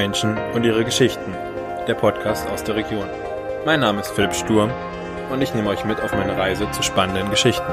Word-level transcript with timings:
Menschen 0.00 0.38
und 0.54 0.64
ihre 0.64 0.82
Geschichten. 0.82 1.30
Der 1.86 1.92
Podcast 1.92 2.48
aus 2.48 2.64
der 2.64 2.74
Region. 2.74 3.04
Mein 3.66 3.80
Name 3.80 4.00
ist 4.00 4.10
Philipp 4.12 4.32
Sturm 4.32 4.70
und 5.30 5.42
ich 5.42 5.52
nehme 5.52 5.68
euch 5.68 5.84
mit 5.84 6.00
auf 6.00 6.10
meine 6.12 6.38
Reise 6.38 6.70
zu 6.70 6.82
spannenden 6.82 7.28
Geschichten. 7.28 7.70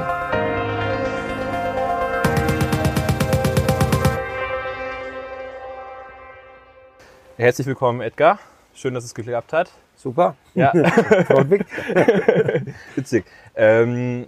Herzlich 7.38 7.66
willkommen, 7.66 8.02
Edgar. 8.02 8.38
Schön, 8.74 8.92
dass 8.92 9.04
es 9.04 9.14
geklappt 9.14 9.54
hat. 9.54 9.70
Super. 9.96 10.36
Ja. 10.54 10.74
Witzig. 12.94 13.24
Ähm, 13.56 14.26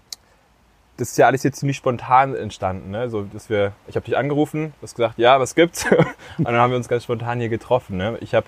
das 1.01 1.13
ist 1.13 1.19
ja 1.19 1.27
alles 1.27 1.43
jetzt 1.43 1.61
ziemlich 1.61 1.79
spontan 1.79 2.37
entstanden. 2.37 2.91
Ne? 2.91 3.09
So, 3.09 3.23
dass 3.23 3.49
wir, 3.49 3.73
ich 3.87 3.97
habe 3.97 4.05
dich 4.05 4.19
angerufen, 4.19 4.75
du 4.79 4.83
hast 4.83 4.95
gesagt, 4.95 5.19
ja, 5.19 5.41
was 5.41 5.55
gibt's? 5.55 5.87
Und 6.39 6.45
dann 6.45 6.57
haben 6.57 6.71
wir 6.71 6.77
uns 6.77 6.89
ganz 6.89 7.05
spontan 7.05 7.41
hier 7.41 7.49
getroffen. 7.49 7.97
Ne? 7.97 8.19
Ich 8.21 8.35
habe 8.35 8.47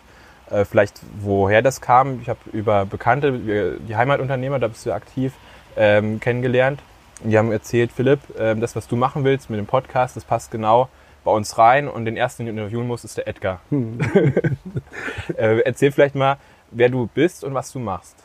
äh, 0.51 0.67
vielleicht, 0.67 1.01
woher 1.19 1.63
das 1.63 1.81
kam, 1.81 2.21
ich 2.21 2.29
habe 2.29 2.41
über 2.53 2.85
Bekannte, 2.85 3.79
die 3.79 3.97
Heimatunternehmer, 3.97 4.59
da 4.59 4.69
bist 4.69 4.85
du 4.85 4.93
aktiv, 4.93 5.33
ähm, 5.77 6.21
kennengelernt. 6.21 6.81
Und 7.25 7.31
die 7.31 7.39
haben 7.39 7.51
erzählt, 7.51 7.91
Philipp, 7.91 8.21
ähm, 8.39 8.61
das, 8.61 8.77
was 8.77 8.87
du 8.87 8.97
machen 8.97 9.25
willst 9.25 9.49
mit 9.49 9.59
dem 9.59 9.67
Podcast, 9.67 10.17
das 10.17 10.27
passt 10.27 10.51
genau 10.51 10.91
bei 11.25 11.31
uns 11.31 11.57
rein. 11.57 11.89
Und 11.89 12.05
den 12.05 12.19
ersten, 12.19 12.45
den 12.45 12.57
du 12.57 12.63
interviewen 12.63 12.87
musst, 12.87 13.07
ist 13.07 13.17
der 13.17 13.29
Edgar. 13.29 13.61
äh, 15.37 15.61
erzähl 15.61 15.91
vielleicht 15.91 16.17
mal, 16.17 16.37
wer 16.71 16.91
du 16.91 17.09
bist 17.15 17.45
und 17.45 17.55
was 17.55 17.73
du 17.73 17.79
machst. 17.79 18.17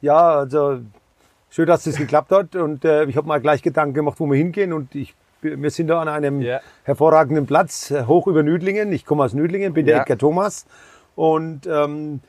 Ja, 0.00 0.38
also 0.38 0.80
schön, 1.52 1.66
dass 1.66 1.84
das 1.84 1.96
geklappt 1.96 2.32
hat. 2.32 2.56
Und 2.56 2.84
äh, 2.84 3.04
ich 3.04 3.16
habe 3.16 3.28
mal 3.28 3.40
gleich 3.40 3.62
Gedanken 3.62 3.94
gemacht, 3.94 4.18
wo 4.18 4.26
wir 4.26 4.36
hingehen. 4.36 4.72
Und 4.72 4.94
ich, 4.94 5.14
wir 5.42 5.70
sind 5.70 5.86
da 5.88 6.00
an 6.00 6.08
einem 6.08 6.40
Ja. 6.40 6.60
hervorragenden 6.82 7.46
Platz, 7.46 7.90
äh, 7.90 8.06
hoch 8.06 8.26
über 8.26 8.42
Nüdlingen. 8.42 8.92
Ich 8.92 9.04
komme 9.04 9.22
aus 9.22 9.34
Nüdlingen, 9.34 9.72
bin 9.74 9.86
der 9.86 9.96
Ja. 9.96 10.02
Edgar 10.02 10.18
Thomas. 10.18 10.66
Und 11.14 11.66
ähm, 11.66 12.20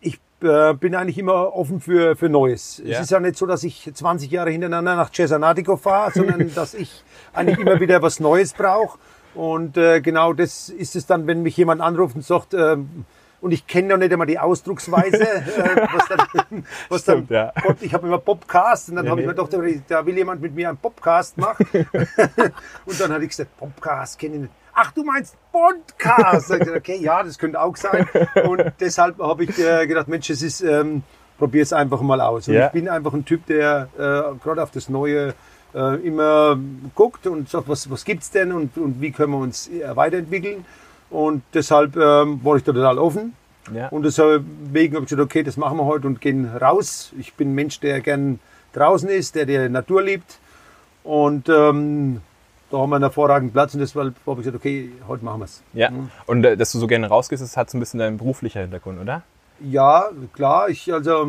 ich 0.00 0.20
äh, 0.42 0.74
bin 0.74 0.94
eigentlich 0.94 1.18
immer 1.18 1.54
offen 1.56 1.80
für, 1.80 2.14
für 2.14 2.28
Neues. 2.28 2.80
Ja. 2.84 2.96
Es 2.98 3.04
ist 3.04 3.10
ja 3.10 3.20
nicht 3.20 3.36
so, 3.36 3.46
dass 3.46 3.64
ich 3.64 3.90
20 3.92 4.30
Jahre 4.30 4.50
hintereinander 4.50 4.96
nach 4.96 5.10
Cesanatico 5.10 5.76
fahre, 5.76 6.12
sondern 6.12 6.52
dass 6.54 6.74
ich 6.74 7.02
eigentlich 7.32 7.58
immer 7.58 7.80
wieder 7.80 8.02
was 8.02 8.20
Neues 8.20 8.52
brauche. 8.52 8.98
Und 9.34 9.78
äh, 9.78 10.02
genau 10.02 10.34
das 10.34 10.68
ist 10.68 10.94
es 10.94 11.06
dann, 11.06 11.26
wenn 11.26 11.42
mich 11.42 11.56
jemand 11.56 11.80
anruft 11.80 12.16
und 12.16 12.22
sagt, 12.24 12.52
ähm, 12.52 13.06
und 13.42 13.52
ich 13.52 13.66
kenne 13.66 13.88
noch 13.88 13.96
nicht 13.98 14.12
einmal 14.12 14.26
die 14.26 14.38
Ausdrucksweise, 14.38 15.20
äh, 15.28 15.88
was 15.92 16.08
dann, 16.08 16.64
was 16.88 17.02
Stimmt, 17.02 17.30
dann 17.30 17.36
ja. 17.36 17.52
Gott, 17.62 17.76
ich 17.80 17.92
habe 17.92 18.06
immer 18.06 18.18
Popcast 18.18 18.88
und 18.88 18.96
dann 18.96 19.04
Ja, 19.04 19.10
habe 19.10 19.20
ich 19.20 19.26
nee. 19.26 19.32
mir 19.34 19.44
gedacht, 19.44 19.82
da 19.88 20.06
will 20.06 20.16
jemand 20.16 20.40
mit 20.40 20.54
mir 20.54 20.68
einen 20.68 20.78
Popcast 20.78 21.36
machen. 21.36 21.66
und 22.86 23.00
dann 23.00 23.12
hatte 23.12 23.24
ich 23.24 23.30
gesagt, 23.30 23.56
Popcast 23.58 24.18
kenne 24.18 24.34
ich 24.34 24.40
nicht. 24.42 24.52
Ach, 24.74 24.90
du 24.92 25.04
meinst 25.04 25.36
Podcast? 25.52 26.50
Ich, 26.52 26.70
okay, 26.70 26.96
ja, 26.98 27.22
das 27.22 27.38
könnte 27.38 27.60
auch 27.60 27.76
sein. 27.76 28.08
Und 28.44 28.72
deshalb 28.80 29.18
habe 29.18 29.44
ich 29.44 29.58
äh, 29.58 29.86
gedacht, 29.86 30.08
Mensch, 30.08 30.30
es 30.30 30.40
ist, 30.40 30.62
ähm, 30.62 31.02
probier 31.38 31.62
es 31.62 31.72
einfach 31.72 32.00
mal 32.00 32.20
aus. 32.20 32.48
Und 32.48 32.54
Ja. 32.54 32.66
ich 32.66 32.72
bin 32.72 32.88
einfach 32.88 33.12
ein 33.12 33.24
Typ, 33.24 33.44
der 33.46 33.88
äh, 33.98 34.38
gerade 34.42 34.62
auf 34.62 34.70
das 34.70 34.88
Neue 34.88 35.34
äh, 35.74 35.96
immer 36.06 36.58
guckt 36.94 37.26
und 37.26 37.48
sagt, 37.48 37.68
was, 37.68 37.90
was 37.90 38.04
gibt's 38.04 38.30
denn 38.30 38.52
und, 38.52 38.76
und 38.78 39.00
wie 39.00 39.10
können 39.10 39.32
wir 39.32 39.38
uns 39.38 39.68
äh, 39.68 39.94
weiterentwickeln. 39.94 40.64
Und 41.12 41.42
deshalb 41.52 41.94
ähm, 41.96 42.40
war 42.42 42.56
ich 42.56 42.64
da 42.64 42.72
total 42.72 42.98
offen. 42.98 43.34
Ja. 43.72 43.88
Und 43.88 44.02
deswegen 44.04 44.94
habe 44.94 45.04
ich 45.04 45.10
gesagt, 45.10 45.20
okay, 45.20 45.42
das 45.42 45.56
machen 45.56 45.76
wir 45.76 45.84
heute 45.84 46.06
und 46.06 46.20
gehen 46.20 46.46
raus. 46.56 47.12
Ich 47.18 47.34
bin 47.34 47.52
ein 47.52 47.54
Mensch, 47.54 47.80
der 47.80 48.00
gern 48.00 48.40
draußen 48.72 49.08
ist, 49.08 49.34
der 49.34 49.44
die 49.44 49.68
Natur 49.68 50.02
liebt. 50.02 50.38
Und 51.04 51.48
ähm, 51.48 52.22
da 52.70 52.78
haben 52.78 52.90
wir 52.90 52.96
einen 52.96 53.04
hervorragenden 53.04 53.52
Platz 53.52 53.74
und 53.74 53.80
deshalb 53.80 54.14
habe 54.26 54.40
ich 54.40 54.46
gesagt, 54.46 54.56
okay, 54.56 54.90
heute 55.06 55.24
machen 55.24 55.40
wir 55.40 55.44
es. 55.44 55.62
Ja. 55.74 55.90
Und 56.26 56.44
äh, 56.44 56.56
dass 56.56 56.72
du 56.72 56.78
so 56.78 56.86
gerne 56.86 57.08
rausgehst, 57.08 57.42
das 57.42 57.56
hat 57.56 57.68
so 57.68 57.76
ein 57.76 57.80
bisschen 57.80 58.00
deinen 58.00 58.16
beruflicher 58.16 58.60
Hintergrund, 58.60 58.98
oder? 58.98 59.22
Ja, 59.60 60.08
klar, 60.32 60.70
ich 60.70 60.92
also 60.92 61.28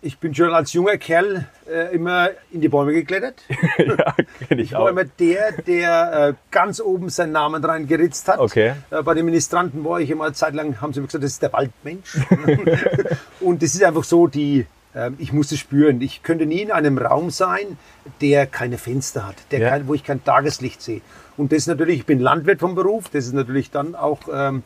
ich 0.00 0.18
bin 0.18 0.34
schon 0.34 0.52
als 0.54 0.72
junger 0.72 0.96
Kerl 0.96 1.46
äh, 1.68 1.94
immer 1.94 2.30
in 2.52 2.60
die 2.60 2.68
Bäume 2.68 2.92
geklettert. 2.92 3.42
ja, 3.78 4.14
kenne 4.48 4.62
ich 4.62 4.68
Ich 4.68 4.72
war 4.72 4.82
auch. 4.82 4.88
immer 4.88 5.04
der, 5.04 5.52
der 5.66 6.28
äh, 6.28 6.34
ganz 6.50 6.80
oben 6.80 7.08
seinen 7.10 7.32
Namen 7.32 7.64
reingeritzt 7.64 8.28
hat. 8.28 8.38
Okay. 8.38 8.74
Äh, 8.90 9.02
bei 9.02 9.14
den 9.14 9.24
Ministranten 9.24 9.84
war 9.84 10.00
ich 10.00 10.10
immer 10.10 10.24
eine 10.26 10.34
Zeit 10.34 10.54
lang, 10.54 10.80
haben 10.80 10.92
sie 10.92 11.00
mir 11.00 11.06
gesagt, 11.06 11.24
das 11.24 11.32
ist 11.32 11.42
der 11.42 11.52
Waldmensch. 11.52 12.16
und 13.40 13.62
das 13.62 13.74
ist 13.74 13.82
einfach 13.82 14.04
so, 14.04 14.26
die, 14.26 14.66
ähm, 14.94 15.16
ich 15.18 15.32
muss 15.32 15.50
es 15.52 15.58
spüren. 15.58 16.00
Ich 16.00 16.22
könnte 16.22 16.46
nie 16.46 16.62
in 16.62 16.70
einem 16.70 16.98
Raum 16.98 17.30
sein, 17.30 17.78
der 18.20 18.46
keine 18.46 18.78
Fenster 18.78 19.26
hat, 19.26 19.36
der 19.50 19.60
Ja. 19.60 19.70
kein, 19.70 19.88
wo 19.88 19.94
ich 19.94 20.04
kein 20.04 20.22
Tageslicht 20.24 20.80
sehe. 20.82 21.00
Und 21.36 21.52
das 21.52 21.58
ist 21.58 21.66
natürlich, 21.68 21.98
ich 22.00 22.06
bin 22.06 22.18
Landwirt 22.20 22.60
vom 22.60 22.74
Beruf, 22.74 23.08
das 23.12 23.26
ist 23.26 23.32
natürlich 23.34 23.70
dann 23.70 23.94
auch 23.94 24.20
ähm, 24.32 24.62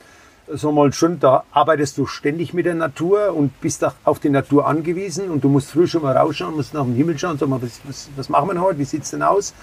so 0.48 0.72
mal 0.72 0.92
schon, 0.92 1.20
da 1.20 1.44
arbeitest 1.52 1.98
du 1.98 2.06
ständig 2.06 2.52
mit 2.52 2.66
der 2.66 2.74
Natur 2.74 3.34
und 3.34 3.60
bist 3.60 3.84
auch 3.84 3.94
auf 4.04 4.18
die 4.18 4.30
Natur 4.30 4.66
angewiesen 4.66 5.30
und 5.30 5.44
du 5.44 5.48
musst 5.48 5.70
früh 5.70 5.86
schon 5.86 6.02
mal 6.02 6.16
rausschauen, 6.16 6.56
musst 6.56 6.74
nach 6.74 6.84
dem 6.84 6.94
Himmel 6.94 7.18
schauen, 7.18 7.38
sag 7.38 7.48
mal, 7.48 7.62
was, 7.62 7.80
was, 7.84 8.08
was 8.16 8.28
machen 8.28 8.48
wir 8.52 8.60
heute, 8.60 8.78
wie 8.78 8.84
sieht's 8.84 9.10
denn 9.10 9.22
aus? 9.22 9.54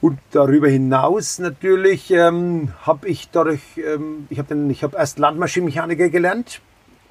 Und 0.00 0.18
darüber 0.32 0.68
hinaus 0.68 1.38
natürlich 1.38 2.10
ähm, 2.10 2.72
habe 2.82 3.08
ich 3.08 3.30
dadurch, 3.30 3.62
ähm, 3.76 4.26
ich 4.28 4.38
habe 4.38 4.54
hab 4.54 4.94
erst 4.94 5.18
Landmaschinenmechaniker 5.18 6.08
gelernt, 6.10 6.60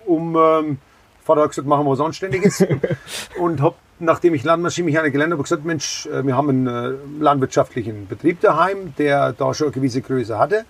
um, 0.06 0.36
ähm, 0.36 0.78
Vater 1.24 1.42
hat 1.42 1.50
gesagt, 1.50 1.68
machen 1.68 1.86
wir 1.86 1.92
was 1.92 2.02
Anständiges. 2.02 2.64
und 3.40 3.62
habe, 3.62 3.76
nachdem 4.00 4.34
ich 4.34 4.44
Landmaschinenmechaniker 4.44 5.12
gelernt 5.12 5.34
habe, 5.34 5.44
gesagt, 5.44 5.66
Mensch, 5.66 6.06
äh, 6.08 6.26
wir 6.26 6.36
haben 6.36 6.50
einen 6.50 6.68
äh, 6.68 6.92
landwirtschaftlichen 7.20 8.08
Betrieb 8.08 8.42
daheim, 8.42 8.94
der 8.98 9.34
da 9.34 9.54
schon 9.54 9.68
eine 9.68 9.74
gewisse 9.74 10.02
Größe 10.02 10.38
hatte. 10.38 10.66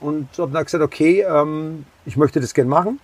Und 0.00 0.28
habe 0.38 0.52
dann 0.52 0.64
gesagt, 0.64 0.84
okay, 0.84 1.24
ähm, 1.28 1.84
ich 2.04 2.16
möchte 2.16 2.40
das 2.40 2.54
gern 2.54 2.68
machen. 2.68 3.00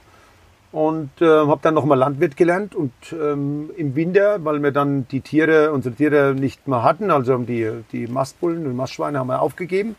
Und 0.72 1.10
äh, 1.20 1.26
habe 1.26 1.60
dann 1.62 1.74
nochmal 1.74 1.98
Landwirt 1.98 2.34
gelernt 2.34 2.74
und 2.74 2.92
ähm, 3.12 3.68
im 3.76 3.94
Winter, 3.94 4.42
weil 4.42 4.62
wir 4.62 4.72
dann 4.72 5.06
die 5.08 5.20
Tiere, 5.20 5.70
unsere 5.70 5.94
Tiere 5.94 6.34
nicht 6.34 6.66
mehr 6.66 6.82
hatten, 6.82 7.10
also 7.10 7.36
die, 7.36 7.70
die 7.92 8.06
Mastbullen 8.06 8.66
und 8.66 8.74
Mastschweine 8.74 9.18
haben 9.18 9.26
wir 9.26 9.42
aufgegeben. 9.42 9.96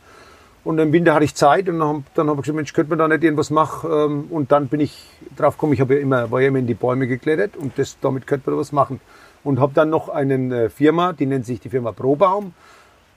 Und 0.63 0.79
im 0.79 0.91
Winter 0.91 1.13
hatte 1.13 1.25
ich 1.25 1.35
Zeit 1.35 1.69
und 1.69 1.77
dann, 1.77 1.87
hab- 1.87 2.17
habe 2.17 2.31
ich 2.31 2.41
gesagt, 2.41 2.55
Mensch, 2.55 2.73
könnte 2.73 2.89
man 2.89 2.97
da 2.97 3.07
nicht 3.07 3.23
irgendwas 3.23 3.51
machen? 3.51 3.89
Ähm, 3.91 4.25
und 4.31 4.51
dann 4.51 4.67
bin 4.67 4.79
ich 4.79 5.05
drauf 5.37 5.57
gekommen, 5.57 5.73
ich 5.73 5.81
habe 5.81 5.93
ja 5.93 5.99
immer, 5.99 6.31
war 6.31 6.41
ja 6.41 6.47
immer 6.47 6.59
in 6.59 6.65
die 6.65 6.73
Bäume 6.73 7.05
geklettert 7.05 7.55
und 7.55 7.77
das, 7.77 7.97
damit 8.01 8.25
könnte 8.25 8.49
man 8.49 8.57
da 8.57 8.61
was 8.61 8.71
machen. 8.71 8.99
Und 9.43 9.59
habe 9.59 9.73
dann 9.75 9.91
noch 9.91 10.09
eine 10.09 10.71
Firma, 10.71 11.13
die 11.13 11.27
nennt 11.27 11.45
sich 11.45 11.59
die 11.59 11.69
Firma 11.69 11.91
Probaum. 11.91 12.53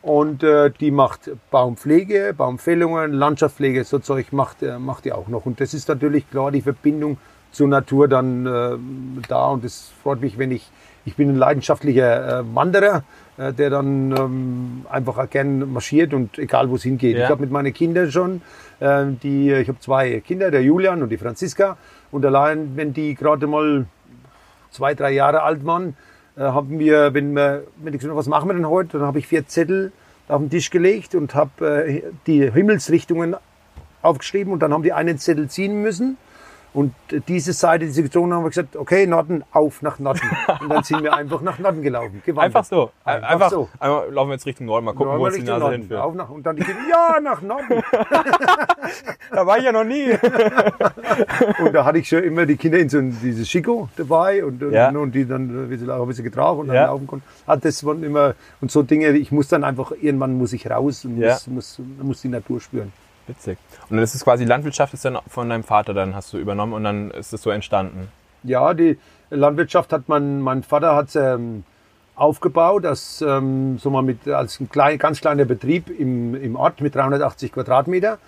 Und 0.06 0.44
äh, 0.44 0.70
die 0.70 0.92
macht 0.92 1.32
Baumpflege, 1.50 2.32
Baumfällungen, 2.32 3.12
Landschaftspflege, 3.12 3.82
so 3.82 3.98
Zeug 3.98 4.32
macht, 4.32 4.62
äh, 4.62 4.78
macht 4.78 5.04
die 5.04 5.10
auch 5.10 5.26
noch. 5.26 5.46
Und 5.46 5.60
das 5.60 5.74
ist 5.74 5.88
natürlich 5.88 6.30
klar 6.30 6.52
die 6.52 6.62
Verbindung 6.62 7.18
zur 7.50 7.66
Natur 7.66 8.06
dann 8.06 8.46
äh, 8.46 9.26
da. 9.26 9.48
Und 9.48 9.64
das 9.64 9.90
freut 10.04 10.20
mich, 10.20 10.38
wenn 10.38 10.52
ich, 10.52 10.70
ich 11.06 11.16
bin 11.16 11.30
ein 11.30 11.34
leidenschaftlicher 11.34 12.38
äh, 12.38 12.44
Wanderer, 12.54 13.02
äh, 13.36 13.52
der 13.52 13.68
dann 13.68 14.16
ähm, 14.16 14.86
einfach 14.88 15.18
auch 15.18 15.28
gern 15.28 15.72
marschiert 15.72 16.14
und 16.14 16.38
egal 16.38 16.70
wo 16.70 16.76
es 16.76 16.84
hingeht. 16.84 17.16
Ja. 17.16 17.24
Ich 17.24 17.30
habe 17.30 17.40
mit 17.40 17.50
meinen 17.50 17.74
Kindern 17.74 18.12
schon, 18.12 18.42
äh, 18.78 19.06
die, 19.24 19.50
ich 19.50 19.66
habe 19.66 19.80
zwei 19.80 20.20
Kinder, 20.20 20.52
der 20.52 20.62
Julian 20.62 21.02
und 21.02 21.08
die 21.08 21.18
Franziska. 21.18 21.78
Und 22.12 22.24
allein, 22.24 22.76
wenn 22.76 22.92
die 22.92 23.16
gerade 23.16 23.48
mal 23.48 23.86
zwei, 24.70 24.94
drei 24.94 25.10
Jahre 25.10 25.42
alt 25.42 25.66
waren, 25.66 25.96
haben 26.36 26.78
wir, 26.78 27.14
wenn 27.14 27.32
wir, 27.32 27.64
wenn 27.76 27.94
ich 27.94 28.00
gesagt 28.00 28.10
habe, 28.10 28.18
was 28.18 28.28
machen 28.28 28.48
wir 28.48 28.54
denn 28.54 28.68
heute, 28.68 28.98
dann 28.98 29.06
habe 29.06 29.18
ich 29.18 29.26
vier 29.26 29.46
Zettel 29.46 29.92
auf 30.28 30.40
den 30.40 30.50
Tisch 30.50 30.70
gelegt 30.70 31.14
und 31.14 31.34
habe 31.34 31.86
äh, 31.86 32.02
die 32.26 32.50
Himmelsrichtungen 32.50 33.36
aufgeschrieben 34.02 34.52
und 34.52 34.60
dann 34.60 34.72
haben 34.72 34.82
die 34.82 34.92
einen 34.92 35.18
Zettel 35.18 35.48
ziehen 35.48 35.82
müssen. 35.82 36.16
Und 36.76 36.92
diese 37.26 37.54
Seite, 37.54 37.86
diese 37.86 38.10
Zone 38.10 38.34
haben 38.34 38.42
wir 38.44 38.50
gesagt, 38.50 38.76
okay, 38.76 39.06
Norden, 39.06 39.42
auf 39.50 39.80
nach 39.80 39.98
Norden. 39.98 40.20
Und 40.60 40.68
dann 40.68 40.84
sind 40.84 41.02
wir 41.02 41.14
einfach 41.14 41.40
nach 41.40 41.58
Norden 41.58 41.80
gelaufen. 41.82 42.22
gewandert. 42.24 42.54
Einfach 42.54 42.64
so. 42.66 42.90
Einfach 43.02 43.28
Einfach, 43.30 43.50
so. 43.50 43.68
Einmal 43.80 44.12
laufen 44.12 44.28
wir 44.28 44.34
jetzt 44.34 44.44
Richtung 44.44 44.66
Norden, 44.66 44.84
mal 44.84 44.92
gucken, 44.92 45.06
Norden 45.06 45.20
wo 45.22 45.24
uns 45.24 45.36
die 45.36 45.42
Nase 45.42 45.58
Norden. 45.60 45.80
hinführt. 45.80 46.00
Auf 46.02 46.14
nach, 46.14 46.28
und 46.28 46.44
dann 46.44 46.56
die 46.56 46.62
Kinder, 46.64 46.80
ja, 46.90 47.18
nach 47.20 47.40
Norden. 47.40 47.82
Da 49.32 49.46
war 49.46 49.58
ich 49.58 49.64
ja 49.64 49.72
noch 49.72 49.84
nie. 49.84 50.12
Und 51.58 51.72
da 51.74 51.84
hatte 51.84 51.98
ich 51.98 52.08
schon 52.08 52.22
immer 52.22 52.46
die 52.46 52.56
Kinder 52.56 52.78
in 52.78 52.88
so 52.88 52.98
ein, 52.98 53.16
dieses 53.22 53.48
Chico 53.48 53.88
dabei 53.96 54.44
und, 54.44 54.62
und, 54.62 54.72
Ja. 54.72 54.90
und 54.90 55.12
die 55.12 55.26
dann, 55.26 55.68
wie 55.68 55.76
sie 55.76 55.84
laufen, 55.86 56.02
ein 56.02 56.08
bisschen 56.08 56.24
getragen 56.24 56.60
und 56.60 56.66
dann 56.68 56.76
Ja. 56.76 56.86
laufen 56.86 57.06
konnten. 57.06 57.24
Ah, 57.46 57.56
das 57.56 57.84
waren 57.84 58.02
immer, 58.04 58.34
und 58.60 58.70
so 58.70 58.82
Dinge, 58.82 59.08
ich 59.10 59.32
muss 59.32 59.48
dann 59.48 59.64
einfach, 59.64 59.92
irgendwann 60.00 60.38
muss 60.38 60.52
ich 60.52 60.70
raus 60.70 61.04
und 61.04 61.18
Ja. 61.18 61.32
muss, 61.32 61.46
muss, 61.48 61.80
muss 62.02 62.22
die 62.22 62.28
Natur 62.28 62.60
spüren. 62.60 62.92
Witzig. 63.26 63.58
Und 63.88 63.96
dann 63.96 64.04
ist 64.04 64.14
es 64.14 64.24
quasi 64.24 64.44
Landwirtschaft 64.44 64.94
ist 64.94 65.04
dann 65.04 65.18
von 65.28 65.48
deinem 65.48 65.64
Vater 65.64 65.94
dann 65.94 66.14
hast 66.14 66.32
du 66.32 66.38
übernommen 66.38 66.72
und 66.72 66.84
dann 66.84 67.10
ist 67.10 67.32
es 67.32 67.42
so 67.42 67.50
entstanden. 67.50 68.08
Ja, 68.42 68.74
die 68.74 68.98
Landwirtschaft 69.30 69.92
hat 69.92 70.08
man, 70.08 70.40
mein 70.40 70.62
Vater 70.62 70.94
hat 70.94 71.14
ähm, 71.16 71.64
aufgebaut, 72.14 72.86
als, 72.86 73.22
ähm, 73.26 73.78
so 73.78 73.90
mal 73.90 74.02
mit, 74.02 74.26
als 74.28 74.60
ein 74.60 74.68
klein, 74.70 74.98
ganz 74.98 75.20
kleiner 75.20 75.44
Betrieb 75.44 75.90
im, 75.90 76.34
im 76.34 76.56
Ort 76.56 76.80
mit 76.80 76.94
380 76.94 77.52
Quadratmeter. 77.52 78.18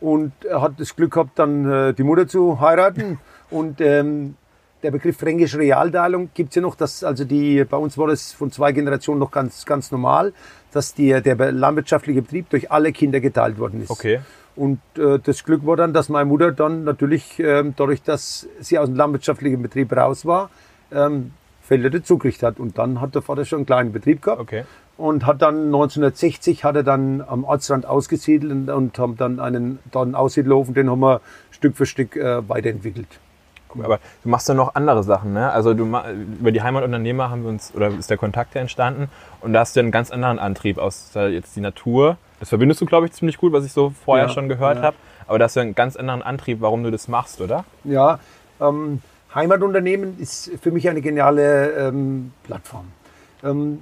Und 0.00 0.32
er 0.44 0.60
hat 0.60 0.72
das 0.78 0.96
Glück 0.96 1.12
gehabt, 1.12 1.38
dann 1.38 1.70
äh, 1.70 1.94
die 1.94 2.02
Mutter 2.02 2.26
zu 2.26 2.60
heiraten. 2.60 3.18
Und 3.50 3.80
ähm, 3.80 4.36
der 4.82 4.90
Begriff 4.90 5.16
fränkische 5.16 5.58
Realteilung 5.58 6.30
gibt's 6.34 6.56
ja 6.56 6.62
noch, 6.62 6.74
dass 6.74 7.04
also 7.04 7.24
die, 7.24 7.64
bei 7.64 7.76
uns 7.76 7.96
war 7.96 8.08
das 8.08 8.32
von 8.32 8.50
zwei 8.50 8.72
Generationen 8.72 9.18
noch 9.18 9.30
ganz, 9.30 9.64
ganz 9.64 9.90
normal, 9.90 10.32
dass 10.72 10.94
die, 10.94 11.20
der 11.22 11.52
landwirtschaftliche 11.52 12.22
Betrieb 12.22 12.50
durch 12.50 12.70
alle 12.70 12.92
Kinder 12.92 13.20
geteilt 13.20 13.58
worden 13.58 13.82
ist. 13.82 13.90
Okay. 13.90 14.20
Und 14.56 14.80
äh, 14.96 15.18
das 15.18 15.44
Glück 15.44 15.66
war 15.66 15.76
dann, 15.76 15.92
dass 15.92 16.08
meine 16.08 16.26
Mutter 16.26 16.52
dann 16.52 16.84
natürlich, 16.84 17.38
ähm, 17.38 17.74
dadurch, 17.76 18.02
dass 18.02 18.48
sie 18.60 18.78
aus 18.78 18.88
dem 18.88 18.96
landwirtschaftlichen 18.96 19.60
Betrieb 19.62 19.92
raus 19.92 20.24
war, 20.24 20.50
ähm, 20.92 21.32
Felder 21.62 21.90
dazugekriegt 21.90 22.42
hat. 22.42 22.60
Und 22.60 22.78
dann 22.78 23.00
hat 23.00 23.14
der 23.14 23.22
Vater 23.22 23.44
schon 23.44 23.60
einen 23.60 23.66
kleinen 23.66 23.92
Betrieb 23.92 24.22
gehabt. 24.22 24.40
Okay. 24.40 24.64
Und 24.96 25.26
hat 25.26 25.42
dann 25.42 25.66
1960 25.66 26.62
hat 26.62 26.76
er 26.76 26.84
dann 26.84 27.20
am 27.20 27.42
Ortsrand 27.42 27.84
ausgesiedelt 27.84 28.52
und, 28.52 28.70
und 28.70 28.98
haben 28.98 29.16
dann 29.16 29.40
einen, 29.40 29.80
dann 29.90 30.02
einen 30.02 30.14
Aussiedlerhof 30.14 30.68
und 30.68 30.76
den 30.76 30.88
haben 30.88 31.00
wir 31.00 31.20
Stück 31.50 31.76
für 31.76 31.86
Stück 31.86 32.14
äh, 32.14 32.48
weiterentwickelt. 32.48 33.08
Aber 33.82 33.98
du 34.22 34.28
machst 34.28 34.48
ja 34.48 34.54
noch 34.54 34.76
andere 34.76 35.02
Sachen, 35.02 35.32
ne? 35.32 35.50
Also 35.50 35.74
du 35.74 35.84
über 35.84 36.52
die 36.52 36.62
Heimatunternehmer 36.62 37.30
haben 37.30 37.42
wir 37.42 37.48
uns 37.48 37.74
oder 37.74 37.88
ist 37.88 38.08
der 38.08 38.18
Kontakt 38.18 38.54
ja 38.54 38.60
entstanden 38.60 39.08
und 39.40 39.52
da 39.52 39.60
hast 39.60 39.74
du 39.74 39.80
einen 39.80 39.90
ganz 39.90 40.12
anderen 40.12 40.38
Antrieb 40.38 40.78
aus 40.78 41.10
äh, 41.16 41.28
jetzt 41.28 41.56
die 41.56 41.60
Natur. 41.60 42.16
Das 42.44 42.50
verbindest 42.50 42.82
du, 42.82 42.84
glaube 42.84 43.06
ich, 43.06 43.12
ziemlich 43.12 43.38
gut, 43.38 43.54
was 43.54 43.64
ich 43.64 43.72
so 43.72 43.94
vorher 44.04 44.26
Ja, 44.26 44.30
schon 44.30 44.50
gehört 44.50 44.76
ja. 44.76 44.82
habe. 44.82 44.96
Aber 45.26 45.38
da 45.38 45.46
hast 45.46 45.56
du 45.56 45.60
einen 45.60 45.74
ganz 45.74 45.96
anderen 45.96 46.20
Antrieb, 46.20 46.60
warum 46.60 46.84
du 46.84 46.90
das 46.90 47.08
machst, 47.08 47.40
oder? 47.40 47.64
Ja, 47.84 48.18
ähm, 48.60 49.00
Heimatunternehmen 49.34 50.18
ist 50.20 50.50
für 50.60 50.70
mich 50.70 50.86
eine 50.90 51.00
geniale 51.00 51.70
ähm, 51.70 52.32
Plattform. 52.42 52.88
Ähm, 53.42 53.78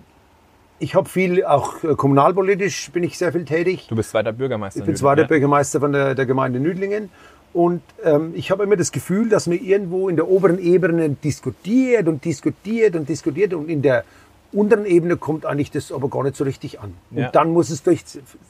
ich 0.79 0.95
habe 0.95 1.09
viel, 1.09 1.45
auch 1.45 1.83
äh, 1.83 1.97
kommunalpolitisch 1.97 2.93
bin 2.93 3.03
ich 3.03 3.19
sehr 3.19 3.33
viel 3.33 3.45
tätig. 3.45 3.89
Du 3.89 3.97
bist 3.97 4.11
zweiter 4.11 4.33
Bürgermeister. 4.33 4.79
Ich 4.79 4.85
bin 4.85 4.93
in 4.93 4.97
zweiter? 4.97 5.25
Bürgermeister 5.25 5.81
von 5.81 5.91
der, 5.93 6.15
der 6.15 6.27
Gemeinde 6.27 6.61
Nüdlingen. 6.61 7.11
Und 7.53 7.83
ähm, 8.05 8.33
ich 8.37 8.53
habe 8.53 8.63
immer 8.63 8.77
das 8.77 8.93
Gefühl, 8.93 9.29
dass 9.29 9.49
man 9.49 9.59
irgendwo 9.59 10.09
in 10.09 10.15
der 10.15 10.29
oberen 10.29 10.61
Ebene 10.61 11.11
diskutiert 11.11 12.07
und 12.07 12.25
diskutiert 12.25 12.95
und 12.95 13.09
diskutiert 13.09 13.55
und 13.55 13.69
in 13.69 13.83
der 13.83 14.05
unteren 14.53 14.87
Ebene 14.87 15.17
kommt 15.17 15.47
eigentlich 15.47 15.71
das 15.71 15.93
aber 15.93 16.09
gar 16.09 16.23
nicht 16.23 16.37
so 16.37 16.45
richtig 16.45 16.81
an. 16.81 16.95
Ja. 17.11 17.27
Und 17.27 17.35
dann 17.35 17.53
muss 17.53 17.71
es 17.71 17.83
durch 17.83 18.05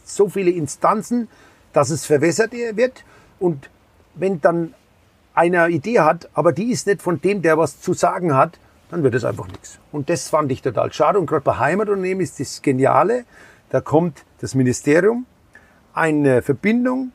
so 0.04 0.28
viele 0.28 0.50
Instanzen, 0.50 1.28
dass 1.72 1.90
es 1.90 2.06
verwässert 2.06 2.52
wird. 2.52 3.04
Und 3.38 3.70
wenn 4.14 4.40
dann 4.40 4.74
einer 5.34 5.68
Idee 5.68 6.00
hat, 6.00 6.28
aber 6.34 6.52
die 6.52 6.70
ist 6.70 6.86
nicht 6.86 7.02
von 7.02 7.20
dem, 7.20 7.42
der 7.42 7.56
was 7.58 7.80
zu 7.80 7.94
sagen 7.94 8.34
hat, 8.34 8.58
dann 8.90 9.02
wird 9.02 9.14
es 9.14 9.24
einfach 9.24 9.46
nichts. 9.48 9.78
Und 9.90 10.10
das 10.10 10.28
fand 10.28 10.52
ich 10.52 10.60
total 10.60 10.92
schade. 10.92 11.18
Und 11.18 11.26
gerade 11.26 11.42
bei 11.42 11.58
Heimatunternehmen 11.58 12.22
ist 12.22 12.38
das 12.38 12.60
Geniale, 12.60 13.24
da 13.70 13.80
kommt 13.80 14.24
das 14.40 14.54
Ministerium, 14.54 15.24
eine 15.94 16.42
Verbindung 16.42 17.12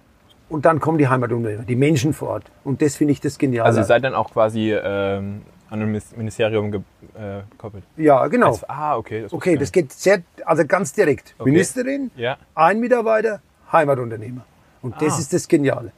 und 0.50 0.66
dann 0.66 0.80
kommen 0.80 0.98
die 0.98 1.08
Heimatunternehmer, 1.08 1.64
die 1.64 1.76
Menschen 1.76 2.14
vor 2.14 2.30
Ort. 2.30 2.46
Und 2.64 2.82
das 2.82 2.96
finde 2.96 3.12
ich 3.12 3.22
das 3.22 3.38
Geniale. 3.38 3.68
Also 3.68 3.82
ihr 3.82 3.86
seid 3.86 4.04
dann 4.04 4.16
auch 4.16 4.32
quasi 4.32 4.74
ähm, 4.74 5.44
an 5.70 5.82
ein 5.82 6.02
Ministerium 6.16 6.74
äh, 6.74 7.42
gekoppelt. 7.52 7.84
ja, 7.98 8.26
genau. 8.28 8.48
Also, 8.48 8.66
ah, 8.68 8.98
okay. 8.98 9.24
Das 9.24 9.34
Okay, 9.34 9.58
das 9.58 9.72
geht 9.72 9.92
sehr, 9.94 10.24
also 10.46 10.66
ganz 10.66 10.94
direkt. 10.94 11.36
Okay. 11.38 11.50
Ministerin, 11.52 12.12
Ja. 12.16 12.38
ein 12.56 12.80
Mitarbeiter, 12.80 13.42
Heimatunternehmer. 13.72 14.46
Und 14.82 14.96
das 15.02 15.16
Ah. 15.16 15.20
ist 15.20 15.34
das 15.34 15.48
Geniale. 15.48 15.92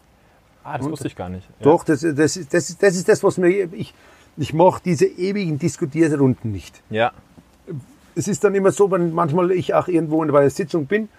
Ah, 0.63 0.77
das 0.77 0.89
wusste 0.89 1.07
ich 1.07 1.15
gar 1.15 1.29
nicht. 1.29 1.47
Ja. 1.59 1.63
Doch, 1.63 1.83
das, 1.83 2.01
das, 2.01 2.35
ist, 2.37 2.53
das, 2.53 2.69
ist, 2.69 2.81
das 2.83 2.95
ist 2.95 3.07
das, 3.09 3.23
was 3.23 3.37
mir, 3.37 3.71
ich, 3.73 3.93
ich 4.37 4.53
mache 4.53 4.81
diese 4.83 5.05
ewigen 5.05 5.57
Diskutierrunden 5.59 6.51
nicht. 6.51 6.81
Ja. 6.89 7.11
Es 8.15 8.27
ist 8.27 8.43
dann 8.43 8.55
immer 8.55 8.71
so, 8.71 8.89
wenn 8.91 9.13
manchmal 9.13 9.51
ich 9.51 9.73
auch 9.73 9.87
irgendwo 9.87 10.23
in 10.23 10.31
der 10.31 10.49
Sitzung 10.49 10.85
bin 10.87 11.09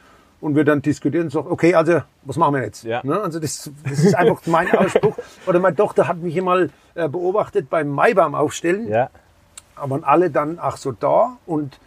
und 0.41 0.57
wir 0.57 0.65
dann 0.65 0.83
diskutieren 0.83 1.25
und 1.25 1.31
sagen, 1.31 1.49
okay, 1.51 1.75
also 1.75 2.01
was 2.23 2.37
machen 2.37 2.55
wir 2.55 2.63
jetzt? 2.63 2.85
Ja. 2.85 3.01
Ne? 3.05 3.21
Also 3.21 3.39
das, 3.41 3.71
das 3.89 3.99
ist 3.99 4.15
einfach 4.15 4.41
mein 4.47 4.71
Ausspruch. 4.77 5.17
Oder 5.47 5.59
meine 5.61 5.77
Tochter 5.77 6.09
hat 6.09 6.19
mich 6.19 6.37
einmal 6.39 6.71
äh, 6.95 7.09
beobachtet 7.09 7.69
beim 7.71 7.89
Maibaum 7.89 8.35
aufstellen. 8.35 8.89
Ja. 8.89 9.11
Waren 9.77 10.05
alle 10.05 10.31
dann 10.31 10.59
ach 10.61 10.77
so 10.77 10.93
da 10.93 11.37
und, 11.47 11.79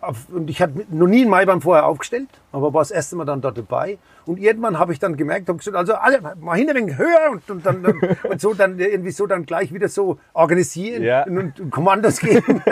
auf- 0.00 0.28
und 0.32 0.50
ich 0.50 0.60
hatte 0.60 0.84
noch 0.90 1.06
nie 1.06 1.22
einen 1.22 1.30
Maibaum 1.30 1.60
vorher 1.62 1.86
aufgestellt, 1.86 2.28
aber 2.50 2.74
war 2.74 2.80
das 2.80 2.90
erste 2.90 3.14
Mal 3.16 3.24
dann 3.24 3.40
dort 3.40 3.56
dabei. 3.58 3.98
Und 4.26 4.38
irgendwann 4.38 4.78
habe 4.78 4.92
ich 4.92 4.98
dann 5.00 5.16
gemerkt, 5.16 5.48
habe 5.48 5.58
gesagt, 5.58 5.76
also 5.76 5.94
alle 5.94 6.20
mal 6.40 6.56
hin 6.56 6.68
ein 6.70 6.76
wenig 6.76 6.96
höher 6.96 7.30
und, 7.32 7.48
und 7.50 7.66
dann, 7.66 7.84
und 8.28 8.40
so 8.40 8.54
dann 8.54 8.78
irgendwie 8.78 9.10
so 9.12 9.26
dann 9.26 9.46
gleich 9.46 9.72
wieder 9.72 9.88
so 9.88 10.18
organisieren 10.32 11.02
Ja. 11.02 11.24
und, 11.24 11.58
und 11.60 11.70
Kommandos 11.70 12.18
geben 12.18 12.62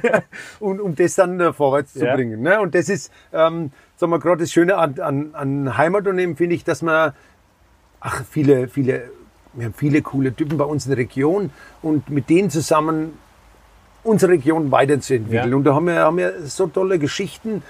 und 0.60 0.80
um 0.80 0.94
das 0.94 1.14
dann 1.14 1.40
äh, 1.40 1.52
vorwärts 1.52 1.94
zu 1.94 2.00
bringen. 2.04 2.40
Ne? 2.42 2.60
Und 2.60 2.74
das 2.74 2.88
ist, 2.88 3.12
ähm, 3.32 3.70
sagen 4.00 4.12
wir 4.12 4.18
gerade 4.18 4.40
das 4.44 4.50
Schöne 4.50 4.78
an, 4.78 4.98
an, 4.98 5.30
an 5.34 5.76
Heimatunternehmen 5.76 6.34
finde 6.34 6.56
ich, 6.56 6.64
dass 6.64 6.80
man 6.80 7.12
ach 8.00 8.24
viele 8.28 8.66
viele 8.66 9.10
wir 9.52 9.66
haben 9.66 9.74
viele 9.74 10.00
coole 10.00 10.32
Typen 10.34 10.56
bei 10.56 10.64
uns 10.64 10.86
in 10.86 10.90
der 10.90 10.98
Region 10.98 11.50
und 11.82 12.08
mit 12.08 12.30
denen 12.30 12.50
zusammen 12.50 13.18
unsere 14.02 14.32
Region 14.32 14.70
weiterzuentwickeln. 14.70 15.50
Ja. 15.50 15.56
Und 15.56 15.64
da 15.64 15.74
haben 15.74 15.86
wir, 15.86 15.96
haben 15.96 16.16
wir 16.16 16.46
so 16.46 16.66
tolle 16.68 16.98
Geschichten, 16.98 17.62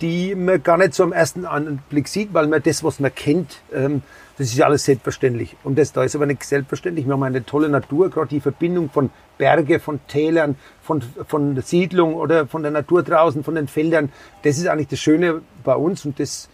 die 0.00 0.34
man 0.34 0.62
gar 0.62 0.78
nicht 0.78 0.94
so 0.94 1.02
am 1.02 1.12
ersten 1.12 1.44
Anblick 1.44 2.08
sieht, 2.08 2.32
weil 2.32 2.46
man 2.46 2.62
das, 2.62 2.82
was 2.82 3.00
man 3.00 3.14
kennt, 3.14 3.60
ähm, 3.72 4.02
das 4.36 4.48
ist 4.48 4.60
alles 4.60 4.84
selbstverständlich. 4.84 5.56
Und 5.62 5.78
das 5.78 5.92
da 5.92 6.02
ist 6.02 6.16
aber 6.16 6.26
nicht 6.26 6.42
selbstverständlich. 6.42 7.06
Wir 7.06 7.12
haben 7.12 7.22
eine 7.22 7.44
tolle 7.44 7.68
Natur, 7.68 8.10
gerade 8.10 8.28
die 8.28 8.40
Verbindung 8.40 8.90
von 8.90 9.10
Berge, 9.38 9.78
von 9.78 10.00
Tälern, 10.08 10.56
von, 10.82 11.02
von 11.26 11.54
der 11.54 11.62
Siedlung 11.62 12.14
oder 12.14 12.46
von 12.46 12.62
der 12.62 12.72
Natur 12.72 13.02
draußen, 13.02 13.44
von 13.44 13.54
den 13.54 13.68
Feldern. 13.68 14.10
Das 14.42 14.58
ist 14.58 14.66
eigentlich 14.66 14.88
das 14.88 14.98
Schöne 14.98 15.42
bei 15.62 15.74
uns 15.74 16.04
und 16.04 16.18
das 16.18 16.48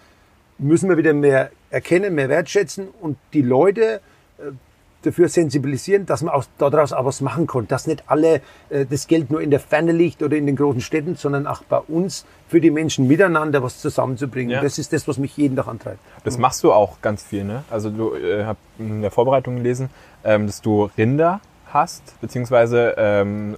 müssen 0.58 0.90
wir 0.90 0.98
wieder 0.98 1.14
mehr 1.14 1.50
erkennen, 1.70 2.14
mehr 2.14 2.28
wertschätzen 2.28 2.88
und 3.00 3.16
die 3.32 3.42
Leute 3.42 4.00
äh, 4.38 4.52
dafür 5.02 5.28
sensibilisieren, 5.28 6.06
dass 6.06 6.22
man 6.22 6.34
auch 6.34 6.44
daraus 6.58 6.92
auch 6.92 7.04
was 7.04 7.20
machen 7.20 7.46
kann. 7.46 7.66
Dass 7.68 7.86
nicht 7.86 8.04
alle 8.06 8.40
äh, 8.68 8.86
das 8.88 9.06
Geld 9.06 9.30
nur 9.30 9.40
in 9.40 9.50
der 9.50 9.60
Ferne 9.60 9.92
liegt 9.92 10.22
oder 10.22 10.36
in 10.36 10.46
den 10.46 10.56
großen 10.56 10.80
Städten, 10.80 11.16
sondern 11.16 11.46
auch 11.46 11.62
bei 11.62 11.78
uns 11.78 12.24
für 12.48 12.60
die 12.60 12.70
Menschen 12.70 13.06
miteinander 13.06 13.62
was 13.62 13.80
zusammenzubringen. 13.80 14.50
Ja. 14.50 14.62
Das 14.62 14.78
ist 14.78 14.92
das, 14.92 15.06
was 15.08 15.18
mich 15.18 15.36
jeden 15.36 15.56
Tag 15.56 15.68
antreibt. 15.68 15.98
Das 16.24 16.38
machst 16.38 16.62
du 16.64 16.72
auch 16.72 17.00
ganz 17.00 17.22
viel, 17.22 17.44
ne? 17.44 17.64
Also 17.70 17.90
du 17.90 18.14
äh, 18.14 18.44
hab 18.44 18.56
in 18.78 19.02
der 19.02 19.10
Vorbereitung 19.10 19.56
gelesen, 19.56 19.90
ähm, 20.24 20.46
dass 20.46 20.60
du 20.60 20.90
Rinder 20.96 21.40
hast, 21.66 22.20
beziehungsweise 22.20 22.94
ähm, 22.96 23.56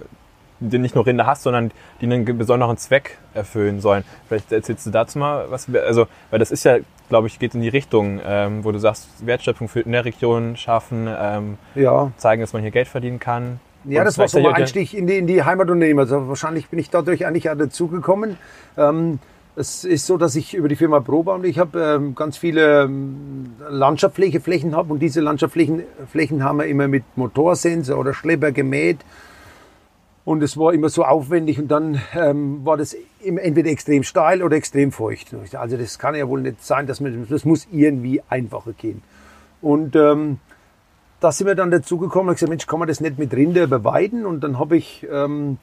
nicht 0.63 0.95
nur 0.95 1.05
Rinder 1.05 1.25
hast, 1.25 1.43
sondern 1.43 1.71
die 2.01 2.05
einen 2.05 2.25
besonderen 2.37 2.77
Zweck 2.77 3.17
erfüllen 3.33 3.81
sollen. 3.81 4.03
Vielleicht 4.27 4.51
erzählst 4.51 4.85
du 4.85 4.91
dazu 4.91 5.19
mal 5.19 5.45
was. 5.49 5.67
Also, 5.73 6.07
weil 6.29 6.39
das 6.39 6.51
ist 6.51 6.63
ja, 6.63 6.77
glaube 7.09 7.27
ich, 7.27 7.39
geht 7.39 7.55
in 7.55 7.61
die 7.61 7.69
Richtung, 7.69 8.19
ähm, 8.25 8.63
wo 8.63 8.71
du 8.71 8.79
sagst, 8.79 9.07
Wertschöpfung 9.25 9.67
für 9.67 9.81
in 9.81 9.91
der 9.91 10.05
Region 10.05 10.55
schaffen, 10.55 11.07
ähm, 11.07 11.57
Ja, 11.75 12.11
zeigen, 12.17 12.41
dass 12.41 12.53
man 12.53 12.61
hier 12.61 12.71
Geld 12.71 12.87
verdienen 12.87 13.19
kann. 13.19 13.59
Ja, 13.85 14.01
Und 14.01 14.05
das 14.05 14.17
war 14.17 14.27
so 14.27 14.39
mein 14.39 14.53
Einstieg 14.53 14.93
in 14.93 15.07
die, 15.07 15.17
in 15.17 15.27
die 15.27 15.43
Heimatunternehmen. 15.43 15.99
Also 15.99 16.27
wahrscheinlich 16.27 16.69
bin 16.69 16.79
ich 16.79 16.89
dadurch 16.89 17.25
eigentlich 17.25 17.49
auch 17.49 17.57
dazugekommen. 17.57 18.37
Ähm, 18.77 19.19
es 19.55 19.83
ist 19.83 20.07
so, 20.07 20.17
dass 20.17 20.35
ich 20.35 20.55
über 20.55 20.67
die 20.67 20.75
Firma 20.75 20.99
Probaum, 20.99 21.43
ich 21.43 21.59
habe 21.59 21.79
ähm, 21.79 22.15
ganz 22.15 22.37
viele 22.37 22.83
ähm, 22.83 23.51
Landschaftspflegeflächen 23.69 24.75
habe 24.75 24.93
und 24.93 24.99
diese 24.99 25.21
Landschaftspflächen 25.21 25.83
Flächen 26.11 26.43
haben 26.43 26.59
wir 26.59 26.65
immer 26.65 26.87
mit 26.87 27.03
Motorsense 27.15 27.95
oder 27.95 28.13
Schlepper 28.13 28.51
gemäht. 28.51 28.99
Und 30.25 30.41
es 30.41 30.57
war 30.57 30.73
immer 30.73 30.87
so 30.87 31.03
aufwendig 31.03 31.59
und 31.59 31.67
dann 31.69 32.01
ähm, 32.15 32.65
war 32.65 32.77
das 32.77 32.95
entweder 33.21 33.69
extrem 33.69 34.03
steil 34.03 34.41
oder 34.41 34.55
extrem 34.55 34.93
feucht. 34.93 35.35
Also 35.53 35.75
das 35.75 35.99
kann 35.99 36.15
ja 36.15 36.29
wohl 36.29 36.41
nicht 36.41 36.63
sein, 36.63 36.87
dass 36.87 37.01
man, 37.01 37.27
das 37.29 37.43
muss 37.43 37.67
irgendwie 37.71 38.21
einfacher 38.29 38.71
gehen. 38.71 39.03
Und 39.61 39.97
ähm, 39.97 40.39
da 41.19 41.31
sind 41.31 41.47
wir 41.47 41.55
dann 41.55 41.71
dazu 41.71 41.97
gekommen 41.97 42.29
und 42.29 42.35
gesagt, 42.35 42.49
Mensch, 42.49 42.67
kann 42.67 42.79
man 42.79 42.87
das 42.87 43.01
nicht 43.01 43.17
mit 43.17 43.33
Rinder 43.33 43.67
beweiden? 43.67 44.25
Und 44.25 44.41
dann 44.41 44.59
habe 44.59 44.77
ich 44.77 45.05
ähm, 45.11 45.57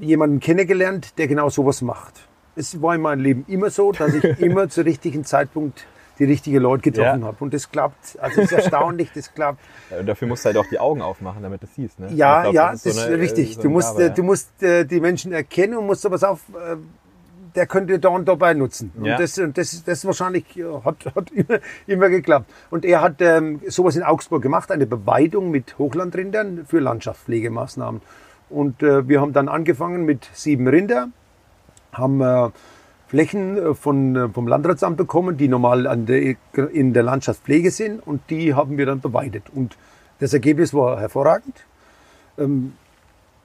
jemanden 0.00 0.40
kennengelernt, 0.40 1.18
der 1.18 1.28
genau 1.28 1.50
sowas 1.50 1.82
macht. 1.82 2.14
Es 2.56 2.80
war 2.80 2.94
in 2.94 3.02
meinem 3.02 3.20
Leben 3.20 3.44
immer 3.46 3.68
so, 3.68 3.92
dass 3.92 4.14
ich 4.14 4.24
immer 4.40 4.70
zur 4.70 4.86
richtigen 4.86 5.24
Zeitpunkt 5.24 5.86
die 6.18 6.24
richtigen 6.24 6.58
Leute 6.58 6.90
getroffen 6.90 7.20
Ja. 7.20 7.26
habe. 7.26 7.36
Und 7.40 7.54
das 7.54 7.70
klappt. 7.70 8.18
Also 8.20 8.40
es 8.40 8.52
ist 8.52 8.58
erstaunlich, 8.58 9.10
das 9.14 9.32
klappt. 9.34 9.60
Äh, 9.90 10.04
Dafür 10.04 10.28
musst 10.28 10.44
du 10.44 10.48
halt 10.48 10.58
auch 10.58 10.66
die 10.70 10.78
Augen 10.78 11.00
aufmachen, 11.00 11.42
damit 11.42 11.62
du 11.62 11.66
es 11.66 11.74
siehst. 11.74 11.98
Ne? 11.98 12.08
Ja, 12.12 12.42
glaub, 12.42 12.54
ja, 12.54 12.72
das 12.72 12.84
ist, 12.84 12.96
so 12.96 13.02
eine, 13.02 13.14
äh, 13.14 13.18
richtig. 13.18 13.54
so 13.54 13.62
du 13.62 13.70
musst, 13.70 13.92
Gabe, 13.92 14.02
äh, 14.02 14.06
ja. 14.08 14.14
du 14.14 14.22
musst 14.22 14.62
äh, 14.62 14.84
die 14.84 15.00
Menschen 15.00 15.32
erkennen 15.32 15.78
und 15.78 15.86
musst 15.86 16.04
aber 16.04 16.16
auf, 16.28 16.40
äh, 16.54 16.76
der 17.54 17.66
könnte 17.66 17.98
da 17.98 18.10
und 18.10 18.28
dabei 18.28 18.52
nutzen. 18.54 18.92
Ja. 19.02 19.14
Und 19.14 19.20
das, 19.20 19.38
und 19.38 19.56
das, 19.56 19.82
das 19.84 20.04
wahrscheinlich 20.04 20.44
äh, 20.58 20.64
hat, 20.84 21.06
hat 21.14 21.30
immer, 21.32 21.58
immer 21.86 22.08
geklappt. 22.10 22.50
Und 22.70 22.84
er 22.84 23.00
hat 23.00 23.20
ähm, 23.20 23.60
sowas 23.68 23.96
in 23.96 24.02
Augsburg 24.02 24.42
gemacht, 24.42 24.70
eine 24.70 24.86
Beweidung 24.86 25.50
mit 25.50 25.78
Hochlandrindern 25.78 26.66
für 26.66 26.80
Landschaftspflegemaßnahmen. 26.80 28.02
Und 28.50 28.82
äh, 28.82 29.08
wir 29.08 29.20
haben 29.20 29.32
dann 29.32 29.48
angefangen 29.48 30.04
mit 30.04 30.28
sieben 30.32 30.68
Rinder, 30.68 31.08
haben 31.92 32.20
äh, 32.20 32.50
Flächen 33.08 33.56
äh, 33.56 33.74
von, 33.74 34.16
äh, 34.16 34.28
vom 34.28 34.46
Landratsamt 34.46 34.96
bekommen, 34.96 35.36
die 35.36 35.48
normal 35.48 35.86
an 35.86 36.06
der, 36.06 36.36
in 36.72 36.92
der 36.92 37.02
Landschaftspflege 37.02 37.70
sind 37.70 38.06
und 38.06 38.20
die 38.30 38.54
haben 38.54 38.76
wir 38.78 38.86
dann 38.86 39.00
beweidet. 39.00 39.44
Und 39.52 39.76
das 40.20 40.32
Ergebnis 40.32 40.74
war 40.74 41.00
hervorragend. 41.00 41.64
Ähm, 42.38 42.74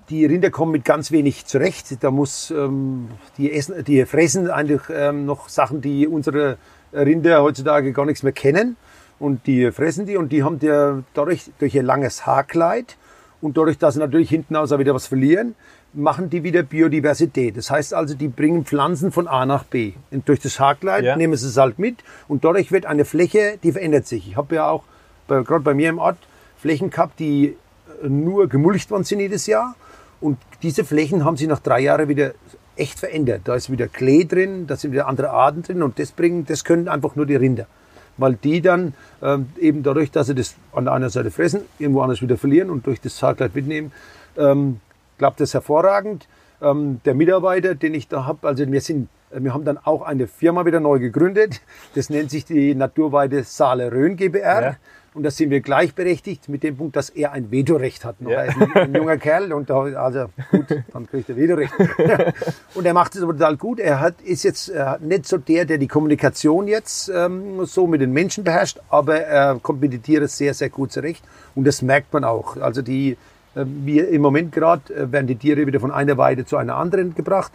die 0.10 0.26
Rinder 0.26 0.50
kommen 0.50 0.74
mit 0.74 0.84
ganz 0.84 1.12
wenig 1.12 1.46
zurecht. 1.46 2.04
Da 2.04 2.12
muss 2.12 2.52
ähm, 2.52 3.08
die 3.38 3.54
essen, 3.54 3.84
die 3.86 4.06
fressen 4.06 4.50
eigentlich 4.50 4.82
ähm, 4.94 5.26
noch 5.26 5.48
Sachen, 5.48 5.80
die 5.80 6.08
unsere 6.08 6.58
Rinder 6.92 7.42
heutzutage 7.42 7.94
gar 7.94 8.06
nichts 8.06 8.22
mehr 8.22 8.34
kennen. 8.34 8.76
Und 9.18 9.48
die 9.48 9.72
fressen 9.72 10.06
die 10.06 10.18
und 10.18 10.34
die 10.34 10.44
haben 10.44 10.60
der 10.60 11.04
dadurch 11.14 11.52
durch 11.60 11.74
ihr 11.74 11.84
langes 11.84 12.26
Haarkleid 12.26 12.98
Und 13.44 13.58
dadurch, 13.58 13.78
dass 13.78 13.94
sie 13.94 14.00
natürlich 14.00 14.30
hinten 14.30 14.56
aus 14.56 14.72
auch 14.72 14.80
wieder 14.80 14.94
was 14.94 15.08
verlieren, 15.08 15.56
machen 15.94 16.30
die 16.30 16.44
wieder 16.44 16.64
Biodiversität. 16.64 17.56
Das 17.58 17.70
heißt 17.70 17.94
also, 17.94 18.16
die 18.16 18.28
bringen 18.28 18.66
Pflanzen 18.66 19.12
von 19.12 19.28
A 19.28 19.46
nach 19.46 19.64
B. 19.64 19.94
Und 20.12 20.28
durch 20.28 20.40
das 20.40 20.60
Haarkleid 20.60 21.04
Ja. 21.04 21.16
nehmen 21.16 21.36
sie 21.36 21.48
es 21.48 21.58
halt 21.58 21.80
mit 21.80 21.98
und 22.28 22.44
dadurch 22.44 22.72
wird 22.72 22.86
eine 22.86 23.06
Fläche, 23.06 23.58
die 23.62 23.72
verändert 23.72 24.08
sich. 24.08 24.28
Ich 24.30 24.38
habe 24.38 24.56
ja 24.56 24.70
auch 24.70 24.84
bei, 25.28 25.42
gerade 25.44 25.64
bei 25.64 25.74
mir 25.74 25.90
im 25.90 26.00
Ort 26.00 26.18
Flächen 26.58 26.90
gehabt, 26.90 27.20
die 27.20 27.56
äh, 28.04 28.10
nur 28.10 28.48
gemulcht 28.48 28.90
worden 28.92 29.04
sind 29.04 29.20
jedes 29.20 29.46
Jahr. 29.48 29.76
Und 30.20 30.38
diese 30.62 30.84
Flächen 30.86 31.26
haben 31.26 31.38
sich 31.38 31.48
nach 31.48 31.60
drei 31.60 31.82
Jahren 31.82 32.08
wieder 32.08 32.32
echt 32.76 32.98
verändert. 33.00 33.42
Da 33.44 33.56
ist 33.56 33.70
wieder 33.72 33.88
Klee 33.88 34.26
drin, 34.26 34.66
da 34.68 34.76
sind 34.76 34.94
wieder 34.94 35.08
andere 35.08 35.30
Arten 35.30 35.62
drin 35.62 35.84
und 35.84 36.00
das 36.00 36.12
bringen, 36.12 36.46
das 36.46 36.64
können 36.64 36.88
einfach 36.88 37.16
nur 37.16 37.26
die 37.26 37.36
Rinder. 37.36 37.68
Weil 38.18 38.34
die 38.36 38.62
dann 38.62 38.94
ähm, 39.22 39.50
eben 39.60 39.84
dadurch, 39.84 40.12
dass 40.12 40.28
sie 40.28 40.36
das 40.36 40.56
an 40.72 40.86
der 40.86 40.94
einen 40.94 41.10
Seite 41.10 41.30
fressen, 41.30 41.62
irgendwo 41.78 42.02
anders 42.02 42.22
wieder 42.22 42.38
verlieren 42.38 42.70
und 42.70 42.86
durch 42.88 43.02
das 43.02 43.22
Haarkleid 43.22 43.54
mitnehmen, 43.54 43.92
ähm, 44.38 44.80
klappt 45.18 45.40
das 45.40 45.54
hervorragend. 45.54 46.28
Ähm, 46.62 47.02
der 47.06 47.14
Mitarbeiter, 47.14 47.76
den 47.76 47.94
ich 47.94 48.08
da 48.08 48.26
habe, 48.26 48.48
also 48.48 48.70
wir 48.72 48.82
sind, 48.82 49.10
wir 49.32 49.54
haben 49.54 49.66
dann 49.66 49.78
auch 49.78 50.02
eine 50.02 50.28
Firma 50.28 50.66
wieder 50.66 50.80
neu 50.80 51.00
gegründet. 51.00 51.62
Das 51.96 52.10
nennt 52.10 52.30
sich 52.30 52.46
die 52.46 52.76
Naturweide 52.76 53.44
Saale 53.44 53.92
Rhön 53.92 54.16
GbR. 54.16 54.62
Ja. 54.62 54.76
Und 55.14 55.24
da 55.24 55.30
sind 55.30 55.52
wir 55.52 55.62
gleichberechtigt 55.62 56.50
mit 56.50 56.64
dem 56.64 56.76
Punkt, 56.76 56.96
dass 56.96 57.10
er 57.10 57.34
ein 57.34 57.52
Vetorecht 57.52 58.04
hat. 58.04 58.20
Noch 58.20 58.32
Ja. 58.32 58.44
Er 58.44 58.48
ist 58.48 58.58
ein, 58.58 58.74
ein 58.74 58.96
junger 58.96 59.18
Kerl 59.18 59.54
und 59.54 59.70
da, 59.70 59.84
also 59.84 60.26
gut, 60.50 60.66
dann 60.92 61.08
kriegt 61.08 61.30
er 61.30 61.38
Vetorecht. 61.38 61.74
und 62.74 62.86
er 62.86 62.94
macht 62.94 63.16
es 63.16 63.22
aber 63.22 63.34
total 63.34 63.58
gut. 63.58 63.80
Er 63.80 64.00
hat, 64.00 64.22
ist 64.22 64.44
jetzt 64.44 64.70
äh, 64.70 64.96
nicht 65.02 65.28
so 65.28 65.38
der, 65.38 65.66
der 65.66 65.78
die 65.78 65.88
Kommunikation 65.88 66.68
jetzt 66.68 67.10
ähm, 67.10 67.64
so 67.66 67.86
mit 67.86 68.02
den 68.02 68.12
Menschen 68.12 68.44
beherrscht, 68.44 68.80
aber 68.90 69.20
er 69.20 69.60
kommt 69.62 69.82
mit 69.82 69.94
den 69.94 70.02
Tieren 70.02 70.28
sehr, 70.28 70.56
sehr 70.56 70.70
gut 70.70 70.92
zurecht. 70.92 71.24
Und 71.54 71.68
das 71.68 71.84
merkt 71.84 72.12
man 72.12 72.24
auch. 72.24 72.58
Also 72.58 72.82
die, 72.82 73.12
äh, 73.12 73.16
wir 73.56 74.10
im 74.10 74.22
Moment 74.22 74.52
gerade 74.52 74.94
äh, 74.94 75.12
werden 75.12 75.28
die 75.28 75.36
Tiere 75.36 75.66
wieder 75.68 75.80
von 75.80 75.92
einer 75.92 76.18
Weide 76.18 76.46
zu 76.46 76.58
einer 76.58 76.76
anderen 76.76 77.16
gebracht. 77.16 77.52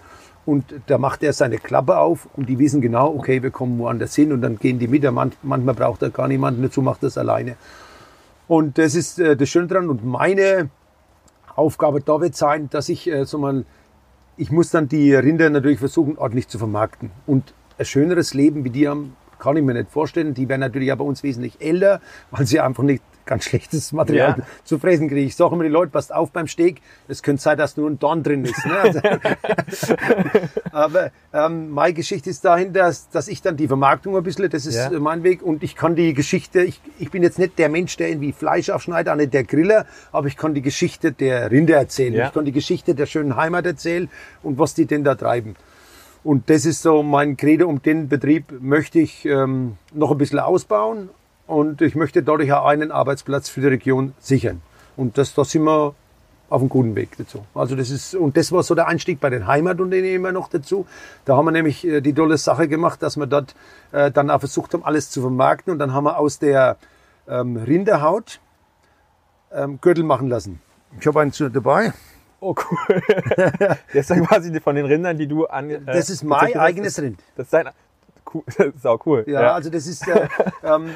Und 0.47 0.65
da 0.87 0.97
macht 0.97 1.23
er 1.23 1.33
seine 1.35 1.59
Klappe 1.59 1.99
auf 1.99 2.27
und 2.35 2.49
die 2.49 2.59
wissen 2.59 2.81
genau, 2.81 3.15
okay, 3.15 3.43
wir 3.43 3.51
kommen 3.51 3.79
woanders 3.79 4.15
hin 4.15 4.33
und 4.33 4.41
dann 4.41 4.59
gehen 4.59 4.79
die 4.79 4.89
mit. 4.89 5.11
Man, 5.13 5.33
manchmal 5.43 5.75
braucht 5.75 6.03
er 6.03 6.11
gar 6.11 6.27
niemanden 6.27 6.63
dazu, 6.63 6.81
macht 6.81 7.03
das 7.03 7.19
alleine. 7.19 7.57
Und 8.47 8.79
das 8.79 8.95
ist 8.95 9.19
äh, 9.19 9.37
das 9.37 9.49
Schöne 9.49 9.67
dran. 9.67 9.91
Und 9.91 10.05
meine 10.05 10.71
Aufgabe 11.55 12.01
da 12.01 12.21
wird 12.21 12.35
sein, 12.35 12.71
dass 12.71 12.89
ich 12.89 13.11
äh, 13.11 13.27
so 13.27 13.39
mal, 13.39 13.65
ich 14.37 14.51
muss 14.51 14.71
dann 14.71 14.89
die 14.89 15.15
Rinder 15.15 15.51
natürlich 15.51 15.81
versuchen, 15.81 16.17
ordentlich 16.17 16.49
zu 16.49 16.59
vermarkten. 16.59 17.11
Und 17.27 17.53
ein 17.79 17.85
schöneres 17.85 18.33
Leben 18.33 18.65
wie 18.65 18.71
die 18.71 18.89
haben, 18.89 19.17
kann 19.39 19.57
ich 19.57 19.63
mir 19.63 19.75
nicht 19.75 19.91
vorstellen. 19.91 20.35
Die 20.35 20.49
werden 20.49 20.61
natürlich 20.61 20.93
auch 20.93 20.97
bei 20.97 21.05
uns 21.05 21.23
wesentlich 21.23 21.61
älter, 21.61 22.01
weil 22.31 22.47
sie 22.47 22.61
einfach 22.61 22.85
nicht 22.85 23.03
ganz 23.29 23.45
schlechtes 23.45 23.93
Material 23.93 24.35
Ja. 24.39 24.45
zu 24.65 24.79
fressen 24.81 25.09
kriegen. 25.09 25.29
Ich 25.29 25.37
sage 25.37 25.55
immer 25.55 25.63
die 25.63 25.71
Leute, 25.71 25.93
passt 25.93 26.13
auf 26.13 26.33
beim 26.33 26.49
Steak. 26.49 26.81
Es 27.07 27.23
könnte 27.23 27.41
sein, 27.43 27.57
dass 27.57 27.77
nur 27.77 27.89
ein 27.89 27.99
Dorn 28.01 28.25
drin 28.25 28.45
ist. 28.45 28.67
Ne? 28.67 28.77
Also, 28.81 29.01
aber 30.73 31.11
ähm, 31.33 31.71
meine 31.71 31.95
Geschichte 31.95 32.31
ist 32.31 32.45
dahin, 32.45 32.73
dass, 32.73 33.09
dass 33.11 33.29
ich 33.29 33.43
dann 33.43 33.57
die 33.57 33.69
Vermarktung 33.69 34.17
ein 34.17 34.23
bisschen, 34.23 34.49
das 34.51 34.67
ist 34.67 34.77
Ja. 34.77 34.91
mein 34.99 35.23
Weg 35.23 35.43
und 35.43 35.63
ich 35.63 35.77
kann 35.77 35.95
die 35.95 36.15
Geschichte, 36.15 36.63
ich, 36.63 36.81
ich 36.99 37.11
bin 37.11 37.23
jetzt 37.23 37.39
nicht 37.39 37.59
der 37.59 37.69
Mensch, 37.69 37.97
der 37.97 38.09
irgendwie 38.09 38.33
Fleisch 38.33 38.71
aufschneidet, 38.71 39.13
auch 39.13 39.17
nicht 39.17 39.35
der 39.35 39.45
Griller, 39.45 39.87
aber 40.13 40.27
ich 40.27 40.37
kann 40.37 40.55
die 40.55 40.63
Geschichte 40.63 41.13
der 41.13 41.51
Rinder 41.51 41.77
erzählen. 41.77 42.15
Ja. 42.15 42.27
Ich 42.27 42.33
kann 42.33 42.45
die 42.45 42.53
Geschichte 42.53 42.95
der 42.95 43.07
schönen 43.07 43.37
Heimat 43.37 43.67
erzählen 43.67 44.09
und 44.43 44.59
was 44.59 44.75
die 44.75 44.87
denn 44.87 45.05
da 45.05 45.15
treiben. 45.15 45.55
Und 46.25 46.51
das 46.51 46.67
ist 46.67 46.83
so 46.83 47.03
mein 47.03 47.37
Credo. 47.37 47.69
Um 47.69 47.81
den 47.81 48.09
Betrieb 48.09 48.53
möchte 48.61 48.99
ich 48.99 49.25
ähm, 49.25 49.77
noch 49.93 50.11
ein 50.11 50.19
bisschen 50.19 50.41
ausbauen 50.41 51.11
und 51.49 51.81
ich 51.83 51.97
möchte 51.97 52.23
dadurch 52.23 52.53
auch 52.53 52.67
einen 52.67 52.93
Arbeitsplatz 52.93 53.49
für 53.49 53.61
die 53.63 53.67
Region 53.69 54.15
sichern. 54.21 54.63
Und 54.97 55.19
das, 55.19 55.35
da 55.35 55.45
sind 55.45 55.65
wir 55.65 55.95
auf 56.51 56.61
einem 56.61 56.69
guten 56.69 56.95
Weg 56.95 57.17
dazu. 57.19 57.45
Also 57.55 57.75
das 57.75 57.91
ist, 57.91 58.15
und 58.15 58.37
das 58.37 58.53
war 58.53 58.63
so 58.63 58.75
der 58.75 58.87
Einstieg 58.87 59.21
bei 59.21 59.31
den 59.31 59.47
Heimatunternehmern 59.47 60.35
noch 60.35 60.49
dazu. 60.49 60.87
Da 61.25 61.37
haben 61.37 61.47
wir 61.47 61.53
nämlich 61.53 61.87
äh, 61.87 62.01
die 62.01 62.13
tolle 62.13 62.39
Sache 62.39 62.69
gemacht, 62.69 63.03
dass 63.03 63.17
wir 63.17 63.27
dort 63.27 63.55
äh, 63.93 64.11
dann 64.11 64.31
auch 64.31 64.39
versucht 64.41 64.75
haben, 64.75 64.85
alles 64.85 65.11
zu 65.11 65.21
vermarkten. 65.21 65.73
Und 65.73 65.79
dann 65.79 65.93
haben 65.93 66.05
wir 66.05 66.19
aus 66.19 66.39
der 66.39 66.77
ähm, 67.27 67.57
Rinderhaut 67.57 68.41
ähm, 69.53 69.79
Gürtel 69.81 70.05
machen 70.05 70.29
lassen. 70.29 70.61
Ich 71.01 71.07
habe 71.07 71.21
einen 71.21 71.33
dabei. 71.53 71.93
Oh, 72.41 72.55
cool. 72.55 73.03
das 73.37 73.79
ist 73.95 74.11
dann 74.11 74.25
quasi 74.25 74.59
von 74.61 74.77
den 74.77 74.87
Rindern, 74.87 75.19
die 75.19 75.27
du 75.27 75.47
an. 75.47 75.71
Äh, 75.71 75.81
Das 75.85 76.09
ist 76.09 76.23
mein 76.23 76.57
eigenes 76.57 77.01
Rind. 77.01 77.21
Das 77.37 77.47
ist 77.47 77.53
dein. 77.53 77.69
Cool. 78.33 78.43
Das 78.59 78.67
ist 78.75 78.87
auch 78.87 79.05
cool. 79.07 79.25
Ja, 79.27 79.55
also 79.55 79.71
das 79.71 79.87
ist, 79.87 80.07
äh, 80.09 80.29
ähm, 80.63 80.89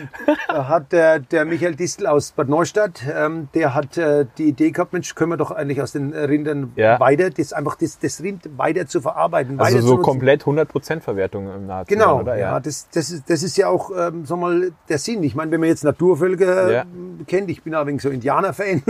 hat 0.48 0.92
der, 0.92 1.18
der 1.20 1.44
Michael 1.44 1.74
Distel 1.74 2.06
aus 2.06 2.32
Bad 2.32 2.48
Neustadt, 2.48 3.02
ähm, 3.10 3.48
der 3.54 3.74
hat 3.74 3.96
äh, 3.96 4.26
die 4.38 4.44
Idee 4.48 4.70
gehabt, 4.70 4.92
Mensch, 4.92 5.14
können 5.14 5.30
wir 5.32 5.36
doch 5.36 5.50
eigentlich 5.50 5.80
aus 5.80 5.92
den 5.92 6.12
Rindern 6.12 6.72
Ja. 6.76 6.98
weiter, 7.00 7.30
das 7.30 7.52
einfach 7.52 7.76
das, 7.76 7.98
das 7.98 8.22
Rind 8.22 8.48
weiter 8.58 8.86
zu 8.86 9.00
verarbeiten, 9.00 9.58
also 9.60 9.80
so 9.80 9.98
komplett 9.98 10.42
100% 10.44 11.00
Verwertung 11.00 11.52
im 11.54 11.66
Nahezu. 11.66 11.94
Genau, 11.94 12.20
oder? 12.20 12.36
ja, 12.36 12.60
das, 12.60 12.88
das, 12.92 13.10
ist, 13.10 13.28
das 13.30 13.42
ist 13.42 13.56
ja 13.56 13.68
auch, 13.68 13.90
ähm, 13.96 14.24
sag 14.26 14.38
mal, 14.38 14.72
der 14.88 14.98
Sinn. 14.98 15.22
Ich 15.22 15.34
meine, 15.34 15.50
wenn 15.50 15.60
man 15.60 15.68
jetzt 15.68 15.84
Naturvölker 15.84 16.70
Ja. 16.72 16.80
äh, 16.82 17.24
kennt, 17.26 17.50
ich 17.50 17.62
bin 17.62 17.74
aber 17.74 17.90
so 17.98 18.10
Indianer-Fan 18.10 18.82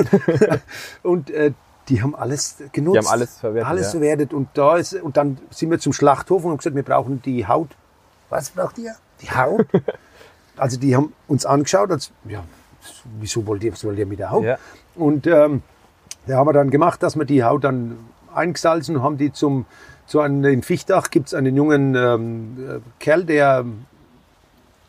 und 1.03 1.31
äh, 1.31 1.53
die 1.89 2.01
haben 2.03 2.15
alles 2.15 2.63
genutzt. 2.73 2.95
Die 2.95 2.99
haben 3.07 3.13
alles 3.13 3.39
verwertet, 3.41 3.69
Alles 3.71 3.87
ja. 3.87 3.91
verwertet 3.91 4.33
und 4.35 4.49
da 4.55 4.77
ist, 4.77 4.95
und 4.95 5.17
dann 5.17 5.39
sind 5.51 5.71
wir 5.71 5.79
zum 5.79 5.93
Schlachthof 5.93 6.45
und 6.45 6.51
haben 6.53 6.59
gesagt, 6.59 6.77
wir 6.77 6.83
brauchen 6.85 7.21
die 7.23 7.47
Haut. 7.47 7.71
Was 8.33 8.49
braucht 8.49 8.79
ihr? 8.79 8.95
Die 9.21 9.31
Haut? 9.31 9.67
also 10.57 10.81
die 10.81 10.97
haben 10.97 11.12
uns 11.29 11.45
angeschaut, 11.45 11.91
als, 11.91 12.12
ja, 12.27 12.43
wieso 13.21 13.47
wollt 13.47 13.62
ihr, 13.62 13.73
was 13.73 13.85
wollt 13.85 13.99
ihr 13.99 14.07
mit 14.07 14.21
der 14.21 14.31
Haut? 14.31 14.45
Ja. 14.45 14.59
Und 14.95 15.27
ähm, 15.27 15.62
da 16.27 16.39
haben 16.39 16.47
wir 16.47 16.55
dann 16.55 16.71
gemacht, 16.71 17.03
dass 17.03 17.15
wir 17.15 17.27
die 17.27 17.45
Haut 17.45 17.62
dann 17.65 17.99
eingesalzen 18.35 18.97
und 18.97 19.03
haben 19.03 19.19
die 19.19 19.35
zum, 19.35 19.67
zu 20.07 20.21
einem, 20.21 20.43
in 20.47 20.62
Fichtach 20.62 21.11
gibt 21.11 21.27
es 21.27 21.35
einen 21.35 21.55
jungen 21.55 21.95
ähm, 21.95 22.57
äh, 22.59 22.81
Kerl, 23.01 23.25
der 23.25 23.67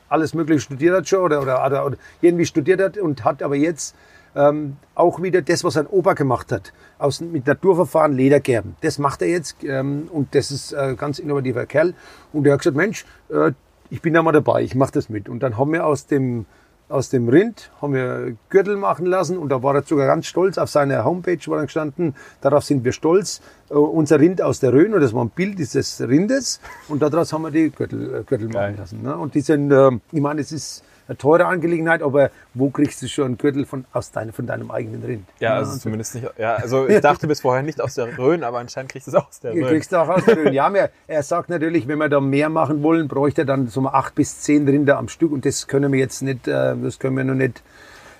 alles 0.07 0.33
Mögliche 0.33 0.61
studiert 0.61 0.95
hat 0.95 1.09
schon 1.09 1.23
oder, 1.23 1.41
oder, 1.41 1.85
oder 1.85 1.97
irgendwie 2.21 2.45
studiert 2.45 2.79
hat 2.79 2.97
und 2.97 3.25
hat 3.25 3.43
aber 3.43 3.55
jetzt 3.55 3.93
ähm, 4.35 4.77
auch 4.95 5.21
wieder 5.21 5.41
das, 5.41 5.63
was 5.63 5.75
sein 5.75 5.87
Opa 5.87 6.13
gemacht 6.13 6.51
hat, 6.51 6.73
aus, 6.97 7.21
mit 7.21 7.47
Naturverfahren 7.47 8.13
Ledergerben. 8.13 8.75
Das 8.81 8.99
macht 8.99 9.21
er 9.21 9.29
jetzt 9.29 9.63
ähm, 9.63 10.09
und 10.11 10.35
das 10.35 10.51
ist 10.51 10.73
ein 10.73 10.97
ganz 10.97 11.19
innovativer 11.19 11.65
Kerl. 11.65 11.93
Und 12.31 12.45
er 12.45 12.53
hat 12.53 12.59
gesagt, 12.59 12.77
Mensch, 12.77 13.05
äh, 13.29 13.51
ich 13.89 14.01
bin 14.01 14.13
da 14.13 14.23
mal 14.23 14.31
dabei, 14.31 14.63
ich 14.63 14.75
mache 14.75 14.91
das 14.93 15.09
mit. 15.09 15.29
Und 15.29 15.41
dann 15.41 15.57
haben 15.57 15.71
wir 15.71 15.85
aus 15.85 16.07
dem, 16.07 16.45
aus 16.89 17.09
dem 17.09 17.29
Rind 17.29 17.71
haben 17.81 17.93
wir 17.93 18.35
Gürtel 18.49 18.75
machen 18.77 19.05
lassen 19.05 19.37
und 19.37 19.49
da 19.49 19.61
war 19.61 19.75
er 19.75 19.83
sogar 19.83 20.07
ganz 20.07 20.25
stolz. 20.25 20.57
Auf 20.57 20.69
seiner 20.69 21.05
Homepage 21.05 21.39
war 21.47 21.57
dann 21.57 21.67
gestanden, 21.67 22.15
darauf 22.41 22.63
sind 22.63 22.83
wir 22.83 22.91
stolz. 22.91 23.41
Äh, 23.69 23.75
unser 23.75 24.19
Rind 24.19 24.41
aus 24.41 24.59
der 24.59 24.73
Rhön 24.73 24.93
und 24.93 25.01
das 25.01 25.13
war 25.13 25.23
ein 25.23 25.29
Bild 25.29 25.59
dieses 25.59 26.01
Rindes 26.01 26.59
und 26.87 27.01
daraus 27.01 27.33
haben 27.33 27.43
wir 27.43 27.51
die 27.51 27.69
Gürtel, 27.69 28.15
äh, 28.15 28.23
Gürtel 28.23 28.49
Geil. 28.49 28.71
machen 28.71 28.79
lassen. 28.79 29.01
Ne? 29.03 29.15
Und 29.15 29.35
die 29.35 29.41
sind, 29.41 29.71
äh, 29.71 29.91
ich 30.11 30.21
meine, 30.21 30.41
es 30.41 30.51
ist 30.51 30.83
eine 31.07 31.17
teure 31.17 31.45
Angelegenheit, 31.45 32.01
aber 32.01 32.29
wo 32.53 32.69
kriegst 32.69 33.01
du 33.01 33.07
schon 33.07 33.25
einen 33.25 33.37
Gürtel 33.37 33.65
von, 33.65 33.85
aus 33.93 34.11
dein, 34.11 34.31
von 34.31 34.45
deinem 34.47 34.71
eigenen 34.71 35.03
Rind? 35.03 35.27
Ja, 35.39 35.55
also 35.55 35.73
und 35.73 35.81
zumindest 35.81 36.15
nicht. 36.15 36.27
Ja, 36.37 36.55
also 36.55 36.87
ich 36.87 37.01
dachte 37.01 37.27
bis 37.27 37.41
vorher 37.41 37.63
nicht 37.63 37.81
aus 37.81 37.95
der 37.95 38.17
Rhön, 38.17 38.43
aber 38.43 38.59
anscheinend 38.59 38.91
kriegst 38.91 39.07
du 39.07 39.11
es 39.11 39.15
auch 39.15 39.27
aus 39.27 39.39
der 39.39 39.53
Rhön. 39.53 39.65
kriegst 39.67 39.91
du 39.91 39.97
auch 39.97 40.09
aus 40.09 40.23
der 40.25 40.37
Rhön. 40.37 40.53
Ja, 40.53 40.69
mehr, 40.69 40.89
er 41.07 41.23
sagt 41.23 41.49
natürlich, 41.49 41.87
wenn 41.87 41.97
wir 41.97 42.09
da 42.09 42.19
mehr 42.21 42.49
machen 42.49 42.83
wollen, 42.83 43.07
bräuchte 43.07 43.41
er 43.41 43.45
dann 43.45 43.67
so 43.67 43.81
mal 43.81 43.91
acht 43.91 44.15
bis 44.15 44.41
zehn 44.41 44.67
Rinder 44.67 44.97
am 44.97 45.07
Stück 45.09 45.31
und 45.31 45.45
das 45.45 45.67
können 45.67 45.91
wir 45.91 45.99
jetzt 45.99 46.21
nicht, 46.21 46.47
äh, 46.47 46.75
das 46.81 46.99
können 46.99 47.17
wir 47.17 47.23
noch 47.23 47.33
nicht 47.35 47.61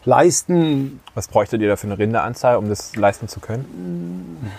leisten. 0.06 1.00
Was 1.14 1.28
bräuchtet 1.28 1.62
ihr 1.62 1.70
da 1.70 1.76
für 1.76 1.88
eine 1.88 1.98
Rinderanzahl, 1.98 2.58
um 2.58 2.68
das 2.70 2.96
leisten 2.96 3.28
zu 3.28 3.40
können? 3.40 4.52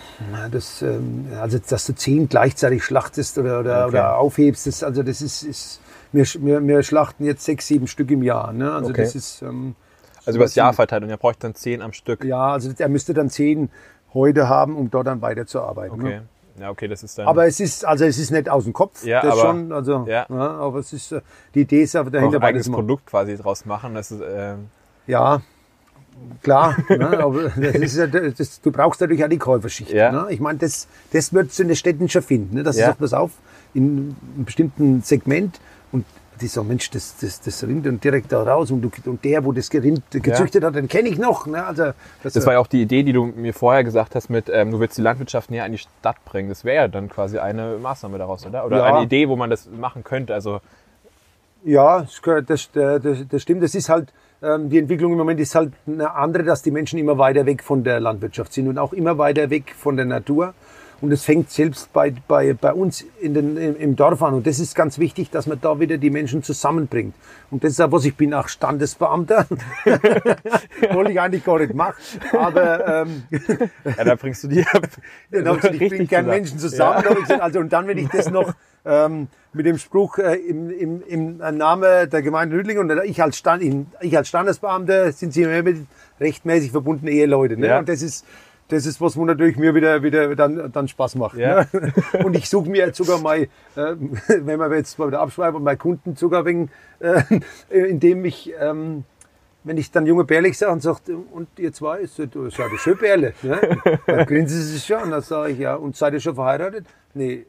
Das, 0.50 0.82
ähm, 0.82 1.26
also, 1.40 1.58
dass 1.58 1.86
du 1.86 1.94
zehn 1.94 2.28
gleichzeitig 2.28 2.82
schlachtest 2.84 3.36
oder, 3.38 3.60
oder, 3.60 3.80
Okay. 3.86 3.88
oder 3.88 4.16
aufhebst, 4.16 4.66
das, 4.66 4.82
also 4.82 5.02
das 5.02 5.20
ist, 5.20 5.42
ist 5.42 5.80
wir, 6.14 6.24
wir, 6.40 6.66
wir 6.66 6.82
schlachten 6.82 7.24
jetzt 7.24 7.44
sechs, 7.44 7.66
sieben 7.66 7.86
Stück 7.86 8.10
im 8.10 8.22
Jahr. 8.22 8.52
Ne? 8.52 8.72
Also 8.72 8.90
Okay. 8.90 9.02
das 9.02 9.14
ist, 9.14 9.42
ähm, 9.42 9.74
Also 10.24 10.38
über 10.38 10.44
das 10.46 10.54
Jahr 10.54 10.72
verteilt 10.72 11.02
und 11.02 11.10
ihr 11.10 11.16
braucht 11.16 11.44
dann 11.44 11.54
zehn 11.54 11.82
am 11.82 11.92
Stück. 11.92 12.24
ja, 12.24 12.52
also 12.52 12.70
er 12.76 12.88
müsste 12.88 13.12
dann 13.14 13.28
zehn 13.30 13.68
heute 14.14 14.48
haben, 14.48 14.76
um 14.76 14.90
dort 14.90 15.06
dann 15.06 15.20
weiterzuarbeiten. 15.22 16.00
Okay. 16.00 16.14
Ne? 16.20 16.22
Ja, 16.60 16.70
okay, 16.70 16.86
das 16.86 17.02
ist 17.02 17.18
dann. 17.18 17.26
Aber 17.26 17.46
es 17.46 17.58
ist, 17.58 17.84
also 17.84 18.04
es 18.04 18.16
ist 18.16 18.30
nicht 18.30 18.48
aus 18.48 18.62
dem 18.62 18.72
Kopf, 18.72 19.04
Ja, 19.04 19.20
das 19.22 19.32
aber- 19.32 19.40
schon, 19.42 19.72
also, 19.72 20.04
ja. 20.06 20.30
aber 20.30 20.78
es 20.78 20.92
ist, 20.92 21.10
äh, 21.10 21.20
die 21.54 21.62
Idee 21.62 21.82
ist 21.82 21.96
auch 21.96 22.08
dahinter 22.08 22.36
ein 22.36 22.42
eigenes. 22.44 22.70
Produkt 22.70 23.06
quasi 23.06 23.36
draus 23.36 23.66
machen. 23.66 23.94
Das 23.94 24.12
ist, 24.12 24.22
ähm, 24.24 24.68
Ja, 25.08 25.42
klar. 26.44 26.76
ne, 26.88 27.18
aber 27.18 27.48
das 27.56 27.74
ist 27.74 27.96
ja, 27.96 28.06
das, 28.06 28.60
du 28.60 28.70
brauchst 28.70 29.00
natürlich 29.00 29.24
auch 29.24 29.28
die 29.28 29.38
Käuferschicht. 29.38 29.90
Ja. 29.90 30.12
Ne? 30.12 30.26
Ich 30.30 30.38
meine, 30.38 30.60
das, 30.60 30.86
das 31.12 31.32
wird 31.32 31.58
in 31.58 31.66
den 31.66 31.76
Städten 31.76 32.08
schon 32.08 32.22
finden. 32.22 32.54
Ne? 32.54 32.62
Das 32.62 32.76
Ja. 32.76 32.86
ist 32.86 32.94
auch 32.94 32.98
pass 32.98 33.12
auf, 33.14 33.32
in 33.74 34.14
einem 34.36 34.44
bestimmten 34.44 35.02
Segment 35.02 35.58
die 36.40 36.46
sagen, 36.46 36.68
Mensch, 36.68 36.90
das, 36.90 37.16
das, 37.20 37.40
das 37.40 37.62
Rind 37.64 37.86
und 37.86 38.02
direkt 38.02 38.32
da 38.32 38.42
raus 38.42 38.70
und, 38.70 38.82
du, 38.82 38.90
und 39.06 39.24
der, 39.24 39.44
wo 39.44 39.52
das 39.52 39.72
Rind 39.72 40.02
gezüchtet 40.10 40.62
hat, 40.64 40.74
den 40.74 40.88
kenne 40.88 41.08
ich 41.08 41.18
noch. 41.18 41.46
Ne? 41.46 41.64
Also, 41.64 41.92
das 42.22 42.44
war 42.46 42.54
ja 42.54 42.58
auch 42.58 42.66
die 42.66 42.82
Idee, 42.82 43.02
die 43.02 43.12
du 43.12 43.24
mir 43.26 43.54
vorher 43.54 43.84
gesagt 43.84 44.14
hast, 44.14 44.28
mit 44.30 44.48
ähm, 44.52 44.70
du 44.70 44.80
willst 44.80 44.98
die 44.98 45.02
Landwirtschaft 45.02 45.50
näher 45.50 45.64
an 45.64 45.72
die 45.72 45.78
Stadt 45.78 46.16
bringen. 46.24 46.48
Das 46.48 46.64
wäre 46.64 46.76
ja 46.76 46.88
dann 46.88 47.08
quasi 47.08 47.38
eine 47.38 47.78
Maßnahme 47.78 48.18
daraus, 48.18 48.44
oder? 48.46 48.64
Oder 48.66 48.78
Ja. 48.78 48.84
eine 48.84 49.02
Idee, 49.04 49.28
wo 49.28 49.36
man 49.36 49.50
das 49.50 49.68
machen 49.70 50.04
könnte. 50.04 50.34
Also 50.34 50.60
Ja, 51.64 52.00
das, 52.02 52.20
das, 52.46 52.70
das, 52.72 53.18
das 53.28 53.42
stimmt. 53.42 53.62
Das 53.62 53.74
ist 53.74 53.88
halt, 53.88 54.12
Ähm, 54.42 54.68
die 54.68 54.78
Entwicklung 54.78 55.12
im 55.12 55.18
Moment 55.18 55.40
ist 55.40 55.54
halt 55.54 55.72
eine 55.86 56.14
andere, 56.14 56.42
dass 56.42 56.60
die 56.60 56.70
Menschen 56.70 56.98
immer 56.98 57.16
weiter 57.16 57.46
weg 57.46 57.62
von 57.62 57.82
der 57.82 57.98
Landwirtschaft 57.98 58.52
sind 58.52 58.68
und 58.68 58.76
auch 58.76 58.92
immer 58.92 59.16
weiter 59.16 59.48
weg 59.48 59.74
von 59.74 59.96
der 59.96 60.04
Natur. 60.04 60.52
Und 61.04 61.12
es 61.12 61.22
fängt 61.22 61.50
selbst 61.50 61.92
bei, 61.92 62.14
bei, 62.26 62.54
bei 62.54 62.72
uns 62.72 63.04
in 63.20 63.34
den, 63.34 63.58
im, 63.58 63.94
Dorf 63.94 64.22
an. 64.22 64.32
Und 64.32 64.46
das 64.46 64.58
ist 64.58 64.74
ganz 64.74 64.98
wichtig, 64.98 65.28
dass 65.30 65.46
man 65.46 65.60
da 65.60 65.78
wieder 65.78 65.98
die 65.98 66.08
Menschen 66.08 66.42
zusammenbringt. 66.42 67.14
Und 67.50 67.62
das 67.62 67.72
ist 67.72 67.80
auch 67.82 67.92
was, 67.92 68.06
ich 68.06 68.16
bin 68.16 68.32
auch 68.32 68.48
Standesbeamter. 68.48 69.46
Wollte 70.92 71.12
ich 71.12 71.20
eigentlich 71.20 71.44
gar 71.44 71.58
nicht 71.58 71.74
machen. 71.74 71.94
Aber 72.32 73.02
ähm, 73.02 73.24
Ja, 73.98 74.02
da 74.02 74.14
bringst 74.14 74.44
du 74.44 74.48
die 74.48 74.66
ab. 74.66 74.88
dann 75.30 75.46
habe 75.46 75.76
ich 75.76 75.90
bringe 75.90 76.06
gern 76.06 76.24
Menschen 76.24 76.58
zusammen. 76.58 77.04
Ja. 77.28 77.36
Also, 77.36 77.58
und 77.58 77.70
dann, 77.70 77.86
wenn 77.86 77.98
ich 77.98 78.08
das 78.08 78.30
noch 78.30 78.54
ähm, 78.86 79.28
mit 79.52 79.66
dem 79.66 79.76
Spruch 79.76 80.16
äh, 80.16 80.36
im, 80.36 80.70
im, 80.70 81.02
im 81.06 81.36
Name 81.36 82.08
der 82.08 82.22
Gemeinde 82.22 82.56
Rüdling 82.56 82.78
und 82.78 82.90
ich 83.04 83.22
als, 83.22 83.36
Stand, 83.36 83.62
ich 84.00 84.16
als 84.16 84.28
Standesbeamter 84.28 85.12
sind 85.12 85.34
sie 85.34 85.42
immer 85.42 85.62
mit 85.62 85.86
rechtmäßig 86.18 86.70
verbundene 86.70 87.10
Eheleute. 87.10 87.58
Ne? 87.58 87.66
Ja. 87.66 87.78
Und 87.78 87.90
das 87.90 88.00
ist 88.00 88.24
das 88.68 88.86
ist 88.86 89.00
was, 89.00 89.16
wo 89.16 89.24
natürlich 89.24 89.56
mir 89.56 89.74
wieder, 89.74 90.02
wieder 90.02 90.34
dann, 90.34 90.72
dann 90.72 90.88
Spaß 90.88 91.16
macht. 91.16 91.36
Ja. 91.36 91.66
Ne? 91.72 91.92
Und 92.24 92.34
ich 92.36 92.48
suche 92.48 92.70
mir 92.70 92.86
jetzt 92.86 92.96
sogar 92.96 93.20
mal, 93.20 93.38
äh, 93.38 93.48
wenn 93.76 94.58
wir 94.58 94.74
jetzt 94.76 94.98
mal 94.98 95.08
wieder 95.08 95.20
abschreiben, 95.20 95.62
meine 95.62 95.76
Kunden 95.76 96.16
sogar 96.16 96.44
wegen, 96.44 96.70
äh, 97.00 97.22
indem 97.68 98.24
ich, 98.24 98.52
ähm, 98.58 99.04
wenn 99.64 99.78
ich 99.78 99.90
dann 99.90 100.06
junge 100.06 100.24
Bärlich 100.24 100.58
sage 100.58 100.72
und 100.72 100.82
sagt, 100.82 101.08
und 101.08 101.48
ihr 101.58 101.72
zwei, 101.72 102.00
ist, 102.00 102.16
seid 102.16 102.34
ihr 102.34 102.50
schön 102.50 102.98
Bärle? 102.98 103.34
Ne? 103.42 103.78
Dann 104.06 104.26
grinsen 104.26 104.60
sie 104.60 104.74
sich 104.74 104.84
schon. 104.84 105.10
Dann 105.10 105.22
sage 105.22 105.52
ich, 105.52 105.58
ja, 105.58 105.74
und 105.74 105.96
seid 105.96 106.12
ihr 106.12 106.20
schon 106.20 106.34
verheiratet? 106.34 106.86
Nee. 107.14 107.46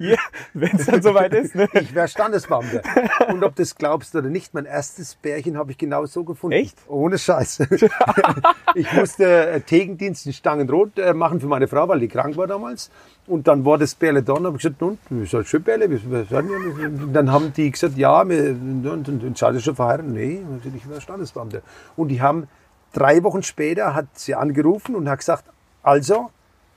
Ja, 0.00 0.18
Wenn 0.54 0.76
es 0.76 0.86
dann 0.86 1.02
soweit 1.02 1.34
ist. 1.34 1.54
Ne? 1.54 1.68
Ich 1.74 1.94
wäre 1.94 2.08
Standesbeamter. 2.08 2.82
Und 3.28 3.44
ob 3.44 3.54
das 3.56 3.74
glaubst 3.74 4.14
oder 4.14 4.28
nicht, 4.28 4.54
mein 4.54 4.64
erstes 4.64 5.14
Bärchen 5.14 5.56
habe 5.56 5.72
ich 5.72 5.78
genau 5.78 6.06
so 6.06 6.24
gefunden. 6.24 6.56
Echt? 6.56 6.78
Ohne 6.88 7.18
Scheiß. 7.18 7.60
ich 8.74 8.92
musste 8.92 9.46
äh, 9.46 9.60
Tegendienst 9.60 10.26
in 10.26 10.32
Stangenrot 10.32 10.98
äh, 10.98 11.14
machen 11.14 11.40
für 11.40 11.46
meine 11.46 11.68
Frau, 11.68 11.88
weil 11.88 12.00
die 12.00 12.08
krank 12.08 12.36
war 12.36 12.46
damals. 12.46 12.90
Und 13.26 13.46
dann 13.46 13.64
war 13.64 13.78
das 13.78 13.94
Bärle 13.94 14.22
da 14.22 14.32
und 14.34 14.46
habe 14.46 14.56
ich 14.56 14.62
gesagt, 14.62 14.80
nun, 14.80 14.98
wie 15.10 15.26
soll 15.26 15.44
schön 15.44 15.62
Bärle? 15.62 15.86
Und 15.86 17.12
Dann 17.12 17.30
haben 17.30 17.52
die 17.52 17.70
gesagt, 17.70 17.96
ja, 17.96 18.28
wir, 18.28 18.50
und, 18.50 18.86
und, 18.86 19.08
und 19.08 19.38
seid 19.38 19.54
ihr 19.54 19.60
schon 19.60 19.76
verheiratet? 19.76 20.10
Nee, 20.12 20.42
ich 20.74 20.88
wäre 20.88 21.00
Standesbeamter. 21.00 21.62
Und 21.96 22.08
die 22.08 22.20
haben, 22.20 22.48
drei 22.92 23.22
Wochen 23.22 23.42
später 23.42 23.94
hat 23.94 24.06
sie 24.14 24.34
angerufen 24.34 24.96
und 24.96 25.08
hat 25.08 25.20
gesagt, 25.20 25.44
also, 25.82 26.30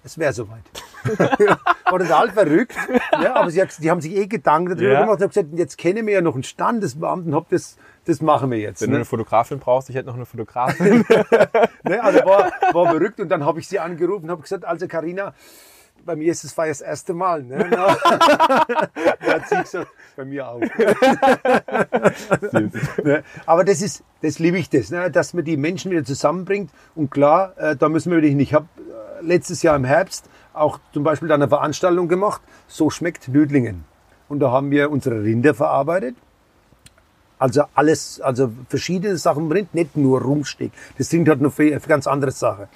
es 0.06 0.18
wäre 0.20 0.32
soweit. 0.34 0.64
war 1.90 2.00
total 2.00 2.30
verrückt. 2.32 2.76
Ja, 3.22 3.36
aber 3.36 3.50
sie 3.52 3.62
hat, 3.62 3.70
die 3.80 3.90
haben 3.92 4.02
sich 4.02 4.16
eh 4.16 4.28
Gedanken 4.28 4.70
darüber 4.76 4.92
Ja. 4.94 5.00
gemacht 5.02 5.18
und 5.18 5.24
haben 5.24 5.30
gesagt, 5.30 5.50
jetzt 5.56 5.78
kennen 5.78 6.06
wir 6.06 6.14
ja 6.14 6.22
noch 6.22 6.36
einen 6.36 6.44
Standesbeamten, 6.44 7.34
hab 7.36 7.50
das, 7.50 7.76
das 8.06 8.22
machen 8.22 8.52
wir 8.52 8.60
jetzt. 8.60 8.82
Wenn 8.82 8.90
du 8.90 8.92
Ne? 8.94 8.98
eine 9.00 9.06
Fotografin 9.06 9.60
brauchst, 9.60 9.90
ich 9.90 9.96
hätte 9.96 10.08
noch 10.08 10.16
eine 10.16 10.26
Fotografin. 10.26 11.04
Ne? 11.84 12.02
Also 12.04 12.20
war, 12.26 12.52
war 12.74 12.90
verrückt 12.92 13.20
und 13.20 13.30
dann 13.30 13.46
habe 13.46 13.60
ich 13.60 13.68
sie 13.68 13.80
angerufen 13.80 14.24
und 14.26 14.32
habe 14.32 14.42
gesagt, 14.42 14.66
also 14.66 14.88
Karina, 14.88 15.34
bei 16.04 16.16
mir 16.16 16.32
ist 16.32 16.44
es 16.44 16.56
war 16.58 16.68
das 16.68 16.82
erste 16.82 17.14
Mal. 17.14 17.44
Ne? 17.44 17.58
Hat 17.70 19.50
sie 19.50 19.56
gesagt, 19.58 19.88
bei 20.16 20.26
mir 20.26 20.48
auch. 20.48 20.62
Ne? 23.04 23.24
Aber 23.46 23.64
das 23.64 23.82
ist, 23.82 24.04
das 24.22 24.40
liebe 24.40 24.58
ich 24.58 24.70
das, 24.70 24.90
ne? 24.92 25.10
dass 25.12 25.34
man 25.34 25.44
die 25.46 25.58
Menschen 25.58 25.92
wieder 25.92 26.04
zusammenbringt. 26.04 26.72
Und 26.96 27.12
klar, 27.12 27.54
äh, 27.58 27.76
da 27.76 27.90
müssen 27.90 28.12
wir 28.12 28.20
hin. 28.20 28.40
Ich 28.40 28.54
habe 28.54 28.68
letztes 29.26 29.62
Jahr 29.64 29.76
im 29.76 29.84
Herbst 29.84 30.30
auch 30.54 30.80
zum 30.94 31.04
Beispiel 31.04 31.32
eine 31.32 31.48
Veranstaltung 31.48 32.08
gemacht, 32.08 32.42
so 32.68 32.90
schmeckt 32.90 33.28
Nödlingen. 33.28 33.84
Und 34.28 34.40
da 34.40 34.52
haben 34.52 34.72
wir 34.72 34.90
unsere 34.90 35.22
Rinder 35.22 35.54
verarbeitet. 35.54 36.16
Also 37.38 37.64
alles, 37.76 38.22
also 38.22 38.52
verschiedene 38.70 39.18
Sachen 39.18 39.50
drin, 39.50 39.68
nicht 39.74 39.98
nur 39.98 40.22
Rumsteak. 40.22 40.72
Das 40.98 41.12
Rind 41.12 41.28
hat 41.28 41.42
noch 41.42 41.52
viel 41.52 41.78
ganz 41.80 42.08
andere 42.08 42.32
Sachen. 42.32 42.68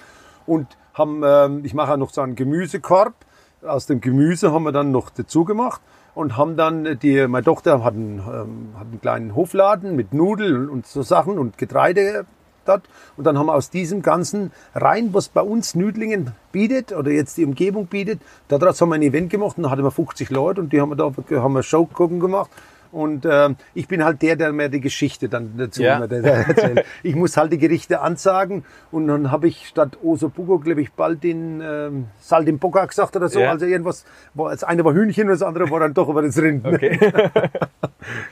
Und 0.45 0.67
haben, 0.93 1.21
ähm, 1.23 1.61
ich 1.63 1.73
mache 1.73 1.93
auch 1.93 1.97
noch 1.97 2.11
so 2.11 2.21
einen 2.21 2.35
Gemüsekorb. 2.35 3.13
Aus 3.61 3.85
dem 3.85 4.01
Gemüse 4.01 4.51
haben 4.51 4.63
wir 4.63 4.71
dann 4.71 4.91
noch 4.91 5.09
dazu 5.09 5.45
gemacht 5.45 5.81
und 6.15 6.37
haben 6.37 6.57
dann 6.57 6.99
die, 6.99 7.27
meine 7.27 7.43
Tochter 7.43 7.83
hat 7.83 7.93
einen, 7.93 8.19
ähm, 8.19 8.69
hat 8.75 8.87
einen 8.87 9.01
kleinen 9.01 9.35
Hofladen 9.35 9.95
mit 9.95 10.13
Nudeln 10.13 10.69
und 10.69 10.85
so 10.85 11.01
Sachen 11.01 11.37
und 11.37 11.57
Getreide 11.57 12.25
dort. 12.69 12.83
Und 13.17 13.25
dann 13.25 13.37
haben 13.37 13.47
wir 13.47 13.55
aus 13.55 13.69
diesem 13.69 14.01
ganzen 14.01 14.51
rein, 14.73 15.09
was 15.13 15.27
bei 15.27 15.41
uns 15.41 15.75
Nüdlingen 15.75 16.31
bietet 16.51 16.93
oder 16.93 17.11
jetzt 17.11 17.37
die 17.37 17.45
Umgebung 17.45 17.87
bietet, 17.87 18.21
daraus 18.47 18.79
haben 18.79 18.89
wir 18.89 18.95
ein 18.95 19.01
Event 19.01 19.29
gemacht 19.29 19.57
und 19.57 19.63
da 19.63 19.69
hatten 19.71 19.83
wir 19.83 19.91
50 19.91 20.29
Leute 20.29 20.61
und 20.61 20.71
die 20.71 20.79
haben 20.79 20.89
wir 20.89 20.95
da 20.95 21.11
haben 21.41 21.53
wir 21.53 21.63
Show 21.63 21.85
gucken 21.85 22.19
gemacht. 22.19 22.49
Und 22.91 23.23
ähm, 23.29 23.55
ich 23.75 23.87
bin 23.87 24.03
halt 24.03 24.19
der, 24.23 24.35
der 24.35 24.51
mir 24.51 24.67
die 24.67 24.81
Geschichte 24.81 25.29
dann 25.29 25.53
dazu 25.57 25.83
Ja. 25.83 26.03
erzählt. 26.03 26.85
Ich 27.03 27.15
muss 27.15 27.37
halt 27.37 27.51
die 27.51 27.59
Gerichte 27.59 28.01
ansagen 28.01 28.65
und 28.91 29.07
dann 29.07 29.29
habe 29.29 29.47
ich 29.47 29.67
statt 29.67 29.99
Osobuco, 30.01 30.57
glaube 30.57 30.81
ich, 30.81 30.91
bald 30.93 31.23
den 31.23 31.61
ähm, 31.61 32.07
Saltimbocca 32.19 32.85
gesagt 32.85 33.15
oder 33.15 33.29
so. 33.29 33.39
Ja. 33.41 33.51
Also 33.51 33.67
irgendwas, 33.67 34.05
war, 34.33 34.49
das 34.49 34.63
eine 34.63 34.83
war 34.85 34.93
Hühnchen 34.93 35.25
und 35.25 35.33
das 35.33 35.43
andere 35.43 35.69
war 35.69 35.81
dann 35.81 35.93
doch 35.93 36.09
aber 36.09 36.23
das 36.23 36.37
Rind. 36.37 36.65
Okay. 36.65 36.99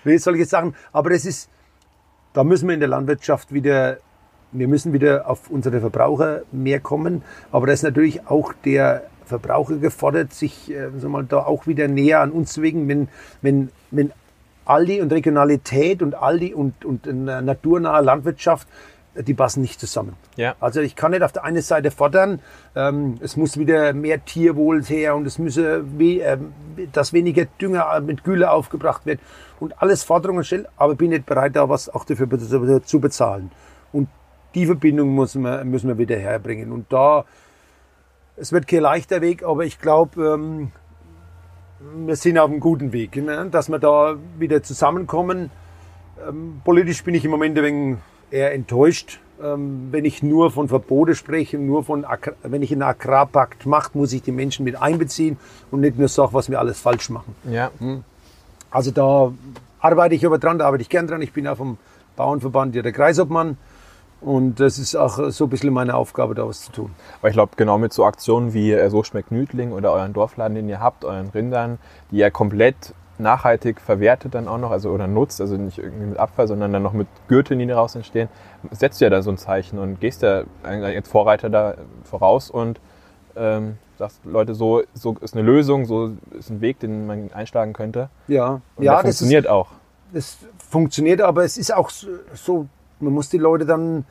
Nee, 0.03 0.17
solche 0.17 0.45
Sachen. 0.45 0.73
Aber 0.91 1.09
das 1.11 1.25
ist, 1.25 1.49
da 2.33 2.43
müssen 2.43 2.67
wir 2.67 2.73
in 2.73 2.79
der 2.79 2.89
Landwirtschaft 2.89 3.53
wieder, 3.53 3.97
wir 4.51 4.67
müssen 4.67 4.93
wieder 4.93 5.29
auf 5.29 5.49
unsere 5.49 5.79
Verbraucher 5.79 6.41
mehr 6.51 6.79
kommen. 6.79 7.23
Aber 7.51 7.67
da 7.67 7.73
ist 7.73 7.83
natürlich 7.83 8.27
auch 8.27 8.53
der 8.65 9.03
Verbraucher 9.25 9.77
gefordert, 9.77 10.33
sich 10.33 10.71
äh, 10.71 10.89
so 10.97 11.09
mal 11.09 11.25
da 11.25 11.39
auch 11.39 11.67
wieder 11.67 11.87
näher 11.87 12.21
an 12.21 12.31
uns 12.31 12.53
zu 12.53 12.61
bewegen, 12.61 12.87
wenn, 12.87 13.09
wenn, 13.41 13.69
wenn 13.91 14.11
Aldi 14.65 15.01
und 15.01 15.11
Regionalität 15.11 16.01
und 16.01 16.15
Aldi 16.15 16.53
und, 16.53 16.85
und 16.85 17.07
äh, 17.07 17.13
naturnahe 17.13 18.01
Landwirtschaft, 18.01 18.67
äh, 19.15 19.23
die 19.23 19.33
passen 19.33 19.61
nicht 19.61 19.79
zusammen. 19.79 20.13
Ja. 20.37 20.55
Also 20.59 20.81
ich 20.81 20.95
kann 20.95 21.11
nicht 21.11 21.23
auf 21.23 21.31
der 21.31 21.43
einen 21.43 21.61
Seite 21.61 21.91
fordern, 21.91 22.39
ähm, 22.75 23.17
es 23.21 23.37
muss 23.37 23.57
wieder 23.57 23.93
mehr 23.93 24.23
Tierwohl 24.23 24.83
her 24.83 25.15
und 25.15 25.27
es 25.27 25.37
müsse, 25.39 25.83
we 25.97 26.21
ähm, 26.21 26.53
dass 26.93 27.11
weniger 27.11 27.45
Dünger 27.59 27.99
mit 28.01 28.23
Gülle 28.23 28.51
aufgebracht 28.51 29.05
wird 29.05 29.19
und 29.59 29.81
alles 29.81 30.03
Forderungen 30.03 30.43
stellen, 30.43 30.67
aber 30.77 30.95
bin 30.95 31.09
nicht 31.09 31.25
bereit, 31.25 31.55
da 31.55 31.67
was 31.67 31.89
auch 31.89 32.05
dafür 32.05 32.27
zu 32.83 32.99
bezahlen. 32.99 33.51
Und 33.91 34.07
die 34.57 34.65
Verbindung 34.65 35.13
müssen 35.13 35.43
wir, 35.43 35.63
müssen 35.63 35.87
wir 35.87 35.99
wieder 35.99 36.17
herbringen. 36.17 36.71
Und 36.71 36.91
da, 36.91 37.25
es 38.35 38.51
wird 38.51 38.67
kein 38.67 38.81
leichter 38.81 39.21
Weg, 39.21 39.43
aber 39.43 39.65
ich 39.65 39.79
glaube, 39.79 40.33
ähm, 40.33 40.71
wir 42.07 42.15
sind 42.15 42.39
auf 42.39 42.49
einem 42.49 42.59
guten 42.59 42.91
Weg, 42.91 43.15
ne? 43.17 43.49
dass 43.51 43.69
wir 43.69 43.77
da 43.77 44.15
wieder 44.39 44.63
zusammenkommen. 44.63 45.51
Ähm, 46.27 46.61
politisch 46.65 47.03
bin 47.03 47.13
ich 47.13 47.23
im 47.23 47.29
Moment 47.29 47.55
ein 47.59 47.63
wenig 47.63 47.97
eher 48.31 48.51
enttäuscht. 48.53 49.19
Ähm, 49.43 49.89
wenn 49.91 50.05
ich 50.05 50.23
nur 50.23 50.49
von 50.49 50.67
Verbote 50.67 51.13
spreche, 51.13 51.59
nur 51.59 51.83
von, 51.83 52.03
wenn 52.41 52.63
ich 52.63 52.71
einen 52.71 52.81
Agrarpakt 52.81 53.67
mache, 53.67 53.91
muss 53.93 54.11
ich 54.11 54.23
die 54.23 54.31
Menschen 54.31 54.65
mit 54.65 54.81
einbeziehen 54.81 55.37
und 55.69 55.81
nicht 55.81 55.99
nur 55.99 56.07
sagen, 56.07 56.33
was 56.33 56.49
wir 56.49 56.57
alles 56.57 56.79
falsch 56.79 57.11
machen. 57.11 57.35
Ja. 57.47 57.69
Also 58.71 58.89
da 58.89 59.31
arbeite 59.79 60.15
ich 60.15 60.25
aber 60.25 60.39
dran, 60.39 60.57
da 60.57 60.65
arbeite 60.65 60.81
ich 60.81 60.89
gern 60.89 61.05
dran. 61.05 61.21
Ich 61.21 61.33
bin 61.33 61.47
auch 61.47 61.57
vom 61.57 61.77
Bauernverband 62.15 62.73
ja 62.73 62.81
der 62.81 62.91
Kreisobmann 62.91 63.57
und 64.21 64.59
das 64.59 64.77
ist 64.79 64.95
auch 64.95 65.29
so 65.31 65.45
ein 65.45 65.49
bisschen 65.49 65.73
meine 65.73 65.95
Aufgabe, 65.95 66.33
da 66.35 66.47
was 66.47 66.61
zu 66.61 66.71
tun. 66.71 66.91
Aber 67.19 67.29
ich 67.29 67.33
glaube, 67.33 67.51
genau 67.55 67.77
mit 67.77 67.93
so 67.93 68.05
Aktionen 68.05 68.53
wie 68.53 68.71
äh, 68.73 68.89
So 68.89 69.03
schmeckt 69.03 69.31
Nüdling 69.31 69.71
oder 69.71 69.91
euren 69.93 70.13
Dorfladen, 70.13 70.55
den 70.55 70.67
ihr 70.69 70.79
habt, 70.79 71.05
euren 71.05 71.29
Rindern, 71.29 71.77
die 72.11 72.17
ihr 72.17 72.31
komplett 72.31 72.93
nachhaltig 73.19 73.81
verwertet 73.81 74.35
dann 74.35 74.47
auch 74.47 74.59
noch, 74.59 74.69
also 74.69 74.91
oder 74.91 75.07
nutzt, 75.07 75.41
also 75.41 75.55
nicht 75.57 75.79
irgendwie 75.79 76.05
mit 76.05 76.19
Abfall, 76.19 76.47
sondern 76.47 76.71
dann 76.71 76.83
noch 76.83 76.93
mit 76.93 77.07
Gürteln, 77.27 77.59
die 77.59 77.65
daraus 77.65 77.95
entstehen, 77.95 78.29
setzt 78.69 79.01
du 79.01 79.05
ja 79.05 79.09
da 79.09 79.23
so 79.23 79.31
ein 79.31 79.37
Zeichen 79.39 79.79
und 79.79 79.99
gehst 79.99 80.21
ja 80.21 80.43
als 80.63 81.07
Vorreiter 81.09 81.49
da 81.49 81.73
voraus 82.03 82.51
und 82.51 82.79
ähm, 83.35 83.77
sagst, 83.97 84.19
Leute, 84.23 84.53
so, 84.53 84.83
so 84.93 85.15
ist 85.21 85.33
eine 85.33 85.41
Lösung, 85.43 85.85
so 85.85 86.11
ist 86.37 86.51
ein 86.51 86.61
Weg, 86.61 86.79
den 86.79 87.07
man 87.07 87.31
einschlagen 87.33 87.73
könnte. 87.73 88.09
Ja, 88.27 88.61
Und 88.75 88.83
ja 88.83 88.93
das 88.93 88.99
ist, 89.01 89.17
funktioniert 89.19 89.47
auch. 89.49 89.69
das 90.13 90.37
funktioniert, 90.69 91.21
aber 91.21 91.43
es 91.43 91.57
ist 91.57 91.73
auch 91.73 91.89
so- 91.89 92.07
so, 92.35 92.67
man 92.99 93.13
muss 93.13 93.29
die 93.29 93.37
Leute 93.37 93.65
dann, 93.65 94.05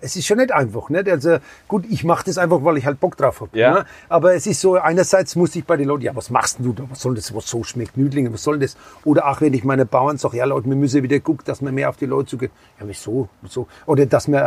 es 0.00 0.16
ist 0.16 0.26
schon 0.26 0.38
nicht 0.38 0.52
einfach. 0.52 0.88
Nicht? 0.88 1.08
Also 1.08 1.38
gut, 1.68 1.84
ich 1.88 2.04
mache 2.04 2.24
das 2.26 2.38
einfach, 2.38 2.62
weil 2.64 2.78
ich 2.78 2.86
halt 2.86 3.00
Bock 3.00 3.16
drauf 3.16 3.40
habe. 3.40 3.58
Ja. 3.58 3.74
Ne? 3.74 3.86
Aber 4.08 4.34
es 4.34 4.46
ist 4.46 4.60
so, 4.60 4.76
einerseits 4.76 5.36
muss 5.36 5.54
ich 5.56 5.64
bei 5.64 5.76
den 5.76 5.88
Leuten, 5.88 6.04
ja, 6.04 6.14
was 6.14 6.30
machst 6.30 6.58
denn 6.58 6.66
du 6.66 6.72
da? 6.72 6.84
Was 6.88 7.00
soll 7.00 7.14
das, 7.14 7.34
was 7.34 7.48
so 7.48 7.64
schmeckt? 7.64 7.96
Nüdlinge, 7.96 8.32
was 8.32 8.42
soll 8.42 8.58
das? 8.58 8.76
Oder 9.04 9.28
auch 9.28 9.40
wenn 9.40 9.52
ich 9.54 9.64
meine 9.64 9.84
Bauern 9.86 10.18
sage, 10.18 10.36
ja 10.36 10.44
Leute, 10.44 10.68
wir 10.68 10.76
müssen 10.76 11.02
wieder 11.02 11.18
gucken, 11.20 11.44
dass 11.46 11.60
wir 11.60 11.72
mehr 11.72 11.88
auf 11.88 11.96
die 11.96 12.06
Leute 12.06 12.28
zugehen. 12.30 12.52
Ja, 12.80 12.86
wieso? 12.86 13.28
wieso? 13.42 13.66
Oder 13.86 14.06
dass 14.06 14.28
wir 14.28 14.38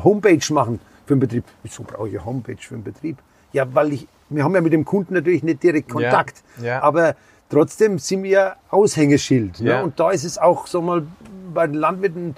äh, 0.00 0.04
Homepage 0.04 0.52
machen 0.52 0.80
für 1.06 1.14
einen 1.14 1.20
Betrieb. 1.20 1.44
Wieso 1.62 1.82
brauche 1.82 2.08
ich 2.08 2.14
eine 2.14 2.24
Homepage 2.24 2.56
für 2.60 2.74
einen 2.74 2.84
Betrieb? 2.84 3.18
Ja, 3.52 3.72
weil 3.72 3.92
ich, 3.92 4.08
wir 4.28 4.42
haben 4.44 4.54
ja 4.54 4.60
mit 4.60 4.72
dem 4.72 4.84
Kunden 4.84 5.14
natürlich 5.14 5.42
nicht 5.42 5.62
direkt 5.62 5.88
Kontakt. 5.88 6.42
ja. 6.60 6.82
Aber 6.82 7.14
trotzdem 7.50 7.98
sind 7.98 8.22
wir 8.24 8.56
Aushängeschild. 8.70 9.60
Ja. 9.60 9.78
Ne? 9.78 9.84
Und 9.84 10.00
da 10.00 10.10
ist 10.10 10.24
es 10.24 10.38
auch 10.38 10.66
so 10.66 10.82
mal 10.82 11.06
bei 11.52 11.66
den 11.66 11.76
Landwirten 11.76 12.34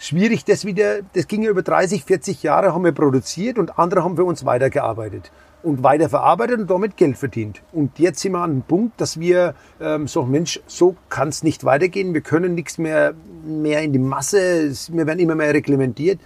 schwierig, 0.00 0.44
das 0.44 0.64
wieder, 0.64 1.00
das 1.12 1.28
ging 1.28 1.42
ja 1.42 1.50
über 1.50 1.62
30, 1.62 2.04
40 2.04 2.42
Jahre, 2.42 2.74
haben 2.74 2.84
wir 2.84 2.92
produziert 2.92 3.58
und 3.58 3.78
andere 3.78 4.02
haben 4.02 4.16
für 4.16 4.24
uns 4.24 4.44
weitergearbeitet. 4.44 5.30
und 5.62 5.82
weiterverarbeitet 5.82 6.58
und 6.58 6.70
damit 6.70 6.96
Geld 6.96 7.18
verdient. 7.18 7.60
Und 7.72 7.98
jetzt 7.98 8.20
sind 8.20 8.32
wir 8.32 8.38
an 8.38 8.50
dem 8.50 8.62
Punkt, 8.62 8.98
dass 8.98 9.20
wir 9.20 9.54
ähm, 9.78 10.08
so, 10.08 10.22
Mensch, 10.22 10.58
so 10.66 10.96
kann 11.10 11.28
es 11.28 11.42
nicht 11.42 11.64
weitergehen. 11.64 12.14
Wir 12.14 12.22
können 12.22 12.54
nichts 12.54 12.78
mehr, 12.78 13.12
mehr 13.44 13.82
in 13.82 13.92
die 13.92 13.98
Masse, 13.98 14.72
wir 14.88 15.06
werden 15.06 15.18
immer 15.18 15.34
mehr 15.34 15.52
reglementiert. 15.52 16.18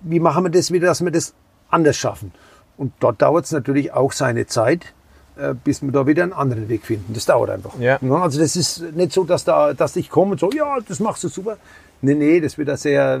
Wie 0.00 0.18
machen 0.18 0.42
wir 0.42 0.50
das 0.50 0.72
wieder, 0.72 0.88
dass 0.88 1.04
wir 1.04 1.12
das 1.12 1.34
anders 1.70 1.96
schaffen? 1.96 2.32
Und 2.76 2.94
dort 2.98 3.22
dauert 3.22 3.44
es 3.44 3.52
natürlich 3.52 3.92
auch 3.92 4.10
seine 4.10 4.46
Zeit, 4.46 4.92
äh, 5.36 5.54
bis 5.54 5.80
wir 5.80 5.92
da 5.92 6.08
wieder 6.08 6.24
einen 6.24 6.32
anderen 6.32 6.68
Weg 6.68 6.84
finden. 6.84 7.14
Das 7.14 7.26
dauert 7.26 7.50
einfach. 7.50 7.78
Ja. 7.78 8.00
Also 8.10 8.40
das 8.40 8.56
ist 8.56 8.82
nicht 8.92 9.12
so, 9.12 9.22
dass, 9.22 9.44
da, 9.44 9.72
dass 9.72 9.94
ich 9.94 10.10
komme 10.10 10.32
und 10.32 10.40
so, 10.40 10.50
ja, 10.50 10.78
das 10.80 10.98
machst 10.98 11.22
du 11.22 11.28
super. 11.28 11.58
Nee, 12.00 12.14
nee, 12.14 12.40
das 12.40 12.56
wird 12.58 12.68
da 12.68 12.76
sehr, 12.76 13.20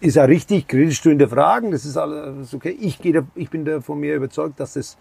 ist 0.00 0.16
ja 0.16 0.24
richtig, 0.24 0.66
kritisch 0.66 1.02
zu 1.02 1.10
hinterfragen, 1.10 1.70
das 1.70 1.84
ist 1.84 1.96
alles 1.96 2.54
okay. 2.54 2.76
Ich, 2.80 2.98
gehe 3.00 3.12
da, 3.12 3.20
ich 3.34 3.50
bin 3.50 3.64
da 3.64 3.80
von 3.80 4.00
mir 4.00 4.14
überzeugt, 4.14 4.58
dass 4.60 4.74
das 4.74 4.96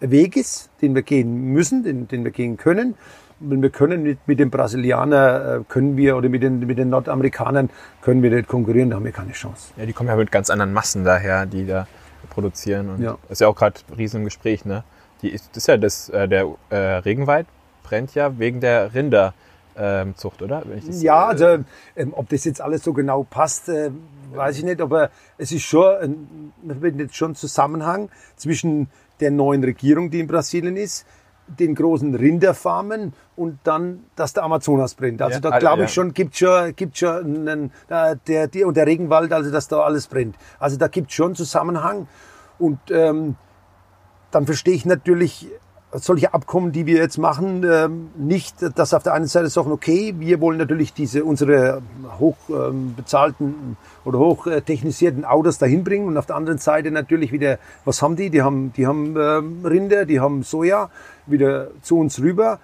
ein 0.00 0.10
Weg 0.10 0.36
ist, 0.36 0.70
den 0.80 0.94
wir 0.94 1.02
gehen 1.02 1.52
müssen, 1.52 1.82
den, 1.82 2.08
den 2.08 2.24
wir 2.24 2.30
gehen 2.30 2.56
können. 2.56 2.94
Wenn 3.38 3.60
wir 3.60 3.68
können 3.68 4.02
mit, 4.02 4.18
mit 4.26 4.38
den 4.38 4.48
Brasilianern, 4.48 5.60
äh, 5.60 5.64
können 5.68 5.98
wir, 5.98 6.16
oder 6.16 6.30
mit 6.30 6.42
den, 6.42 6.60
mit 6.60 6.78
den 6.78 6.88
Nordamerikanern, 6.88 7.68
können 8.00 8.22
wir 8.22 8.30
nicht 8.30 8.48
konkurrieren, 8.48 8.88
da 8.88 8.96
haben 8.96 9.04
wir 9.04 9.12
keine 9.12 9.32
Chance. 9.32 9.72
Ja, 9.76 9.84
die 9.84 9.92
kommen 9.92 10.08
ja 10.08 10.16
mit 10.16 10.32
ganz 10.32 10.48
anderen 10.48 10.72
Massen 10.72 11.04
daher, 11.04 11.44
die 11.44 11.66
da 11.66 11.86
produzieren. 12.30 12.88
Und 12.88 13.02
Ja. 13.02 13.18
das 13.22 13.32
ist 13.32 13.40
ja 13.42 13.48
auch 13.48 13.56
gerade 13.56 13.74
riesen 13.98 14.20
im 14.20 14.24
Gespräch, 14.24 14.64
ne? 14.64 14.84
Die 15.20 15.28
ist, 15.28 15.50
das 15.50 15.58
ist 15.58 15.66
ja 15.66 15.76
das, 15.76 16.08
äh, 16.08 16.28
der 16.28 16.46
äh, 16.70 16.76
Regenwald 16.76 17.46
brennt 17.82 18.14
ja 18.14 18.38
wegen 18.38 18.60
der 18.60 18.94
Oder? 20.42 20.62
Wenn 20.66 20.78
ich 20.78 20.86
das, 20.86 21.02
Ja, 21.02 21.26
äh, 21.26 21.32
also 21.32 21.64
ähm, 21.96 22.12
ob 22.12 22.28
das 22.28 22.44
jetzt 22.44 22.60
alles 22.60 22.82
so 22.82 22.92
genau 22.92 23.24
passt, 23.24 23.68
äh, 23.68 23.90
weiß 24.34 24.58
ich 24.58 24.64
nicht, 24.64 24.80
aber 24.80 25.10
es 25.38 25.52
ist 25.52 25.62
schon, 25.62 26.50
man 26.62 26.80
findet 26.80 27.14
schon 27.14 27.34
Zusammenhang 27.34 28.10
zwischen 28.36 28.88
der 29.20 29.30
neuen 29.30 29.64
Regierung, 29.64 30.10
die 30.10 30.20
in 30.20 30.26
Brasilien 30.26 30.76
ist, 30.76 31.06
den 31.46 31.74
großen 31.74 32.14
Rinderfarmen 32.14 33.12
und 33.36 33.58
dann, 33.64 34.04
dass 34.16 34.32
der 34.32 34.42
Amazonas 34.42 34.94
brennt. 34.94 35.22
Also 35.22 35.36
Ja, 35.36 35.50
da 35.50 35.58
glaube 35.58 35.80
ja. 35.80 35.84
ich 35.84 35.92
schon, 35.92 36.12
gibt 36.12 36.36
schon, 36.36 36.74
gibt 36.74 36.98
schon 36.98 37.48
einen, 37.48 37.70
äh, 37.88 38.16
der, 38.26 38.48
der, 38.48 38.66
und 38.66 38.76
der 38.76 38.86
Regenwald, 38.86 39.32
also 39.32 39.50
dass 39.50 39.68
da 39.68 39.80
alles 39.80 40.08
brennt. 40.08 40.36
Also 40.58 40.76
da 40.76 40.88
gibt 40.88 41.12
schon 41.12 41.34
Zusammenhang 41.34 42.08
und 42.58 42.78
ähm, 42.90 43.36
dann 44.30 44.46
verstehe 44.46 44.74
ich 44.74 44.84
natürlich 44.84 45.48
solche 45.92 46.34
Abkommen, 46.34 46.72
die 46.72 46.86
wir 46.86 46.96
jetzt 46.96 47.18
machen, 47.18 47.64
ähm, 47.64 48.08
nicht, 48.16 48.56
dass 48.76 48.92
auf 48.92 49.02
der 49.02 49.14
einen 49.14 49.26
Seite 49.26 49.48
sagen, 49.48 49.70
okay, 49.70 50.14
wir 50.18 50.40
wollen 50.40 50.58
natürlich 50.58 50.92
diese 50.92 51.24
unsere 51.24 51.82
hoch 52.18 52.36
ähm, 52.50 52.96
oder 54.04 54.18
hoch 54.18 54.46
äh, 54.46 54.60
technisierten 54.62 55.24
Autos 55.24 55.58
dahin 55.58 55.84
bringen 55.84 56.06
und 56.06 56.16
auf 56.16 56.26
der 56.26 56.36
anderen 56.36 56.58
Seite 56.58 56.90
natürlich 56.90 57.32
wieder, 57.32 57.58
was 57.84 58.02
haben 58.02 58.16
die? 58.16 58.30
Die 58.30 58.42
haben, 58.42 58.72
die 58.72 58.86
haben 58.86 59.16
ähm, 59.16 59.64
Rinder, 59.64 60.04
die 60.04 60.20
haben 60.20 60.42
Soja 60.42 60.90
wieder 61.26 61.68
zu 61.82 61.98
uns 61.98 62.20
rüber. 62.20 62.58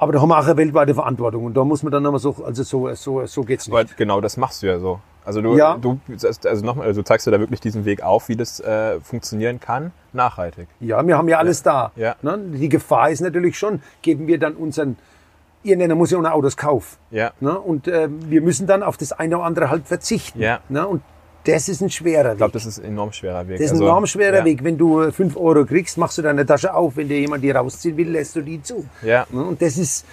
Aber 0.00 0.12
da 0.12 0.22
haben 0.22 0.30
wir 0.30 0.38
auch 0.38 0.44
eine 0.46 0.56
weltweite 0.56 0.94
Verantwortung 0.94 1.44
und 1.44 1.54
da 1.54 1.62
muss 1.62 1.82
man 1.82 1.92
dann 1.92 2.02
immer 2.06 2.18
so, 2.18 2.34
also 2.42 2.62
so, 2.62 2.94
so, 2.94 3.26
so 3.26 3.42
geht's 3.42 3.68
nicht. 3.68 3.76
Aber 3.76 3.84
genau 3.98 4.22
das 4.22 4.38
machst 4.38 4.62
du 4.62 4.66
ja 4.66 4.78
so. 4.78 4.98
Also 5.26 5.42
du, 5.42 5.54
Ja. 5.58 5.76
du 5.78 6.00
also 6.46 6.64
nochmal, 6.64 6.86
also 6.86 7.02
zeigst 7.02 7.26
du 7.26 7.30
da 7.30 7.38
wirklich 7.38 7.60
diesen 7.60 7.84
Weg 7.84 8.02
auf, 8.02 8.30
wie 8.30 8.36
das 8.36 8.60
äh, 8.60 8.98
funktionieren 9.00 9.60
kann, 9.60 9.92
nachhaltig. 10.14 10.68
Ja, 10.80 11.06
wir 11.06 11.18
haben 11.18 11.28
ja 11.28 11.36
alles 11.36 11.62
da. 11.62 11.92
Ja. 11.96 12.16
Ne? 12.22 12.38
Die 12.38 12.70
Gefahr 12.70 13.10
ist 13.10 13.20
natürlich 13.20 13.58
schon, 13.58 13.82
geben 14.00 14.26
wir 14.26 14.38
dann 14.38 14.54
unseren, 14.54 14.96
irgendeiner 15.62 15.96
muss 15.96 16.10
ja 16.10 16.18
auch 16.18 16.24
Autos 16.24 16.56
kaufen. 16.56 16.96
Ja. 17.10 17.32
Ne? 17.40 17.58
Und 17.60 17.86
äh, 17.86 18.08
wir 18.10 18.40
müssen 18.40 18.66
dann 18.66 18.82
auf 18.82 18.96
das 18.96 19.12
eine 19.12 19.36
oder 19.36 19.44
andere 19.44 19.68
halt 19.68 19.86
verzichten. 19.86 20.40
Ja. 20.40 20.60
Ne? 20.70 20.86
Und 20.86 21.02
das 21.44 21.68
ist 21.68 21.80
ein 21.80 21.90
schwerer 21.90 22.32
Ich 22.32 22.36
glaube, 22.38 22.52
Weg. 22.52 22.62
das 22.62 22.66
ist 22.66 22.78
ein 22.80 22.86
enorm 22.86 23.12
schwerer 23.12 23.46
Weg. 23.48 23.56
Das 23.58 23.66
ist 23.66 23.70
ein 23.72 23.74
Also, 23.76 23.84
enorm 23.86 24.06
schwerer 24.06 24.38
ja. 24.38 24.44
Weg. 24.44 24.62
Wenn 24.64 24.76
du 24.78 25.00
äh, 25.00 25.12
5 25.12 25.36
Euro 25.36 25.64
kriegst, 25.64 25.96
machst 25.98 26.18
du 26.18 26.22
deine 26.22 26.44
Tasche 26.44 26.74
auf. 26.74 26.96
Wenn 26.96 27.08
dir 27.08 27.18
jemand 27.20 27.42
die 27.44 27.50
rausziehen 27.50 27.96
will, 27.96 28.10
lässt 28.10 28.36
du 28.36 28.42
die 28.42 28.62
zu. 28.62 28.84
Ja. 29.02 29.26
Ne? 29.30 29.42
Und 29.44 29.62
das 29.62 29.78
ist, 29.78 30.04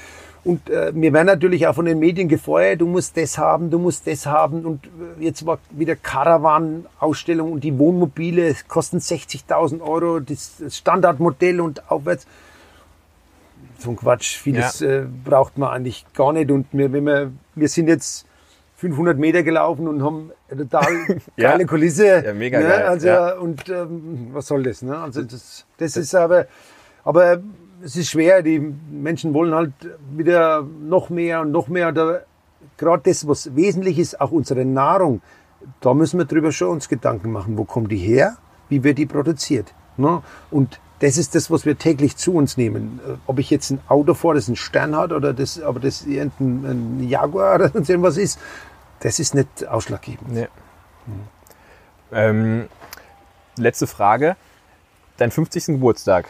und 0.43 0.69
äh, 0.69 0.91
wir 0.95 1.11
werden 1.11 1.27
natürlich 1.27 1.67
auch 1.67 1.75
von 1.75 1.85
den 1.85 1.99
Medien 1.99 2.29
gefeuert, 2.29 2.79
du 2.79 2.87
musst 2.87 3.17
das 3.17 3.37
haben, 3.37 3.69
du 3.69 3.79
musst 3.79 4.07
das 4.07 4.25
haben. 4.25 4.65
Und 4.65 4.85
äh, 5.19 5.23
jetzt 5.25 5.45
war 5.45 5.59
wieder 5.71 5.95
Caravan-Ausstellung 5.97 7.51
und 7.51 7.63
die 7.63 7.77
Wohnmobile 7.77 8.55
kosten 8.67 8.97
60.000 8.99 9.81
Euro, 9.81 10.19
das 10.19 10.53
das 10.59 10.77
Standardmodell 10.77 11.59
und 11.61 11.89
aufwärts. 11.91 12.25
So 13.79 13.91
ein 13.91 13.95
Quatsch, 13.95 14.37
vieles 14.37 14.79
Ja. 14.79 14.87
äh, 15.01 15.05
braucht 15.25 15.57
man 15.57 15.69
eigentlich 15.69 16.05
gar 16.15 16.33
nicht. 16.33 16.49
Und 16.49 16.67
wir, 16.71 16.91
wenn 16.93 17.05
wir, 17.05 17.31
wir 17.55 17.67
sind 17.69 17.87
jetzt 17.89 18.25
500 18.77 19.17
Meter 19.17 19.43
gelaufen 19.43 19.87
und 19.87 20.03
haben 20.03 20.31
eine 20.49 20.61
total 20.67 20.87
Ja. 21.35 21.51
geile 21.51 21.65
Kulisse. 21.65 22.23
Ja, 22.25 22.33
mega 22.33 22.59
ne? 22.59 22.65
geil, 22.67 22.83
Also, 22.83 23.07
ja. 23.07 23.33
und 23.37 23.67
ähm, 23.69 24.27
was 24.33 24.47
soll 24.47 24.63
das? 24.63 24.81
Ne? 24.83 24.97
Also 24.97 25.23
das, 25.23 25.65
das 25.77 25.97
ist 25.97 26.13
aber, 26.15 26.45
aber 27.03 27.39
es 27.83 27.95
ist 27.95 28.09
schwer. 28.09 28.41
Die 28.43 28.59
Menschen 28.59 29.33
wollen 29.33 29.53
halt 29.53 29.73
wieder 30.15 30.63
noch 30.81 31.09
mehr 31.09 31.41
und 31.41 31.51
noch 31.51 31.67
mehr. 31.67 31.91
Da, 31.91 32.21
Gerade 32.77 33.01
das, 33.05 33.27
was 33.27 33.55
wesentlich 33.55 33.97
ist, 33.97 34.21
auch 34.21 34.31
unsere 34.31 34.63
Nahrung, 34.63 35.21
da 35.81 35.95
müssen 35.95 36.19
wir 36.19 36.25
drüber 36.25 36.51
schon 36.51 36.69
uns 36.69 36.87
Gedanken 36.87 37.31
machen. 37.31 37.57
Wo 37.57 37.63
kommt 37.65 37.91
die 37.91 37.97
her? 37.97 38.37
Wie 38.69 38.83
wird 38.83 38.99
die 38.99 39.07
produziert? 39.07 39.73
Ne? 39.97 40.21
Und 40.51 40.79
das 40.99 41.17
ist 41.17 41.35
das, 41.35 41.49
was 41.51 41.65
wir 41.65 41.77
täglich 41.77 42.17
zu 42.17 42.33
uns 42.33 42.57
nehmen. 42.57 42.99
Äh, 43.07 43.13
Ob 43.27 43.37
ich 43.39 43.49
jetzt 43.51 43.69
ein 43.71 43.79
Auto 43.87 44.13
fahre, 44.15 44.35
das 44.35 44.47
einen 44.47 44.55
Stern 44.55 44.95
hat 44.95 45.11
oder 45.11 45.31
das, 45.33 45.61
aber 45.61 45.79
das 45.79 46.05
irgendein 46.05 46.65
ein 47.01 47.07
Jaguar 47.07 47.55
oder 47.59 47.71
irgendwas 47.75 48.17
ist, 48.17 48.39
das 48.99 49.19
ist 49.19 49.35
nicht 49.35 49.67
ausschlaggebend. 49.67 50.31
Nee. 50.31 50.47
Ähm, 52.11 52.67
letzte 53.57 53.87
Frage. 53.87 54.35
Dein 55.17 55.31
50. 55.31 55.65
Geburtstag. 55.65 56.27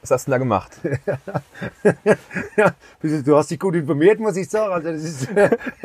Was 0.00 0.10
hast 0.10 0.26
du 0.26 0.32
denn 0.32 0.32
da 0.32 0.38
gemacht? 0.38 0.72
Ja, 2.56 2.74
du 3.00 3.36
hast 3.36 3.50
dich 3.50 3.58
gut 3.58 3.74
informiert, 3.74 4.20
muss 4.20 4.36
ich 4.36 4.48
sagen. 4.48 4.72
Also 4.72 4.90
das 4.90 5.02
ist, 5.02 5.28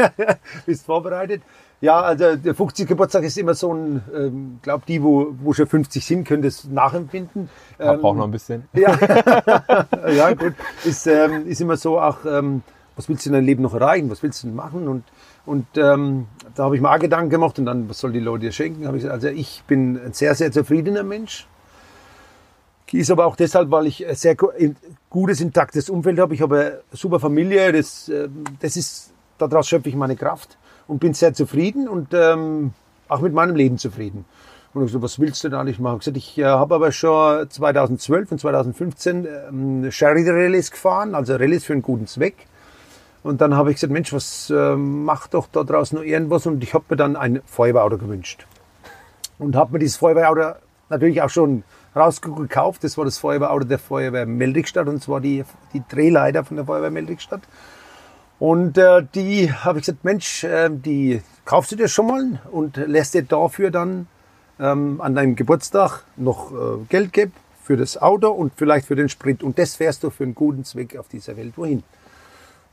bist 0.65 0.85
vorbereitet. 0.85 1.41
Ja, 1.79 2.01
also 2.01 2.35
der 2.35 2.55
50. 2.55 2.87
Geburtstag 2.87 3.23
ist 3.23 3.37
immer 3.37 3.53
so 3.53 3.73
ein, 3.73 4.03
ähm, 4.13 4.59
glaub 4.63 4.85
die, 4.85 5.01
wo, 5.01 5.33
wo 5.39 5.53
schon 5.53 5.67
50 5.67 6.03
sind, 6.03 6.27
können 6.27 6.41
das 6.41 6.65
nachempfinden. 6.65 7.49
Ähm, 7.79 8.01
Braucht 8.01 8.17
noch 8.17 8.25
ein 8.25 8.31
bisschen. 8.31 8.67
ja, 8.73 8.97
ja 10.09 10.33
gut. 10.33 10.55
Ist, 10.83 11.05
ähm, 11.05 11.47
ist 11.47 11.61
immer 11.61 11.77
so 11.77 11.99
auch, 11.99 12.25
ähm, 12.25 12.63
was 12.95 13.07
willst 13.07 13.25
du 13.25 13.29
in 13.29 13.33
deinem 13.33 13.45
Leben 13.45 13.61
noch 13.61 13.75
erreichen? 13.75 14.09
Was 14.09 14.23
willst 14.23 14.43
du 14.43 14.47
denn 14.47 14.55
machen? 14.55 14.87
Und, 14.87 15.03
und 15.47 15.65
ähm, 15.77 16.27
da 16.55 16.65
habe 16.65 16.75
ich 16.75 16.81
mir 16.81 16.91
auch 16.91 16.99
Gedanken 16.99 17.29
gemacht 17.29 17.57
und 17.57 17.65
dann, 17.65 17.89
was 17.89 17.99
soll 17.99 18.11
die 18.11 18.19
Leute 18.19 18.51
schenken? 18.51 18.93
Ich 18.95 19.09
also 19.09 19.29
ich 19.29 19.63
bin 19.65 19.97
ein 19.97 20.11
sehr, 20.11 20.35
sehr 20.35 20.51
zufriedener 20.51 21.03
Mensch. 21.03 21.47
Ist 22.91 23.11
aber 23.11 23.25
auch 23.25 23.35
deshalb, 23.35 23.71
weil 23.71 23.87
ich 23.87 24.05
ein 24.05 24.15
sehr 24.15 24.35
gutes, 25.09 25.41
intaktes 25.41 25.89
Umfeld 25.89 26.19
habe. 26.19 26.33
Ich 26.33 26.41
habe 26.41 26.59
eine 26.59 26.79
super 26.91 27.19
Familie. 27.19 27.71
Das, 27.71 28.09
ähm, 28.09 28.43
das 28.59 28.75
ist, 28.75 29.13
daraus 29.37 29.69
schöpfe 29.69 29.87
ich 29.87 29.95
meine 29.95 30.17
Kraft 30.17 30.57
und 30.87 30.99
bin 30.99 31.13
sehr 31.13 31.33
zufrieden 31.33 31.87
und 31.87 32.13
ähm, 32.13 32.73
auch 33.07 33.21
mit 33.21 33.33
meinem 33.33 33.55
Leben 33.55 33.77
zufrieden. 33.77 34.25
Und 34.73 34.85
ich 34.85 34.91
so, 34.91 35.01
was 35.01 35.17
willst 35.17 35.43
du 35.45 35.49
da 35.49 35.61
eigentlich 35.61 35.79
machen? 35.79 35.95
Ich 35.95 35.99
gesagt, 35.99 36.17
ich 36.17 36.37
äh, 36.37 36.43
habe 36.43 36.75
aber 36.75 36.91
schon 36.91 37.49
2012 37.49 38.33
und 38.33 38.39
2015 38.39 39.27
ähm, 39.49 39.91
Charity-Rallyes 39.91 40.71
gefahren, 40.71 41.15
also 41.15 41.35
Rallyes 41.35 41.63
für 41.63 41.73
einen 41.73 41.81
guten 41.81 42.07
Zweck. 42.07 42.47
Und 43.27 43.41
dann 43.41 43.55
habe 43.55 43.71
ich 43.71 43.75
gesagt, 43.75 43.91
Mensch, 43.91 44.13
was 44.13 44.49
äh, 44.49 44.75
macht 44.75 45.33
doch 45.33 45.47
da 45.51 45.65
draußen 45.65 45.97
noch 45.97 46.05
irgendwas? 46.05 46.45
Und 46.45 46.63
ich 46.63 46.73
habe 46.73 46.85
mir 46.89 46.95
dann 46.95 47.17
ein 47.17 47.41
Feuerwehrauto 47.45 47.97
gewünscht. 47.97 48.47
Und 49.37 49.55
habe 49.57 49.73
mir 49.73 49.79
dieses 49.79 49.97
Feuerwehrauto 49.97 50.57
natürlich 50.89 51.21
auch 51.21 51.29
schon 51.29 51.63
rausgekauft. 51.93 52.85
Das 52.85 52.97
war 52.97 53.03
das 53.03 53.17
Feuerwehrauto 53.17 53.65
der 53.65 53.79
Feuerwehr 53.79 54.25
Meldrickstadt 54.25 54.87
und 54.87 55.03
zwar 55.03 55.19
die, 55.19 55.43
die 55.73 55.83
Drehleiter 55.89 56.45
von 56.45 56.55
der 56.55 56.65
Feuerwehr 56.65 56.89
Meldrickstadt. 56.89 57.41
Und 58.39 58.77
äh, 58.77 59.03
die 59.13 59.51
habe 59.51 59.79
ich 59.79 59.85
gesagt, 59.85 60.05
Mensch, 60.05 60.45
äh, 60.45 60.69
die 60.71 61.21
kaufst 61.43 61.73
du 61.73 61.75
dir 61.75 61.89
schon 61.89 62.07
mal 62.07 62.41
und 62.49 62.77
lässt 62.77 63.13
dir 63.13 63.23
dafür 63.23 63.71
dann 63.71 64.07
ähm, 64.57 65.01
an 65.01 65.15
deinem 65.15 65.35
Geburtstag 65.35 66.03
noch 66.15 66.53
äh, 66.53 66.85
Geld 66.87 67.11
geben 67.11 67.33
für 67.61 67.75
das 67.75 68.01
Auto 68.01 68.29
und 68.29 68.53
vielleicht 68.55 68.87
für 68.87 68.95
den 68.95 69.09
Sprit. 69.09 69.43
Und 69.43 69.59
das 69.59 69.75
fährst 69.75 70.03
du 70.03 70.11
für 70.11 70.23
einen 70.23 70.35
guten 70.35 70.63
Zweck 70.63 70.95
auf 70.95 71.09
dieser 71.09 71.35
Welt 71.35 71.57
wohin. 71.57 71.83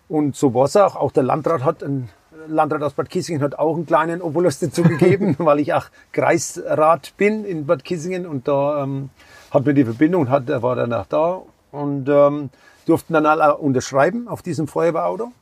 Und 0.09 0.37
so 0.37 0.55
war 0.55 0.65
es 0.65 0.77
auch. 0.77 0.97
Auch 0.97 1.13
der 1.13 1.23
Landrat 1.23 1.65
hat, 1.65 1.83
ein 1.83 2.09
Landrat 2.47 2.83
aus 2.83 2.95
Bad 2.95 3.09
Kissingen 3.09 3.43
hat 3.43 3.59
auch 3.59 3.77
einen 3.77 3.87
kleinen 3.87 4.21
Obolus 4.21 4.59
dazu 4.59 4.83
gegeben, 4.83 5.37
weil 5.39 5.61
ich 5.61 5.73
auch 5.73 5.87
Kreisrat 6.13 7.15
bin 7.17 7.45
in 7.45 7.67
Bad 7.67 7.85
Kissingen 7.85 8.27
und 8.27 8.49
da 8.49 8.83
ähm, 8.83 9.11
hat 9.51 9.65
mir 9.65 9.75
die 9.75 9.85
Verbindung, 9.85 10.29
hat, 10.29 10.49
er 10.49 10.63
war 10.63 10.77
danach 10.77 11.07
da 11.07 11.43
und 11.71 12.09
ähm, 12.09 12.51
durften 12.87 13.15
dann 13.15 13.27
alle 13.27 13.57
unterschreiben 13.57 14.29
auf 14.29 14.43
diesem 14.43 14.69
Feuerwehrauto. 14.69 15.33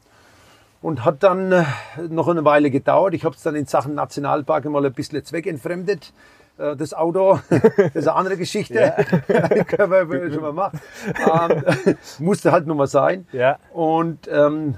Und 0.80 1.04
hat 1.04 1.22
dann 1.22 1.52
äh, 1.52 1.64
noch 2.08 2.26
eine 2.26 2.44
Weile 2.44 2.68
gedauert. 2.68 3.14
Ich 3.14 3.24
habe 3.24 3.36
es 3.36 3.42
dann 3.42 3.54
in 3.54 3.66
Sachen 3.66 3.94
Nationalpark 3.94 4.64
mal 4.64 4.84
ein 4.84 4.92
bisschen 4.92 5.24
zweckentfremdet. 5.24 6.12
Äh, 6.62 6.76
Das 6.76 6.94
Auto, 6.94 7.40
das 7.50 7.94
ist 7.94 8.08
eine 8.08 8.16
andere 8.16 8.36
Geschichte. 8.36 8.94
Können 9.66 9.90
wir 10.10 10.32
schon 10.32 10.42
mal 10.42 10.52
machen. 10.52 10.80
Ähm, 11.16 11.96
musste 12.18 12.52
halt 12.52 12.66
nur 12.66 12.76
mal 12.76 12.86
sein. 12.86 13.26
Ja. 13.32 13.58
Und 13.72 14.28
ähm, 14.30 14.76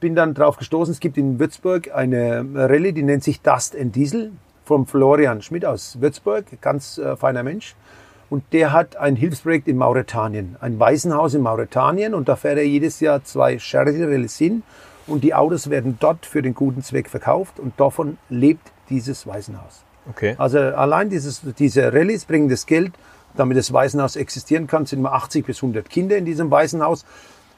bin 0.00 0.14
dann 0.14 0.34
drauf 0.34 0.56
gestoßen, 0.56 0.92
es 0.92 1.00
gibt 1.00 1.16
in 1.16 1.38
Würzburg 1.38 1.94
eine 1.94 2.44
Rallye, 2.54 2.92
die 2.92 3.04
nennt 3.04 3.22
sich 3.22 3.40
Dust 3.40 3.76
and 3.78 3.94
Diesel 3.94 4.32
vom 4.64 4.86
Florian 4.86 5.42
Schmidt 5.42 5.64
aus 5.64 6.00
Würzburg, 6.00 6.44
ganz 6.60 6.98
äh, 6.98 7.16
feiner 7.16 7.42
Mensch. 7.42 7.74
Und 8.30 8.44
der 8.52 8.72
hat 8.72 8.96
ein 8.96 9.14
Hilfsprojekt 9.14 9.68
in 9.68 9.76
Mauretanien, 9.76 10.56
ein 10.60 10.80
Waisenhaus 10.80 11.34
in 11.34 11.42
Mauretanien. 11.42 12.14
Und 12.14 12.28
da 12.28 12.36
fährt 12.36 12.56
er 12.56 12.66
jedes 12.66 12.98
Jahr 13.00 13.22
zwei 13.24 13.58
Charity-Rallyes 13.58 14.38
hin. 14.38 14.62
Und 15.06 15.22
die 15.22 15.34
Autos 15.34 15.68
werden 15.68 15.98
dort 16.00 16.24
für 16.24 16.40
den 16.40 16.54
guten 16.54 16.82
Zweck 16.82 17.10
verkauft. 17.10 17.60
Und 17.60 17.78
davon 17.78 18.16
lebt 18.30 18.72
dieses 18.88 19.26
Waisenhaus. 19.26 19.84
Okay. 20.08 20.34
Also 20.38 20.58
allein 20.58 21.10
dieses, 21.10 21.42
diese 21.58 21.92
Rallyes 21.92 22.24
bringen 22.24 22.48
das 22.48 22.66
Geld, 22.66 22.92
damit 23.34 23.56
das 23.56 23.72
Waisenhaus 23.72 24.16
existieren 24.16 24.66
kann, 24.66 24.86
sind 24.86 25.00
immer 25.00 25.12
80 25.12 25.46
bis 25.46 25.62
100 25.62 25.88
Kinder 25.88 26.16
in 26.16 26.24
diesem 26.24 26.50
Waisenhaus. 26.50 27.04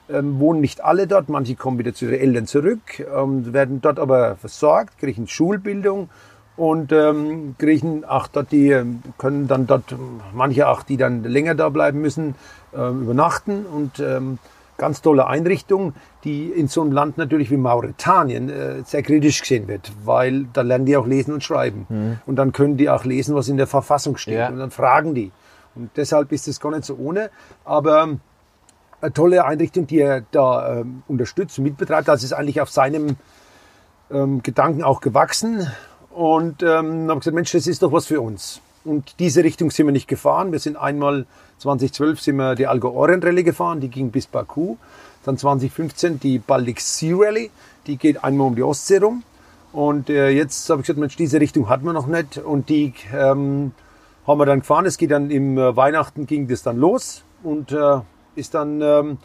Ähm, 0.08 0.38
wohnen 0.38 0.60
nicht 0.60 0.84
alle 0.84 1.06
dort, 1.06 1.30
manche 1.30 1.54
kommen 1.54 1.78
wieder 1.78 1.94
zu 1.94 2.04
ihren 2.04 2.20
Eltern 2.20 2.46
zurück, 2.46 3.00
ähm, 3.00 3.54
werden 3.54 3.80
dort 3.80 3.98
aber 3.98 4.36
versorgt, 4.36 4.98
kriegen 4.98 5.26
Schulbildung 5.26 6.10
und 6.58 6.92
ähm, 6.92 7.54
kriegen 7.58 8.04
auch 8.04 8.26
dort 8.26 8.52
die, 8.52 8.68
ähm, 8.68 9.02
können 9.16 9.48
dann 9.48 9.66
dort, 9.66 9.94
manche 10.34 10.68
auch, 10.68 10.82
die 10.82 10.98
dann 10.98 11.24
länger 11.24 11.54
da 11.54 11.70
bleiben 11.70 12.02
müssen, 12.02 12.34
ähm, 12.76 13.02
übernachten 13.04 13.64
und 13.64 13.98
ähm, 13.98 14.38
ganz 14.76 15.02
tolle 15.02 15.26
Einrichtung, 15.26 15.94
die 16.24 16.48
in 16.48 16.68
so 16.68 16.80
einem 16.82 16.92
Land 16.92 17.18
natürlich 17.18 17.50
wie 17.50 17.56
Mauretanien 17.56 18.48
äh, 18.48 18.82
sehr 18.84 19.02
kritisch 19.02 19.40
gesehen 19.40 19.68
wird, 19.68 19.92
weil 20.04 20.46
da 20.52 20.62
lernen 20.62 20.86
die 20.86 20.96
auch 20.96 21.06
lesen 21.06 21.34
und 21.34 21.44
schreiben. 21.44 21.86
Und 22.26 22.36
dann 22.36 22.52
können 22.52 22.76
die 22.76 22.90
auch 22.90 23.04
lesen, 23.04 23.34
was 23.34 23.48
in 23.48 23.56
der 23.56 23.66
Verfassung 23.66 24.16
steht. 24.16 24.34
Ja. 24.34 24.48
Und 24.48 24.58
dann 24.58 24.70
fragen 24.70 25.14
die. 25.14 25.30
Und 25.74 25.90
deshalb 25.96 26.32
ist 26.32 26.48
es 26.48 26.60
gar 26.60 26.70
nicht 26.70 26.84
so 26.84 26.96
ohne. 26.96 27.30
Aber 27.64 28.02
ähm, 28.04 28.20
eine 29.00 29.12
tolle 29.12 29.44
Einrichtung, 29.44 29.86
die 29.86 30.00
er 30.00 30.22
da 30.30 30.80
ähm, 30.80 31.02
unterstützt 31.08 31.58
und 31.58 31.64
mitbetreibt. 31.64 32.08
Das 32.08 32.22
ist 32.22 32.32
eigentlich 32.32 32.60
auf 32.60 32.70
seinem 32.70 33.16
ähm, 34.10 34.42
Gedanken 34.42 34.82
auch 34.82 35.00
gewachsen. 35.00 35.66
Und 36.10 36.62
ähm, 36.62 37.08
habe 37.08 37.18
gesagt, 37.18 37.34
Mensch, 37.34 37.52
das 37.52 37.66
ist 37.66 37.82
doch 37.82 37.92
was 37.92 38.06
für 38.06 38.20
uns. 38.20 38.60
Und 38.84 39.18
diese 39.18 39.42
Richtung 39.42 39.70
sind 39.70 39.86
wir 39.86 39.92
nicht 39.92 40.08
gefahren. 40.08 40.52
Wir 40.52 40.58
sind 40.58 40.76
einmal 40.76 41.26
2012 41.58 42.20
sind 42.20 42.36
wir 42.36 42.54
die 42.54 42.66
Algo 42.66 42.90
Orient 42.90 43.24
Rallye 43.24 43.42
gefahren, 43.42 43.80
die 43.80 43.88
ging 43.88 44.10
bis 44.10 44.26
Baku. 44.26 44.76
Dann 45.24 45.38
2015 45.38 46.20
die 46.20 46.38
Baltic 46.38 46.80
Sea 46.80 47.16
Rally, 47.16 47.50
die 47.86 47.96
geht 47.96 48.22
einmal 48.22 48.48
um 48.48 48.54
die 48.54 48.62
Ostsee 48.62 48.98
rum. 48.98 49.22
Und 49.72 50.10
äh, 50.10 50.28
jetzt 50.28 50.68
habe 50.68 50.80
ich 50.80 50.86
gesagt, 50.86 51.00
Mensch, 51.00 51.16
diese 51.16 51.40
Richtung 51.40 51.68
hatten 51.68 51.84
wir 51.84 51.92
noch 51.92 52.06
nicht. 52.06 52.38
Und 52.38 52.68
die 52.68 52.92
ähm, 53.12 53.72
haben 54.26 54.38
wir 54.38 54.46
dann 54.46 54.60
gefahren. 54.60 54.86
Es 54.86 54.98
geht 54.98 55.10
dann 55.10 55.30
im 55.30 55.56
äh, 55.56 55.76
Weihnachten 55.76 56.26
ging 56.26 56.46
das 56.46 56.62
dann 56.62 56.78
los 56.78 57.24
und 57.42 57.72
äh, 57.72 58.00
ist 58.36 58.54
dann 58.54 58.80
ähm, 58.82 59.18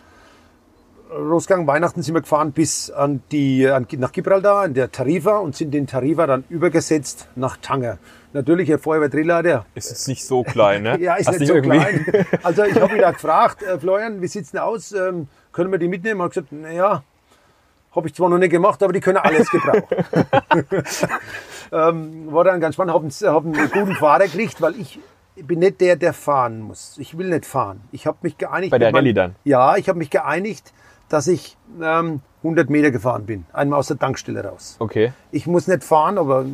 losgegangen. 1.09 1.67
Weihnachten 1.67 2.01
sind 2.01 2.13
wir 2.13 2.21
gefahren 2.21 2.51
bis 2.51 2.89
an 2.91 3.21
die, 3.31 3.67
an, 3.67 3.87
nach 3.97 4.11
Gibraltar, 4.11 4.65
in 4.65 4.73
der 4.73 4.91
Tarifa 4.91 5.37
und 5.37 5.55
sind 5.55 5.71
den 5.73 5.87
Tarifa 5.87 6.27
dann 6.27 6.43
übergesetzt 6.49 7.27
nach 7.35 7.57
Tanger. 7.57 7.97
Natürlich, 8.31 8.69
Herr 8.69 8.77
Feuerwehrdrehleiter, 8.79 9.65
Ist 9.73 9.89
jetzt 9.89 10.07
nicht 10.07 10.23
so 10.23 10.43
klein, 10.43 10.83
ne? 10.83 10.97
ja, 11.01 11.15
ist 11.15 11.27
Hast 11.27 11.39
nicht 11.39 11.47
so 11.47 11.55
irgendwie- 11.55 11.77
klein. 11.79 12.25
Also 12.43 12.63
ich 12.63 12.79
habe 12.79 12.93
ihn 12.95 13.01
da 13.01 13.11
gefragt, 13.11 13.63
äh, 13.63 13.79
Florian, 13.79 14.21
wie 14.21 14.27
sieht's 14.27 14.51
denn 14.51 14.59
aus? 14.61 14.91
Ähm, 14.91 15.27
können 15.51 15.71
wir 15.71 15.79
die 15.79 15.87
mitnehmen? 15.87 16.19
Er 16.21 16.25
hat 16.25 16.31
gesagt, 16.33 16.51
naja, 16.51 17.03
habe 17.95 18.07
ich 18.07 18.13
zwar 18.13 18.29
noch 18.29 18.37
nicht 18.37 18.51
gemacht, 18.51 18.83
aber 18.83 18.93
die 18.93 18.99
können 18.99 19.17
alles 19.17 19.49
gebrauchen. 19.49 20.05
ähm, 21.71 22.31
war 22.31 22.43
dann 22.43 22.59
ganz 22.61 22.75
spannend, 22.75 22.93
habe 22.93 23.05
einen, 23.05 23.33
hab 23.33 23.45
einen 23.45 23.71
guten 23.71 23.95
Fahrer 23.95 24.25
gekriegt, 24.25 24.61
weil 24.61 24.75
ich 24.79 24.99
bin 25.35 25.59
nicht 25.59 25.81
der, 25.81 25.95
der 25.95 26.13
fahren 26.13 26.61
muss. 26.61 26.97
Ich 26.99 27.17
will 27.17 27.29
nicht 27.29 27.45
fahren. 27.45 27.81
Ich 27.91 28.05
habe 28.05 28.17
mich 28.21 28.37
geeinigt. 28.37 28.71
Bei 28.71 28.77
der 28.77 28.93
Rallye 28.93 29.13
dann? 29.13 29.35
Ja, 29.43 29.77
ich 29.77 29.89
habe 29.89 29.97
mich 29.97 30.09
geeinigt, 30.11 30.71
dass 31.09 31.27
ich 31.27 31.57
ähm, 31.81 32.21
100 32.43 32.69
Meter 32.69 32.91
gefahren 32.91 33.25
bin, 33.25 33.45
einmal 33.51 33.79
aus 33.79 33.87
der 33.87 33.99
Tankstelle 33.99 34.43
raus. 34.45 34.75
Okay. 34.79 35.11
Ich 35.31 35.45
muss 35.47 35.67
nicht 35.67 35.83
fahren, 35.83 36.17
aber 36.17 36.45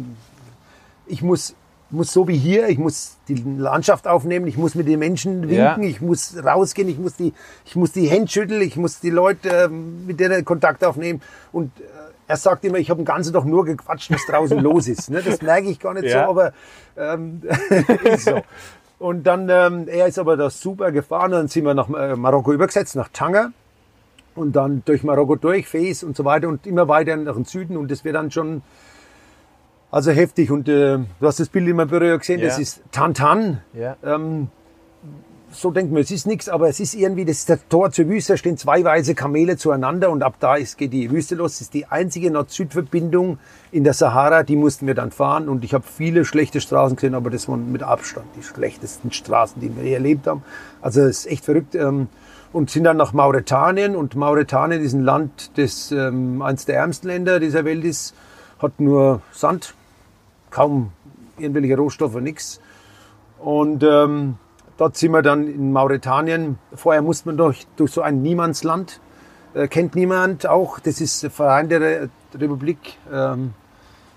ich 1.07 1.21
muss, 1.21 1.55
muss 1.91 2.11
so 2.11 2.27
wie 2.27 2.37
hier, 2.37 2.67
ich 2.69 2.77
muss 2.79 3.17
die 3.27 3.35
Landschaft 3.57 4.07
aufnehmen, 4.07 4.47
ich 4.47 4.57
muss 4.57 4.73
mit 4.75 4.87
den 4.87 4.99
Menschen 4.99 5.41
winken, 5.43 5.55
Ja. 5.55 5.77
ich 5.79 6.01
muss 6.01 6.35
rausgehen, 6.43 6.89
ich 6.89 6.97
muss 6.97 7.15
die, 7.15 7.33
ich 7.65 7.75
muss 7.75 7.91
die 7.91 8.07
Hände 8.07 8.27
schütteln, 8.31 8.61
ich 8.61 8.75
muss 8.77 8.99
die 8.99 9.11
Leute 9.11 9.49
ähm, 9.49 10.05
mit 10.07 10.19
denen 10.19 10.43
Kontakt 10.43 10.83
aufnehmen. 10.83 11.21
Und 11.51 11.71
äh, 11.79 11.83
er 12.27 12.37
sagt 12.37 12.65
immer, 12.65 12.79
ich 12.79 12.89
habe 12.89 12.99
den 13.01 13.05
ganzen 13.05 13.33
Tag 13.33 13.45
nur 13.45 13.65
gequatscht, 13.65 14.11
was 14.11 14.25
draußen 14.25 14.57
los 14.61 14.87
ist. 14.87 15.11
Ne? 15.11 15.21
Das 15.21 15.41
merke 15.43 15.67
ich 15.69 15.79
gar 15.79 15.93
nicht 15.93 16.05
Ja. 16.05 16.23
so, 16.25 16.31
aber 16.31 16.53
ähm, 16.97 17.43
ist 18.05 18.25
so. 18.25 18.41
Und 18.97 19.23
dann, 19.27 19.47
ähm, 19.49 19.87
er 19.87 20.07
ist 20.07 20.17
aber 20.17 20.37
da 20.37 20.49
super 20.49 20.91
gefahren, 20.91 21.31
dann 21.31 21.47
sind 21.49 21.65
wir 21.65 21.73
nach 21.75 21.89
äh, 21.89 22.15
Marokko 22.15 22.53
übergesetzt, 22.53 22.95
nach 22.95 23.09
Tanger 23.09 23.51
und 24.35 24.55
dann 24.55 24.81
durch 24.85 25.03
Marokko 25.03 25.35
durch, 25.35 25.67
Fez 25.67 26.03
und 26.03 26.15
so 26.15 26.25
weiter 26.25 26.47
und 26.47 26.67
immer 26.67 26.87
weiter 26.87 27.15
nach 27.17 27.35
dem 27.35 27.45
Süden 27.45 27.77
und 27.77 27.89
das 27.89 28.03
wird 28.03 28.15
dann 28.15 28.31
schon 28.31 28.61
also 29.91 30.11
heftig 30.11 30.51
und 30.51 30.67
äh, 30.67 30.97
du 30.97 31.05
hast 31.21 31.39
das 31.39 31.47
Bild 31.49 31.67
immer 31.69 31.85
Büro 31.85 32.17
gesehen, 32.17 32.41
das 32.41 32.57
Ja. 32.57 32.61
ist 32.61 32.81
Tantan. 32.91 33.61
Ja. 33.73 33.95
Ähm, 34.03 34.49
so 35.51 35.71
denkt 35.71 35.93
man, 35.93 36.01
es 36.01 36.11
ist 36.11 36.27
nichts, 36.27 36.49
aber 36.49 36.67
es 36.67 36.81
ist 36.81 36.95
irgendwie, 36.95 37.23
das 37.23 37.37
ist 37.37 37.49
das 37.49 37.59
Tor 37.69 37.89
zur 37.91 38.09
Wüste, 38.09 38.33
da 38.33 38.37
stehen 38.37 38.57
zwei 38.57 38.83
weiße 38.83 39.15
Kamele 39.15 39.55
zueinander 39.55 40.09
und 40.09 40.21
ab 40.21 40.35
da 40.41 40.55
ist, 40.57 40.77
geht 40.77 40.91
die 40.91 41.09
Wüste 41.11 41.35
los. 41.35 41.53
Das 41.53 41.61
ist 41.61 41.73
die 41.73 41.85
einzige 41.85 42.29
Nord-Süd-Verbindung 42.29 43.37
in 43.71 43.85
der 43.85 43.93
Sahara, 43.93 44.43
die 44.43 44.57
mussten 44.57 44.85
wir 44.85 44.95
dann 44.95 45.11
fahren 45.11 45.47
und 45.47 45.63
ich 45.63 45.73
habe 45.73 45.85
viele 45.87 46.25
schlechte 46.25 46.59
Straßen 46.59 46.97
gesehen, 46.97 47.15
aber 47.15 47.29
das 47.29 47.47
waren 47.47 47.71
mit 47.71 47.83
Abstand 47.83 48.25
die 48.37 48.43
schlechtesten 48.43 49.13
Straßen, 49.13 49.61
die 49.61 49.73
wir 49.77 49.83
je 49.83 49.93
erlebt 49.93 50.27
haben. 50.27 50.43
Also 50.81 51.01
es 51.03 51.19
ist 51.19 51.31
echt 51.31 51.45
verrückt. 51.45 51.73
Ähm, 51.75 52.07
und 52.55 52.69
sind 52.69 52.85
dann 52.85 52.95
nach 52.95 53.11
Mauretanien 53.11 53.97
und 53.97 54.15
Mauretanien 54.15 54.81
ist 54.81 54.93
ein 54.93 55.03
Land, 55.03 55.57
das 55.57 55.91
ähm, 55.91 56.41
eines 56.41 56.63
der 56.63 56.77
ärmsten 56.77 57.09
Länder 57.09 57.41
dieser 57.41 57.65
Welt 57.65 57.83
ist, 57.83 58.15
hat 58.59 58.79
nur 58.79 59.21
Sand, 59.33 59.73
kaum 60.51 60.93
irgendwelche 61.37 61.75
Rohstoffe, 61.75 62.15
nichts. 62.21 62.61
Und 63.39 63.83
ähm, 63.83 64.37
dort 64.77 64.95
sind 64.95 65.11
wir 65.11 65.21
dann 65.21 65.47
in 65.47 65.73
Mauretanien. 65.73 66.57
Vorher 66.73 67.01
musste 67.01 67.27
man 67.27 67.35
durch, 67.35 67.67
durch 67.75 67.91
so 67.91 68.01
ein 68.01 68.21
Niemandsland, 68.21 69.01
äh, 69.53 69.67
kennt 69.67 69.95
niemand 69.95 70.47
auch. 70.47 70.79
Das 70.79 71.01
ist 71.01 71.23
der 71.23 71.31
Verein 71.31 71.67
der 71.67 71.81
Re 71.81 72.09
Republik 72.35 72.97
ähm, 73.11 73.53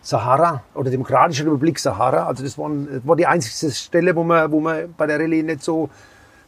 Sahara 0.01 0.63
oder 0.75 0.93
Demokratische 0.93 1.45
Republik 1.45 1.81
Sahara. 1.81 2.27
Also 2.27 2.45
das 2.45 2.57
waren, 2.57 3.03
war 3.05 3.17
die 3.17 3.27
einzige 3.27 3.73
Stelle, 3.73 4.15
wo 4.15 4.23
man, 4.23 4.53
wo 4.53 4.61
man 4.61 4.95
bei 4.97 5.09
der 5.09 5.19
Rallye 5.19 5.43
nicht 5.43 5.65
so, 5.65 5.91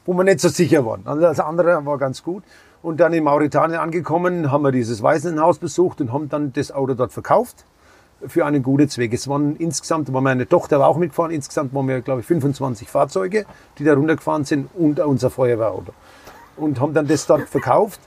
wo 0.07 0.15
wir 0.15 0.25
nicht 0.25 0.41
so 0.41 0.49
sicher 0.49 0.85
waren. 0.87 1.03
Also 1.05 1.23
das 1.23 1.41
andere 1.41 1.85
war 1.85 1.99
ganz 1.99 2.23
gut. 2.23 2.43
Und 2.83 2.99
dann 2.99 3.13
in 3.13 3.25
Mauretanien 3.25 3.79
angekommen, 3.79 4.51
haben 4.51 4.65
wir 4.65 4.73
dieses 4.73 5.03
Waisenhaus 5.03 5.59
besucht 5.59 6.01
und 6.01 6.13
haben 6.13 6.29
dann 6.29 6.53
das 6.53 6.73
Auto 6.73 6.95
dort 6.95 7.13
verkauft 7.13 7.67
für 8.27 8.45
einen 8.47 8.63
guten 8.63 8.89
Zweck. 8.89 9.13
Es 9.13 9.29
waren 9.29 9.57
insgesamt, 9.57 10.13
war 10.13 10.21
meine 10.21 10.49
Tochter 10.49 10.81
war 10.81 10.89
auch 10.89 10.97
mitgefahren, 10.97 11.31
insgesamt 11.31 11.75
waren 11.75 11.89
wir, 11.89 12.01
glaube 12.01 12.21
ich, 12.21 12.27
25 12.27 12.89
Fahrzeuge, 12.89 13.45
die 13.79 13.85
da 13.85 13.95
runtergefahren 13.95 14.45
sind 14.45 14.69
und 14.75 15.01
unser 15.01 15.31
Feuerwehrauto. 15.31 15.93
Und 16.57 16.81
haben 16.81 16.95
dann 16.95 17.07
das 17.07 17.27
dort 17.27 17.49
verkauft 17.49 18.01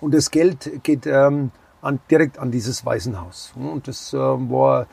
und 0.00 0.14
das 0.14 0.30
Geld 0.30 0.82
geht 0.82 1.06
ähm, 1.06 1.50
an, 1.82 2.00
direkt 2.10 2.38
an 2.38 2.50
dieses 2.50 2.84
Waisenhaus. 2.84 3.52
Und 3.56 3.88
das 3.88 4.12
ähm, 4.12 4.50
war 4.50 4.86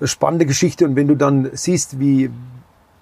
eine 0.00 0.08
spannende 0.08 0.46
Geschichte. 0.46 0.84
Und 0.84 0.96
wenn 0.96 1.08
du 1.08 1.16
dann 1.16 1.50
siehst, 1.52 2.00
wie, 2.00 2.30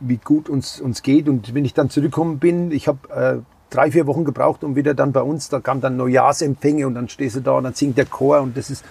wie 0.00 0.16
gut 0.16 0.48
uns, 0.48 0.80
uns 0.80 1.02
geht 1.02 1.28
und 1.28 1.54
wenn 1.54 1.64
ich 1.64 1.74
dann 1.74 1.90
zurückgekommen 1.90 2.38
bin, 2.38 2.72
ich 2.72 2.88
habe 2.88 2.98
äh, 3.10 3.38
drei, 3.70 3.90
vier 3.90 4.06
Wochen 4.06 4.24
gebraucht, 4.24 4.64
um 4.64 4.76
wieder 4.76 4.94
dann 4.94 5.12
bei 5.12 5.22
uns, 5.22 5.48
da 5.48 5.60
kam 5.60 5.80
dann 5.80 5.96
Neujahrsempfänge 5.96 6.86
und 6.86 6.94
dann 6.94 7.08
stehst 7.08 7.36
du 7.36 7.40
da 7.40 7.52
und 7.52 7.64
dann 7.64 7.74
singt 7.74 7.96
der 7.98 8.06
Chor 8.06 8.40
und 8.40 8.56
das 8.56 8.70
ist, 8.70 8.84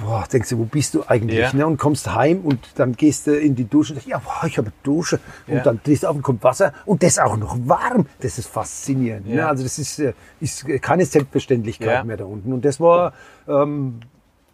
boah, 0.00 0.24
denkst 0.32 0.48
du, 0.50 0.58
wo 0.58 0.64
bist 0.64 0.94
du 0.94 1.04
eigentlich? 1.06 1.38
Ja. 1.38 1.52
Ne? 1.52 1.66
Und 1.66 1.76
kommst 1.78 2.12
heim 2.14 2.40
und 2.40 2.58
dann 2.76 2.94
gehst 2.94 3.26
du 3.26 3.38
in 3.38 3.54
die 3.54 3.68
Dusche 3.68 3.92
und 3.92 3.96
sagst, 3.96 4.08
ja, 4.08 4.18
boah, 4.18 4.46
ich 4.46 4.58
habe 4.58 4.68
eine 4.68 4.74
Dusche. 4.82 5.20
Und 5.46 5.56
Ja. 5.56 5.62
dann 5.62 5.80
drehst 5.84 6.02
du 6.02 6.08
auf 6.08 6.16
und 6.16 6.22
kommt 6.22 6.42
Wasser 6.42 6.72
und 6.86 7.02
das 7.02 7.18
auch 7.18 7.36
noch 7.36 7.56
warm. 7.66 8.06
Das 8.20 8.38
ist 8.38 8.48
faszinierend. 8.48 9.28
Ne? 9.28 9.36
Ja. 9.36 9.48
Also 9.48 9.62
das 9.62 9.78
ist, 9.78 9.98
äh, 9.98 10.14
ist 10.40 10.66
keine 10.80 11.04
Selbstverständlichkeit 11.04 12.04
mehr 12.04 12.16
da 12.16 12.24
unten. 12.24 12.52
Und 12.52 12.64
das 12.64 12.80
war 12.80 13.12
ähm, 13.46 14.00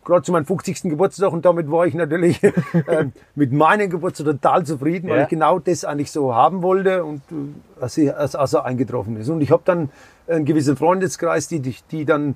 gerade 0.09 0.23
zu 0.23 0.33
meinem 0.33 0.47
50. 0.47 0.83
Geburtstag 0.83 1.33
und 1.33 1.45
damit 1.45 1.71
war 1.71 1.87
ich 1.87 1.95
natürlich 1.95 2.43
ähm, 2.89 3.13
mit 3.35 3.53
meinem 3.53 3.91
Geburtstag 3.91 4.27
total 4.27 4.65
zufrieden, 4.65 5.09
weil 5.09 5.19
Ja. 5.19 5.23
ich 5.25 5.29
genau 5.29 5.59
das 5.59 5.85
eigentlich 5.85 6.11
so 6.11 6.35
haben 6.35 6.63
wollte 6.63 7.05
und 7.05 7.23
äh, 7.31 8.11
als, 8.11 8.35
also 8.35 8.61
eingetroffen 8.61 9.17
ist. 9.17 9.29
Und 9.29 9.41
ich 9.41 9.51
habe 9.51 9.63
dann 9.65 9.91
einen 10.27 10.45
gewissen 10.45 10.77
Freundeskreis, 10.77 11.47
die, 11.49 11.61
die, 11.61 12.05
dann 12.05 12.35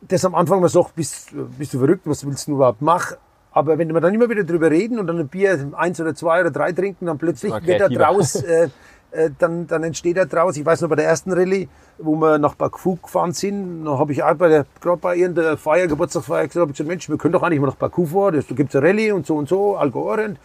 das 0.00 0.24
am 0.24 0.34
Anfang 0.34 0.60
mal 0.60 0.68
sagt, 0.68 0.94
bist, 0.94 1.30
bist 1.58 1.74
du 1.74 1.78
verrückt, 1.78 2.02
was 2.04 2.26
willst 2.26 2.48
du 2.48 2.52
überhaupt 2.52 2.82
machen? 2.82 3.16
Aber 3.52 3.78
wenn 3.78 3.92
wir 3.92 4.00
dann 4.00 4.12
immer 4.12 4.28
wieder 4.28 4.42
drüber 4.44 4.70
reden 4.70 4.98
und 4.98 5.06
dann 5.06 5.18
ein 5.18 5.28
Bier 5.28 5.70
eins 5.76 6.00
oder 6.00 6.14
zwei 6.14 6.40
oder 6.40 6.50
drei 6.50 6.72
trinken, 6.72 7.06
dann 7.06 7.18
plötzlich 7.18 7.52
wird 7.64 7.80
da 7.80 7.88
draus, 7.88 8.34
äh, 8.42 8.68
äh, 9.14 9.30
dann, 9.38 9.66
dann 9.66 9.84
entsteht 9.84 10.16
da 10.16 10.24
draus, 10.24 10.56
ich 10.56 10.66
weiß 10.66 10.80
noch 10.82 10.88
bei 10.88 10.96
der 10.96 11.06
ersten 11.06 11.32
Rallye, 11.32 11.68
wo 11.98 12.16
wir 12.16 12.38
nach 12.38 12.54
Baku 12.54 12.96
gefahren 12.96 13.32
sind, 13.32 13.84
da 13.84 13.98
habe 13.98 14.12
ich 14.12 14.22
auch 14.22 14.34
bei 14.34 14.48
der, 14.48 14.66
gerade 14.80 14.98
bei 14.98 15.16
irgendeiner 15.16 15.56
Feier, 15.56 15.86
Geburtstagsfeier 15.86 16.48
gesagt, 16.48 16.62
hab 16.62 16.70
ich 16.70 16.76
gesagt, 16.76 16.88
Mensch, 16.88 17.08
wir 17.08 17.16
können 17.16 17.32
doch 17.32 17.42
eigentlich 17.42 17.60
mal 17.60 17.68
nach 17.68 17.76
Baku 17.76 18.06
fahren, 18.06 18.44
da 18.48 18.54
gibt 18.54 18.70
es 18.70 18.76
eine 18.76 18.88
Rallye 18.88 19.12
und 19.12 19.26
so 19.26 19.36
und 19.36 19.48
so, 19.48 19.76
Algo 19.76 20.10
Orient. 20.10 20.38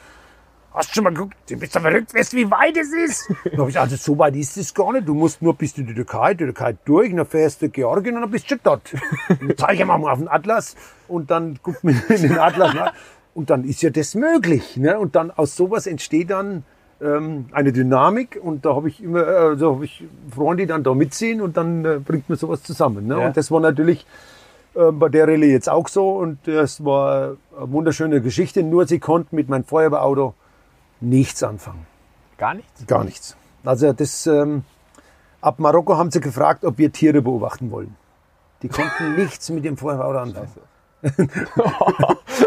Hast 0.71 0.89
du 0.89 0.93
schon 0.93 1.03
mal 1.03 1.13
geguckt? 1.13 1.35
Du 1.49 1.57
bist 1.57 1.75
doch 1.75 1.81
verrückt, 1.81 2.13
weißt 2.13 2.33
du, 2.33 2.37
wie 2.37 2.51
weit 2.51 2.77
es 2.77 2.93
ist? 2.93 3.33
Dann 3.51 3.59
hab 3.59 3.69
ich 3.69 3.79
also 3.79 3.95
so 3.95 4.17
weit 4.19 4.35
ist 4.35 4.55
es 4.55 4.71
gar 4.71 4.93
nicht. 4.93 5.07
Du 5.07 5.15
musst 5.15 5.41
nur 5.41 5.55
bis 5.55 5.75
in 5.77 5.87
die 5.87 5.95
Türkei, 5.95 6.35
die 6.35 6.45
Türkei 6.45 6.77
durch, 6.85 7.13
dann 7.13 7.25
fährst 7.25 7.63
du 7.63 7.69
Georgien 7.69 8.15
und 8.15 8.21
dann 8.21 8.29
bist 8.29 8.45
du 8.45 8.49
schon 8.49 8.59
dort. 8.63 8.93
Dann 9.27 9.57
zeige 9.57 9.81
ich 9.81 9.85
mal 9.85 9.95
auf 9.95 10.19
den 10.19 10.27
Atlas 10.27 10.75
und 11.07 11.31
dann 11.31 11.57
guckt 11.63 11.83
man 11.83 11.99
in 12.09 12.21
den 12.21 12.37
Atlas 12.37 12.73
nach. 12.75 12.93
Und 13.33 13.49
dann 13.49 13.63
ist 13.63 13.81
ja 13.81 13.89
das 13.89 14.13
möglich. 14.13 14.77
Ne? 14.77 14.99
Und 14.99 15.15
dann 15.15 15.31
aus 15.31 15.55
sowas 15.55 15.87
entsteht 15.87 16.29
dann 16.29 16.63
ähm, 17.01 17.45
eine 17.51 17.71
Dynamik 17.71 18.39
und 18.41 18.65
da 18.65 18.75
habe 18.75 18.89
ich 18.89 19.01
immer, 19.01 19.25
also 19.25 19.75
habe 19.75 19.85
ich 19.85 20.03
Freunde, 20.33 20.63
die 20.63 20.67
dann 20.67 20.83
da 20.83 20.93
mitziehen 20.93 21.41
und 21.41 21.57
dann 21.57 21.85
äh, 21.85 21.99
bringt 21.99 22.29
man 22.29 22.37
sowas 22.37 22.63
zusammen. 22.63 23.07
Ne? 23.07 23.19
Ja. 23.19 23.27
Und 23.27 23.37
das 23.37 23.51
war 23.51 23.59
natürlich 23.59 24.05
äh, 24.75 24.91
bei 24.91 25.09
der 25.09 25.27
Rallye 25.27 25.51
jetzt 25.51 25.69
auch 25.69 25.87
so 25.87 26.11
und 26.11 26.39
das 26.45 26.83
war 26.83 27.37
eine 27.57 27.71
wunderschöne 27.71 28.21
Geschichte, 28.21 28.63
nur 28.63 28.87
sie 28.87 28.99
konnten 28.99 29.35
mit 29.35 29.49
meinem 29.49 29.63
Feuerwehrauto 29.63 30.33
nichts 31.01 31.43
anfangen. 31.43 31.85
Gar 32.37 32.55
nichts? 32.55 32.85
Gar 32.87 33.03
nichts. 33.03 33.37
Also 33.63 33.93
das, 33.93 34.27
ähm, 34.27 34.63
ab 35.41 35.59
Marokko 35.59 35.97
haben 35.97 36.11
sie 36.11 36.21
gefragt, 36.21 36.65
ob 36.65 36.77
wir 36.77 36.91
Tiere 36.91 37.21
beobachten 37.21 37.71
wollen. 37.71 37.95
Die 38.61 38.69
konnten 38.69 39.15
nichts 39.17 39.49
mit 39.49 39.65
dem 39.65 39.77
Feuerwehrauto 39.77 40.19
anfangen. 40.19 40.49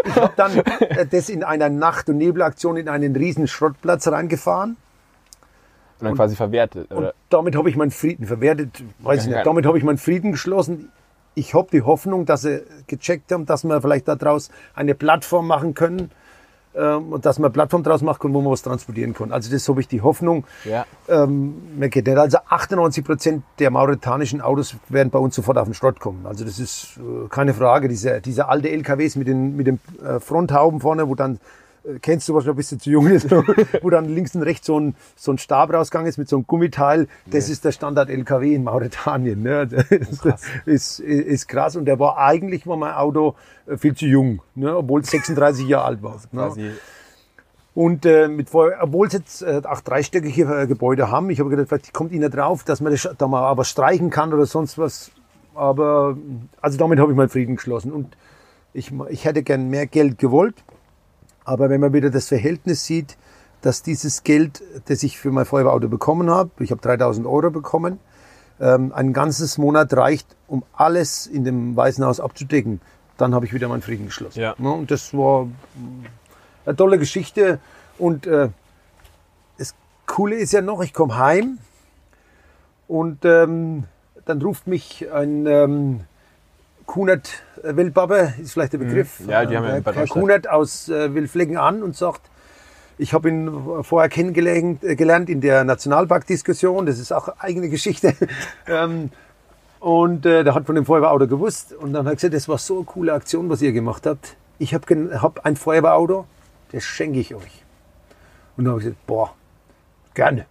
Ich 0.04 0.16
habe 0.16 0.32
dann 0.36 0.58
äh, 0.58 1.06
das 1.06 1.28
in 1.28 1.42
einer 1.42 1.68
Nacht- 1.68 2.08
und 2.08 2.18
Nebelaktion 2.18 2.76
in 2.76 2.88
einen 2.88 3.16
riesen 3.16 3.46
Schrottplatz 3.46 4.08
reingefahren. 4.08 4.76
Und 6.00 6.06
dann 6.06 6.14
quasi 6.14 6.36
verwertet. 6.36 6.90
Und 6.90 6.98
Oder? 6.98 7.14
damit 7.30 7.56
habe 7.56 7.70
ich 7.70 7.76
meinen 7.76 7.90
Frieden 7.90 8.26
verwertet, 8.26 8.82
weiß 8.98 9.24
ich 9.24 9.30
ja. 9.30 9.38
nicht. 9.38 9.46
Damit 9.46 9.66
habe 9.66 9.78
ich 9.78 9.84
meinen 9.84 9.98
Frieden 9.98 10.32
geschlossen. 10.32 10.90
Ich 11.34 11.54
habe 11.54 11.68
die 11.72 11.82
Hoffnung, 11.82 12.26
dass 12.26 12.42
sie 12.42 12.62
gecheckt 12.88 13.32
haben, 13.32 13.46
dass 13.46 13.64
wir 13.64 13.80
vielleicht 13.80 14.08
daraus 14.08 14.50
eine 14.74 14.94
Plattform 14.94 15.46
machen 15.46 15.74
können 15.74 16.10
ähm, 16.74 17.12
und 17.12 17.26
dass 17.26 17.38
man 17.38 17.46
eine 17.46 17.52
Plattform 17.52 17.82
draus 17.82 18.02
machen 18.02 18.18
kann, 18.20 18.34
wo 18.34 18.40
man 18.40 18.52
was 18.52 18.62
transportieren 18.62 19.14
kann. 19.14 19.32
Also 19.32 19.50
das 19.50 19.68
habe 19.68 19.80
ich 19.80 19.88
die 19.88 20.00
Hoffnung. 20.00 20.44
Ja. 20.64 20.86
Ähm, 21.08 21.78
man 21.78 21.90
geht 21.90 22.06
nicht. 22.06 22.16
Also 22.16 22.38
98 22.48 23.04
Prozent 23.04 23.44
der 23.58 23.70
mauretanischen 23.70 24.40
Autos 24.40 24.76
werden 24.88 25.10
bei 25.10 25.18
uns 25.18 25.34
sofort 25.34 25.58
auf 25.58 25.66
den 25.66 25.74
Schrott 25.74 26.00
kommen. 26.00 26.26
Also 26.26 26.44
das 26.44 26.58
ist 26.58 26.98
äh, 26.98 27.28
keine 27.28 27.54
Frage. 27.54 27.88
Diese, 27.88 28.20
diese 28.20 28.48
alte 28.48 28.70
LKWs 28.70 29.16
mit 29.16 29.28
den, 29.28 29.56
mit 29.56 29.66
den 29.66 29.80
äh, 30.04 30.20
Fronthauben 30.20 30.80
vorne, 30.80 31.08
wo 31.08 31.14
dann, 31.14 31.38
kennst 32.00 32.28
du 32.28 32.34
was 32.34 32.44
noch 32.44 32.54
ein 32.54 32.56
bisschen 32.56 32.80
zu 32.80 32.90
jung 32.90 33.08
ist, 33.08 33.30
wo 33.82 33.90
dann 33.90 34.06
links 34.06 34.34
und 34.34 34.42
rechts 34.42 34.66
so 34.66 34.78
ein, 34.78 34.94
so 35.16 35.32
ein 35.32 35.38
Stab 35.38 35.72
rausgegangen 35.72 36.08
ist 36.08 36.18
mit 36.18 36.28
so 36.28 36.36
einem 36.36 36.46
Gummiteil. 36.46 37.08
Das 37.26 37.48
ist 37.48 37.64
der 37.64 37.72
Standard 37.72 38.08
LKW 38.08 38.54
in 38.54 38.64
Mauretanien. 38.64 39.42
Ne? 39.42 39.66
Das 39.66 40.20
krass. 40.20 40.42
ist, 40.64 41.00
ist, 41.00 41.26
ist 41.26 41.48
krass. 41.48 41.76
Und 41.76 41.86
der 41.86 41.98
war 41.98 42.18
eigentlich 42.18 42.66
war 42.66 42.76
mein 42.76 42.94
Auto 42.94 43.34
äh, 43.66 43.76
viel 43.76 43.94
zu 43.94 44.06
jung, 44.06 44.42
ne? 44.54 44.76
obwohl 44.76 45.00
es 45.00 45.10
36 45.10 45.66
Jahre 45.66 45.86
alt 45.86 46.02
war. 46.02 46.20
Ne? 46.30 46.72
Und 47.74 48.04
äh, 48.04 48.28
mit 48.28 48.50
Feuer, 48.50 48.78
obwohl 48.82 49.10
sie 49.10 49.18
jetzt 49.18 49.42
äh, 49.42 49.62
auch 49.64 49.80
dreistöckige 49.80 50.62
äh, 50.62 50.66
Gebäude 50.66 51.10
haben, 51.10 51.30
ich 51.30 51.40
habe 51.40 51.48
gedacht, 51.48 51.68
vielleicht 51.68 51.94
kommt 51.94 52.12
ihnen 52.12 52.30
drauf, 52.30 52.64
dass 52.64 52.80
man 52.80 52.92
das, 52.92 53.08
da 53.16 53.26
mal 53.26 53.42
aber 53.42 53.64
streichen 53.64 54.10
kann 54.10 54.32
oder 54.34 54.44
sonst 54.46 54.76
was. 54.76 55.10
Aber 55.54 56.16
also 56.60 56.78
damit 56.78 56.98
habe 56.98 57.10
ich 57.12 57.16
meinen 57.16 57.30
Frieden 57.30 57.56
geschlossen. 57.56 57.92
Und 57.92 58.16
ich, 58.74 58.92
ich 59.08 59.24
hätte 59.24 59.42
gern 59.42 59.68
mehr 59.68 59.86
Geld 59.86 60.18
gewollt. 60.18 60.54
Aber 61.44 61.70
wenn 61.70 61.80
man 61.80 61.92
wieder 61.92 62.10
das 62.10 62.28
Verhältnis 62.28 62.84
sieht, 62.84 63.16
dass 63.60 63.82
dieses 63.82 64.24
Geld, 64.24 64.62
das 64.86 65.02
ich 65.02 65.18
für 65.18 65.30
mein 65.30 65.44
Feuerwehrauto 65.44 65.88
bekommen 65.88 66.30
habe, 66.30 66.50
ich 66.60 66.70
habe 66.70 66.80
3000 66.80 67.26
Euro 67.26 67.50
bekommen, 67.50 67.98
ähm, 68.60 68.92
ein 68.94 69.12
ganzes 69.12 69.58
Monat 69.58 69.94
reicht, 69.94 70.26
um 70.48 70.64
alles 70.72 71.26
in 71.26 71.44
dem 71.44 71.76
Weißen 71.76 72.04
Haus 72.04 72.20
abzudecken, 72.20 72.80
dann 73.16 73.34
habe 73.34 73.46
ich 73.46 73.52
wieder 73.52 73.68
meinen 73.68 73.82
Frieden 73.82 74.06
geschlossen. 74.06 74.40
Ja. 74.40 74.54
Ne, 74.58 74.70
Und 74.70 74.90
das 74.90 75.14
war 75.14 75.48
eine 76.66 76.76
tolle 76.76 76.98
Geschichte. 76.98 77.60
Und 77.98 78.26
äh, 78.26 78.48
das 79.58 79.74
Coole 80.06 80.36
ist 80.36 80.52
ja 80.52 80.60
noch, 80.60 80.82
ich 80.82 80.92
komme 80.92 81.16
heim 81.18 81.58
und 82.88 83.24
ähm, 83.24 83.84
dann 84.24 84.42
ruft 84.42 84.66
mich 84.66 85.10
ein 85.12 85.46
ähm, 85.46 86.00
Kunert 86.92 87.42
äh, 87.62 87.74
Wildbabbe, 87.74 88.34
ist 88.42 88.52
vielleicht 88.52 88.74
der 88.74 88.78
Begriff. 88.78 89.20
Mhm. 89.20 89.30
Ja, 89.30 89.46
die 89.46 89.56
haben 89.56 89.64
ja 89.64 89.78
äh, 89.78 89.80
Bad. 89.80 90.10
Kunert 90.10 90.46
aus 90.50 90.90
äh, 90.90 91.14
Wildflecken 91.14 91.56
an 91.56 91.82
und 91.82 91.96
sagt, 91.96 92.20
ich 92.98 93.14
habe 93.14 93.30
ihn 93.30 93.82
vorher 93.82 94.10
kennengelernt 94.10 94.84
äh, 94.84 94.94
gelernt 94.94 95.30
in 95.30 95.40
der 95.40 95.64
Nationalparkdiskussion. 95.64 96.84
Das 96.84 96.98
ist 96.98 97.10
auch 97.10 97.28
eigene 97.38 97.70
Geschichte. 97.70 98.14
ähm, 98.66 99.08
und 99.80 100.26
äh, 100.26 100.44
der 100.44 100.54
hat 100.54 100.66
von 100.66 100.74
dem 100.74 100.84
Feuerwehrauto 100.84 101.28
gewusst. 101.28 101.72
Und 101.72 101.94
dann 101.94 102.04
hat 102.04 102.12
er 102.12 102.16
gesagt, 102.16 102.34
das 102.34 102.46
war 102.46 102.58
so 102.58 102.76
eine 102.76 102.84
coole 102.84 103.14
Aktion, 103.14 103.48
was 103.48 103.62
ihr 103.62 103.72
gemacht 103.72 104.04
habt. 104.04 104.36
Ich 104.58 104.74
habe 104.74 105.18
hab 105.22 105.46
ein 105.46 105.56
Feuerwehrauto, 105.56 106.26
das 106.72 106.84
schenke 106.84 107.20
ich 107.20 107.34
euch. 107.34 107.64
Und 108.58 108.66
dann 108.66 108.72
habe 108.72 108.82
ich 108.82 108.88
gesagt, 108.88 109.06
boah, 109.06 109.34
gerne. 110.12 110.44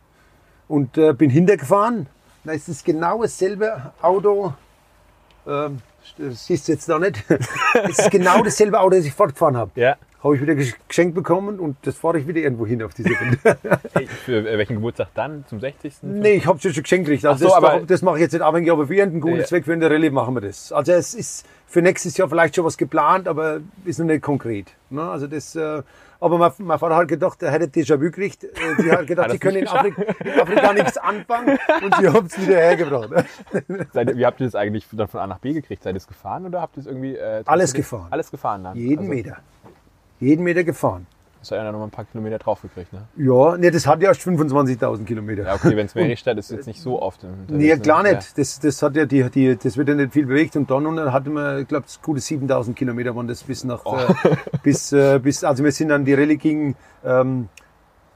Und 0.68 0.98
äh, 0.98 1.14
bin 1.14 1.30
hintergefahren. 1.30 2.08
Da 2.44 2.54
ist 2.54 2.68
es 2.68 2.84
genau 2.84 3.22
dasselbe 3.22 3.92
Auto. 4.02 4.56
Ähm, 5.46 5.84
das 6.18 6.46
siehst 6.46 6.68
du 6.68 6.72
jetzt 6.74 6.88
da 6.90 7.00
nicht. 7.00 7.24
Es 7.84 8.00
ist 8.00 8.12
genau 8.12 8.44
dasselbe 8.44 8.80
Auto, 8.80 8.96
das 8.96 9.06
ich 9.06 9.14
fortgefahren 9.14 9.58
habe. 9.58 9.72
ja. 9.76 9.96
Habe 10.24 10.36
ich 10.36 10.42
wieder 10.44 10.54
gesch- 10.54 10.76
geschenkt 10.88 11.16
bekommen 11.16 11.60
und 11.60 11.78
das 11.82 11.96
fahre 11.96 12.20
ich 12.20 12.28
wieder 12.28 12.42
irgendwo 12.42 12.68
hin 12.68 12.84
auf 12.84 12.94
diese. 12.94 13.10
Hey, 13.94 14.06
Für 14.06 14.48
äh, 14.48 14.56
welchen 14.56 14.76
Geburtstag 14.76 15.08
dann? 15.16 15.46
Zum 15.48 15.60
60.? 15.60 15.96
nee, 16.04 16.34
ich 16.34 16.46
habe 16.46 16.58
es 16.58 16.62
schon 16.76 16.84
geschenkt 16.84 17.08
gekriegt. 17.08 17.26
Also 17.26 17.46
so, 17.46 17.56
das, 17.56 17.58
aber- 17.58 17.80
das 17.88 18.02
mache 18.04 18.18
ich 18.18 18.22
jetzt 18.22 18.34
nicht 18.34 18.44
abhängig, 18.44 18.70
aber 18.72 18.86
für 18.86 18.94
irgendeinen 18.94 19.22
guten 19.22 19.38
Ja. 19.38 19.46
Zweck, 19.46 19.66
für 19.66 19.74
eine 19.74 19.90
Rallye 19.90 20.12
machen 20.12 20.36
wir 20.36 20.42
das. 20.42 20.72
Also 20.72 20.92
es 20.92 21.16
ist 21.16 21.48
für 21.66 21.82
nächstes 21.82 22.18
Jahr 22.18 22.30
vielleicht 22.30 22.56
schon 22.56 22.66
was 22.66 22.78
geplant, 22.78 23.28
aber 23.28 23.62
ist 23.84 23.98
noch 23.98 24.06
nicht 24.06 24.22
konkret. 24.22 24.68
Ne? 24.92 25.02
Also 25.02 25.26
das, 25.26 25.56
äh, 25.56 25.82
aber 26.22 26.38
mein, 26.38 26.52
mein 26.60 26.80
Vater 26.80 26.96
hat 26.96 27.08
gedacht, 27.08 27.42
er 27.42 27.52
hätte 27.52 27.66
Déjà-vu 27.66 28.00
gekriegt. 28.00 28.44
Äh, 28.44 28.50
Die 28.82 28.92
hat 28.92 29.08
gedacht, 29.08 29.26
Hat 29.26 29.32
sie 29.34 29.40
können 29.40 29.58
in 29.58 29.68
Afrika, 29.68 30.04
in 30.24 30.40
Afrika 30.40 30.74
nichts 30.74 30.98
anfangen 30.98 31.60
und 31.84 31.96
sie 31.96 32.08
haben 32.08 32.28
es 32.28 32.40
wieder 32.40 32.58
hergebracht. 32.58 33.10
Seid, 33.94 34.16
wie 34.16 34.26
habt 34.26 34.40
ihr 34.40 34.46
das 34.46 34.56
eigentlich 34.56 34.86
dann 34.92 35.08
von 35.08 35.20
A 35.20 35.28
nach 35.28 35.40
B 35.40 35.54
gekriegt? 35.54 35.84
Seid 35.84 35.96
ihr 35.96 35.98
es 35.98 36.08
gefahren 36.08 36.46
oder 36.46 36.62
habt 36.62 36.78
ihr 36.78 36.82
es 36.82 36.88
irgendwie... 36.88 37.16
Äh, 37.16 37.44
Alles 37.46 37.74
gefahren. 37.74 38.08
Alles 38.12 38.32
gefahren 38.32 38.64
dann? 38.64 38.78
Jeden 38.78 39.00
also, 39.00 39.14
Meter. 39.14 39.38
Jeden 40.20 40.44
Meter 40.44 40.64
gefahren. 40.64 41.08
Hast 41.42 41.50
du 41.50 41.56
ja 41.56 41.72
noch 41.72 41.80
mal 41.80 41.86
ein 41.86 41.90
paar 41.92 42.06
Kilometer 42.06 42.38
draufgekriegt, 42.38 42.94
ne? 42.94 43.02
Ja, 43.18 43.58
nee, 43.58 43.72
das 43.72 43.88
hat 43.88 44.00
ja 44.02 44.10
erst 44.10 44.22
25.000 44.22 45.06
Kilometer. 45.06 45.44
Ja, 45.44 45.56
okay, 45.56 45.76
wenn 45.76 45.88
es 45.88 45.96
Meristadt 45.96 46.38
ist, 46.38 46.52
ist 46.52 46.56
jetzt 46.58 46.68
nicht 46.68 46.80
so 46.80 47.02
oft. 47.02 47.26
Nee, 47.48 47.74
ne? 47.74 47.80
klar 47.80 48.06
Ja. 48.06 48.14
nicht. 48.14 48.38
Das, 48.38 48.60
das 48.60 48.82
hat 48.84 48.96
ja 48.96 49.08
die, 49.08 49.28
die, 49.32 49.58
das 49.58 49.76
wird 49.76 49.90
ja 49.90 49.96
nicht 49.96 50.14
viel 50.14 50.28
bewegt. 50.28 50.56
Und 50.56 50.70
dann 50.70 50.86
unten 50.86 51.12
hatten 51.12 51.34
wir, 51.34 51.58
ich 51.58 51.68
glaube, 51.68 51.88
gute 52.04 52.20
7000 52.22 52.78
Kilometer 52.78 53.16
waren 53.16 53.28
das 53.28 53.42
bis 53.44 53.64
nach, 53.64 53.82
Oh. 53.86 53.98
äh, 53.98 54.36
bis, 54.62 54.92
äh, 54.92 55.18
bis, 55.18 55.44
also 55.44 55.64
wir 55.64 55.72
sind 55.72 55.90
dann 55.90 56.06
die 56.06 56.14
Rallye 56.14 56.38
ging, 56.38 56.76
ähm, 57.04 57.50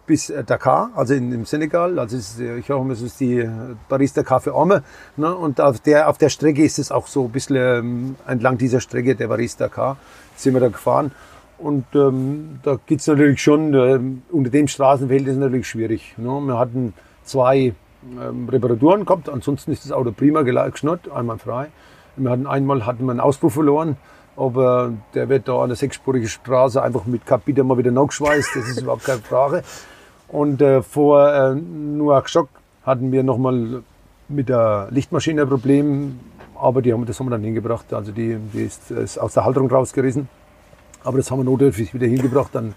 bis 0.05 0.29
äh, 0.29 0.43
Dakar, 0.43 0.91
also 0.93 1.15
in, 1.15 1.31
im 1.31 1.45
Senegal. 1.45 1.97
Also 1.97 2.17
ist, 2.17 2.39
ich 2.39 2.69
hoffe, 2.69 2.91
es 2.91 3.01
ist 3.01 3.19
die 3.19 3.49
Paris-Dakar 3.89 4.39
für 4.39 4.53
Arme. 4.53 4.83
Ne? 5.17 5.33
Und 5.33 5.59
auf 5.59 5.79
der, 5.79 6.09
auf 6.09 6.19
der 6.19 6.29
Strecke 6.29 6.63
ist 6.63 6.77
es 6.77 6.91
auch 6.91 7.07
so 7.07 7.23
ein 7.25 7.31
bisschen 7.31 7.55
ähm, 7.55 8.15
entlang 8.27 8.59
dieser 8.59 8.81
Strecke, 8.81 9.15
der 9.15 9.29
Paris-Dakar, 9.29 9.97
sind 10.35 10.53
wir 10.53 10.61
da 10.61 10.67
gefahren. 10.67 11.11
Und 11.57 11.85
ähm, 11.93 12.59
da 12.63 12.77
geht's 12.85 13.07
natürlich 13.07 13.41
schon, 13.41 13.73
ähm, 13.73 14.21
unter 14.31 14.49
dem 14.49 14.67
Straßenfeld 14.67 15.23
ist 15.23 15.33
es 15.33 15.37
natürlich 15.37 15.67
schwierig. 15.67 16.13
Ne? 16.17 16.29
Wir 16.41 16.59
hatten 16.59 16.93
zwei 17.23 17.73
ähm, 18.19 18.49
Reparaturen 18.49 19.05
gehabt, 19.05 19.29
ansonsten 19.29 19.71
ist 19.71 19.85
das 19.85 19.91
Auto 19.91 20.11
prima 20.11 20.43
geschnurrt, 20.43 21.09
einmal 21.11 21.37
frei. 21.37 21.67
Wir 22.17 22.29
hatten 22.29 22.47
einmal 22.47 22.85
hatten 22.85 23.05
wir 23.05 23.11
einen 23.11 23.19
Auspuff 23.19 23.53
verloren, 23.53 23.97
aber 24.37 24.93
der 25.13 25.29
wird 25.29 25.47
da 25.47 25.61
an 25.61 25.69
der 25.69 25.75
sechsspurigen 25.75 26.27
Straße 26.27 26.81
einfach 26.81 27.05
mit 27.05 27.25
Kapitel 27.25 27.63
mal 27.63 27.77
wieder 27.77 27.91
nachgeschweißt, 27.91 28.55
das 28.55 28.69
ist 28.69 28.81
überhaupt 28.81 29.05
keine 29.05 29.19
Frage. 29.19 29.63
Und 30.27 30.61
äh, 30.61 30.81
vor 30.81 31.33
äh, 31.33 31.55
Nouakchott 31.55 32.49
hatten 32.83 33.11
wir 33.11 33.23
nochmal 33.23 33.83
mit 34.27 34.49
der 34.49 34.87
Lichtmaschine 34.91 35.43
ein 35.43 35.49
Problem, 35.49 36.19
aber 36.59 36.81
die 36.81 36.93
haben, 36.93 37.05
das 37.05 37.19
haben 37.19 37.27
wir 37.27 37.31
dann 37.31 37.43
hingebracht. 37.43 37.93
Also 37.93 38.11
die, 38.11 38.37
die 38.53 38.63
ist, 38.63 38.91
ist 38.91 39.17
aus 39.17 39.33
der 39.33 39.45
Halterung 39.45 39.69
rausgerissen. 39.69 40.27
Aber 41.05 41.17
das 41.17 41.31
haben 41.31 41.39
wir 41.39 41.45
notdürftig 41.45 41.93
wieder 41.93 42.07
hingebracht, 42.07 42.49
dann 42.53 42.75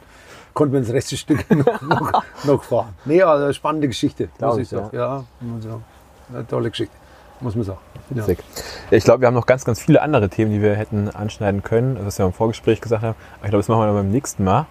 konnten 0.54 0.74
wir 0.74 0.80
das 0.80 0.92
Reststück 0.92 1.50
noch, 1.56 1.80
noch, 1.82 2.22
noch 2.44 2.62
fahren. 2.62 2.94
Nee, 3.04 3.22
also 3.22 3.52
spannende 3.52 3.88
Geschichte, 3.88 4.28
muss 4.38 4.56
ich, 4.56 4.62
ich 4.62 4.68
sagen. 4.68 4.90
Ja, 4.92 5.24
sagen. 5.60 5.84
Eine 6.32 6.46
tolle 6.46 6.70
Geschichte, 6.70 6.94
muss 7.40 7.54
man 7.54 7.64
sagen. 7.64 7.78
Ja. 8.14 8.26
Ja, 8.26 8.36
ich 8.90 9.04
glaube, 9.04 9.22
wir 9.22 9.26
haben 9.26 9.34
noch 9.34 9.46
ganz, 9.46 9.64
ganz 9.64 9.80
viele 9.80 10.02
andere 10.02 10.28
Themen, 10.28 10.52
die 10.52 10.62
wir 10.62 10.74
hätten 10.74 11.08
anschneiden 11.08 11.62
können, 11.62 11.98
was 12.04 12.18
wir 12.18 12.26
im 12.26 12.32
Vorgespräch 12.32 12.80
gesagt 12.80 13.02
haben. 13.02 13.16
Aber 13.36 13.44
ich 13.44 13.50
glaube, 13.50 13.60
das 13.60 13.68
machen 13.68 13.80
wir 13.80 13.86
dann 13.86 13.96
beim 13.96 14.10
nächsten 14.10 14.44
Mal. 14.44 14.66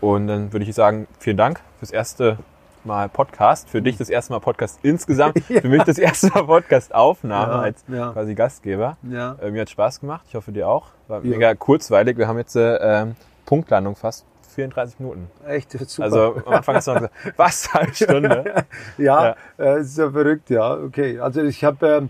Und 0.00 0.26
dann 0.26 0.52
würde 0.52 0.64
ich 0.64 0.74
sagen, 0.74 1.06
vielen 1.18 1.36
Dank 1.36 1.60
fürs 1.78 1.90
erste 1.90 2.38
Mal 2.84 3.08
Podcast. 3.08 3.68
Für 3.68 3.82
dich 3.82 3.96
das 3.98 4.08
erste 4.08 4.32
Mal 4.32 4.40
Podcast 4.40 4.78
insgesamt. 4.82 5.38
Für 5.44 5.68
mich 5.68 5.82
das 5.84 5.98
erste 5.98 6.28
Mal 6.28 6.44
Podcast-Aufnahme 6.44 7.52
Ja, 7.52 7.58
als 7.60 7.84
ja. 7.88 8.12
quasi 8.12 8.34
Gastgeber. 8.34 8.96
Ja. 9.02 9.36
Äh, 9.42 9.50
mir 9.50 9.62
hat 9.62 9.70
Spaß 9.70 10.00
gemacht. 10.00 10.24
Ich 10.28 10.34
hoffe, 10.34 10.52
dir 10.52 10.68
auch. 10.68 10.86
War 11.08 11.22
Ja. 11.24 11.30
mega 11.30 11.54
kurzweilig. 11.54 12.16
Wir 12.16 12.26
haben 12.28 12.38
jetzt 12.38 12.56
äh, 12.56 12.76
ähm, 12.76 13.16
Punktlandung 13.46 13.96
fast 13.96 14.24
34 14.54 14.98
Minuten. 15.00 15.28
Echt 15.46 15.72
super. 15.72 16.04
Also 16.04 16.36
am 16.46 16.52
Anfang 16.54 16.76
hast 16.76 16.86
du 16.88 16.92
noch 16.94 17.00
gesagt, 17.00 17.14
was, 17.36 17.72
halbe 17.74 17.94
Stunde? 17.94 18.64
ja, 18.98 19.36
äh, 19.58 19.80
ist 19.80 19.98
ja 19.98 20.10
verrückt, 20.10 20.50
ja. 20.50 20.74
Okay, 20.74 21.20
also 21.20 21.42
ich 21.42 21.62
habe 21.64 21.86
ähm, 21.86 22.08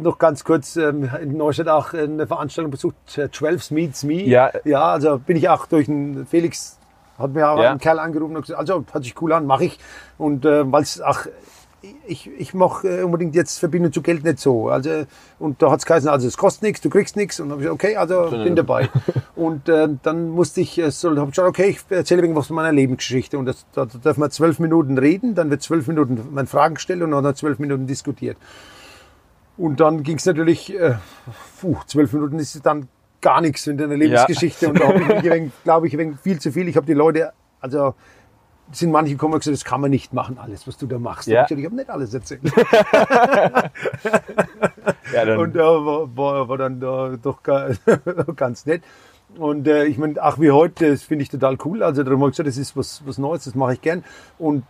noch 0.00 0.18
ganz 0.18 0.44
kurz 0.44 0.76
ähm, 0.76 1.10
in 1.20 1.36
Neustadt 1.36 1.68
auch 1.68 1.92
eine 1.94 2.26
Veranstaltung 2.26 2.70
besucht, 2.70 2.94
äh, 3.18 3.30
12 3.30 3.70
Meets 3.72 4.04
Me. 4.04 4.22
Ja. 4.22 4.50
Ja, 4.64 4.84
also 4.92 5.18
bin 5.18 5.36
ich 5.36 5.48
auch 5.48 5.66
durch 5.66 5.86
den 5.86 6.26
Felix, 6.26 6.78
hat 7.20 7.32
mir 7.32 7.48
auch 7.48 7.62
Ja. 7.62 7.70
ein 7.72 7.78
Kerl 7.78 7.98
angerufen 7.98 8.36
und 8.36 8.42
gesagt, 8.42 8.58
also 8.58 8.84
hört 8.92 9.04
sich 9.04 9.20
cool 9.22 9.32
an, 9.32 9.46
mache 9.46 9.64
ich. 9.64 9.78
Und 10.18 10.44
äh, 10.44 10.70
weil 10.70 10.82
es 10.82 11.00
auch 11.00 11.26
ich, 12.06 12.30
ich 12.38 12.52
mache 12.54 12.88
äh, 12.88 13.02
unbedingt 13.02 13.34
jetzt 13.34 13.58
Verbindung 13.58 13.92
zu 13.92 14.02
Geld 14.02 14.24
nicht 14.24 14.38
so. 14.38 14.68
Also, 14.68 15.04
und 15.38 15.62
da 15.62 15.70
hat 15.70 15.80
es 15.80 15.86
geheißen, 15.86 16.08
also 16.08 16.26
es 16.28 16.36
kostet 16.36 16.62
nichts, 16.62 16.80
du 16.80 16.90
kriegst 16.90 17.16
nichts. 17.16 17.40
Und 17.40 17.48
dann 17.48 17.52
habe 17.58 17.62
ich 17.62 17.80
gesagt, 17.80 17.84
okay, 17.84 17.96
also 17.96 18.44
bin 18.44 18.56
dabei. 18.56 18.88
und 19.36 19.68
äh, 19.68 19.88
dann 20.02 20.30
musste 20.30 20.60
ich, 20.60 20.78
äh, 20.78 20.90
so, 20.90 21.10
habe 21.10 21.24
ich 21.24 21.30
gesagt, 21.30 21.48
okay, 21.48 21.68
ich 21.70 21.80
erzähle 21.88 22.22
irgendwas 22.22 22.48
von 22.48 22.56
meiner 22.56 22.72
Lebensgeschichte. 22.72 23.38
Und 23.38 23.46
das, 23.46 23.64
da, 23.72 23.86
da 23.86 23.98
dürfen 23.98 24.20
wir 24.20 24.30
zwölf 24.30 24.58
Minuten 24.58 24.98
reden, 24.98 25.34
dann 25.34 25.50
wird 25.50 25.62
zwölf 25.62 25.86
Minuten 25.86 26.20
meine 26.32 26.48
Fragen 26.48 26.74
gestellt 26.74 27.02
und 27.02 27.12
dann 27.12 27.24
hat 27.24 27.38
zwölf 27.38 27.58
Minuten 27.58 27.86
diskutiert. 27.86 28.36
Und 29.56 29.80
dann 29.80 30.02
ging 30.02 30.16
es 30.16 30.26
natürlich, 30.26 30.78
äh, 30.78 30.94
puh, 31.60 31.76
zwölf 31.86 32.12
Minuten 32.12 32.38
ist 32.38 32.54
es 32.54 32.62
dann 32.62 32.88
gar 33.20 33.40
nichts 33.40 33.66
in 33.66 33.76
deiner 33.78 33.96
Lebensgeschichte. 33.96 34.66
Ja. 34.66 34.70
Und 34.70 34.80
da 34.80 34.88
habe 34.88 35.02
ich, 35.38 35.52
glaube 35.64 35.88
ich, 35.88 35.96
viel 36.22 36.38
zu 36.40 36.52
viel. 36.52 36.68
Ich 36.68 36.76
habe 36.76 36.86
die 36.86 36.94
Leute, 36.94 37.32
also 37.60 37.94
sind 38.72 38.92
manche 38.92 39.12
gekommen 39.14 39.34
und 39.34 39.40
gesagt, 39.40 39.56
das 39.56 39.64
kann 39.64 39.80
man 39.80 39.90
nicht 39.90 40.12
machen, 40.12 40.38
alles, 40.38 40.66
was 40.66 40.76
du 40.76 40.86
da 40.86 40.98
machst. 40.98 41.28
Ja. 41.28 41.44
Ich, 41.44 41.50
ich 41.50 41.64
habe 41.64 41.74
nicht 41.74 41.90
alles 41.90 42.14
erzählt. 42.14 42.40
ja, 45.12 45.24
dann. 45.24 45.38
Und 45.38 45.56
äh, 45.56 45.58
war, 45.58 46.16
war, 46.16 46.48
war 46.48 46.58
dann 46.58 46.78
da 46.80 47.16
doch 47.20 47.42
ganz 48.36 48.66
nett. 48.66 48.82
Und 49.36 49.66
äh, 49.66 49.84
ich 49.84 49.98
meine, 49.98 50.22
ach 50.22 50.38
wie 50.40 50.50
heute, 50.50 50.90
das 50.90 51.02
finde 51.02 51.22
ich 51.22 51.28
total 51.28 51.56
cool. 51.64 51.82
Also 51.82 52.02
darum 52.02 52.20
habe 52.20 52.30
ich 52.30 52.36
gesagt, 52.36 52.48
das 52.48 52.56
ist 52.56 52.76
was, 52.76 53.02
was 53.06 53.18
Neues, 53.18 53.44
das 53.44 53.54
mache 53.54 53.74
ich 53.74 53.80
gern. 53.80 54.04
Und 54.38 54.64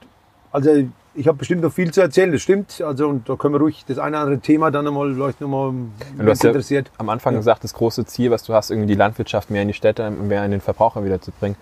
also 0.53 0.71
ich 1.15 1.27
habe 1.27 1.39
bestimmt 1.39 1.63
noch 1.63 1.73
viel 1.73 1.93
zu 1.93 2.01
erzählen, 2.01 2.31
das 2.31 2.43
stimmt. 2.43 2.81
Also 2.81 3.09
und 3.09 3.29
da 3.29 3.37
können 3.37 3.55
wir 3.55 3.61
ruhig 3.61 3.85
das 3.87 3.99
eine 3.99 4.17
oder 4.17 4.25
andere 4.25 4.41
Thema 4.41 4.71
dann 4.71 4.85
nochmal 4.85 5.13
vielleicht 5.13 5.41
nochmal 5.41 5.73
du 6.17 6.31
hast 6.31 6.45
interessiert. 6.45 6.89
Ja 6.89 6.95
am 6.99 7.09
Anfang 7.09 7.35
ja. 7.35 7.41
gesagt, 7.41 7.65
das 7.65 7.75
große 7.75 8.05
Ziel, 8.07 8.31
was 8.31 8.45
du 8.45 8.55
hast, 8.55 8.71
irgendwie 8.71 8.89
die 8.89 8.95
Landwirtschaft 8.95 9.51
mehr 9.51 9.63
in 9.63 9.69
die 9.69 9.75
Städte, 9.75 10.11
mehr 10.11 10.45
in 10.45 10.51
den 10.51 10.61
Verbraucher 10.61 11.05
wieder 11.05 11.21
zu 11.21 11.33
bringen. 11.33 11.57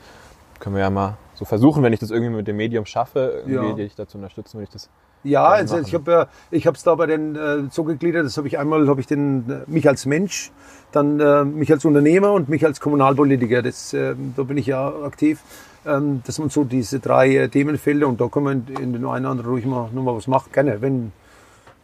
Können 0.61 0.77
wir 0.77 0.83
ja 0.83 0.91
mal 0.91 1.17
so 1.35 1.45
versuchen, 1.45 1.83
wenn 1.83 1.93
ich 1.93 2.01
das 2.01 2.11
irgendwie 2.11 2.35
mit 2.35 2.49
dem 2.49 2.57
Medium 2.57 2.85
schaffe, 2.85 3.43
irgendwie 3.47 3.69
ja. 3.69 3.75
dich 3.75 3.95
dazu 3.95 4.19
unterstützen, 4.19 4.55
würde 4.55 4.65
ich 4.65 4.71
das. 4.71 4.91
Ja, 5.25 5.47
also 5.49 5.79
ich 5.79 5.95
habe 5.95 6.11
ja, 6.11 6.27
ich 6.51 6.67
habe 6.67 6.77
es 6.77 6.83
da 6.83 6.95
bei 6.95 7.07
den 7.07 7.37
äh, 7.37 7.65
so 7.71 7.85
gegliedert, 7.85 8.25
das 8.25 8.37
habe 8.37 8.49
ich 8.49 8.59
einmal, 8.59 8.89
habe 8.89 9.01
ich 9.01 9.07
den 9.07 9.51
äh, 9.51 9.71
mich 9.71 9.89
als 9.89 10.07
Mensch, 10.07 10.51
dann 10.93 11.21
äh, 11.21 11.45
mich 11.45 11.71
als 11.73 11.85
Unternehmer 11.85 12.33
und 12.33 12.49
mich 12.49 12.65
als 12.65 12.81
Kommunalpolitiker. 12.81 13.63
Das, 13.63 13.93
äh, 13.93 14.15
da 14.37 14.43
bin 14.45 14.57
ich 14.57 14.67
ja 14.67 14.89
aktiv. 15.03 15.41
Ähm, 15.87 16.23
das 16.27 16.37
sind 16.37 16.53
so 16.53 16.65
diese 16.65 17.01
drei 17.01 17.37
äh, 17.37 17.49
Themenfelder 17.49 18.07
und 18.07 18.21
da 18.21 18.29
kann 18.29 18.43
man 18.45 18.67
in 18.81 18.93
den 18.93 19.05
einen 19.07 19.25
oder 19.25 19.31
anderen 19.31 19.51
ruhig 19.51 19.67
mal, 19.67 19.91
noch 19.93 20.03
mal 20.03 20.17
was 20.17 20.27
machen. 20.27 20.51
Gerne, 20.53 20.81
wenn 20.81 21.13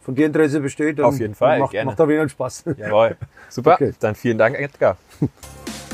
von 0.01 0.15
dir 0.15 0.27
Interesse 0.27 0.59
besteht. 0.59 1.01
Auf 1.01 1.19
jeden 1.19 1.35
Fall, 1.35 1.59
macht, 1.59 1.71
gerne. 1.71 1.87
Macht 1.87 1.99
auf 1.99 2.09
jeden 2.09 2.21
Fall 2.21 2.29
Spaß. 2.29 2.63
Jawohl. 2.77 3.17
Super. 3.49 3.73
Okay. 3.73 3.93
Dann 3.99 4.15
vielen 4.15 4.37
Dank, 4.37 4.57
Edgar. 4.57 4.97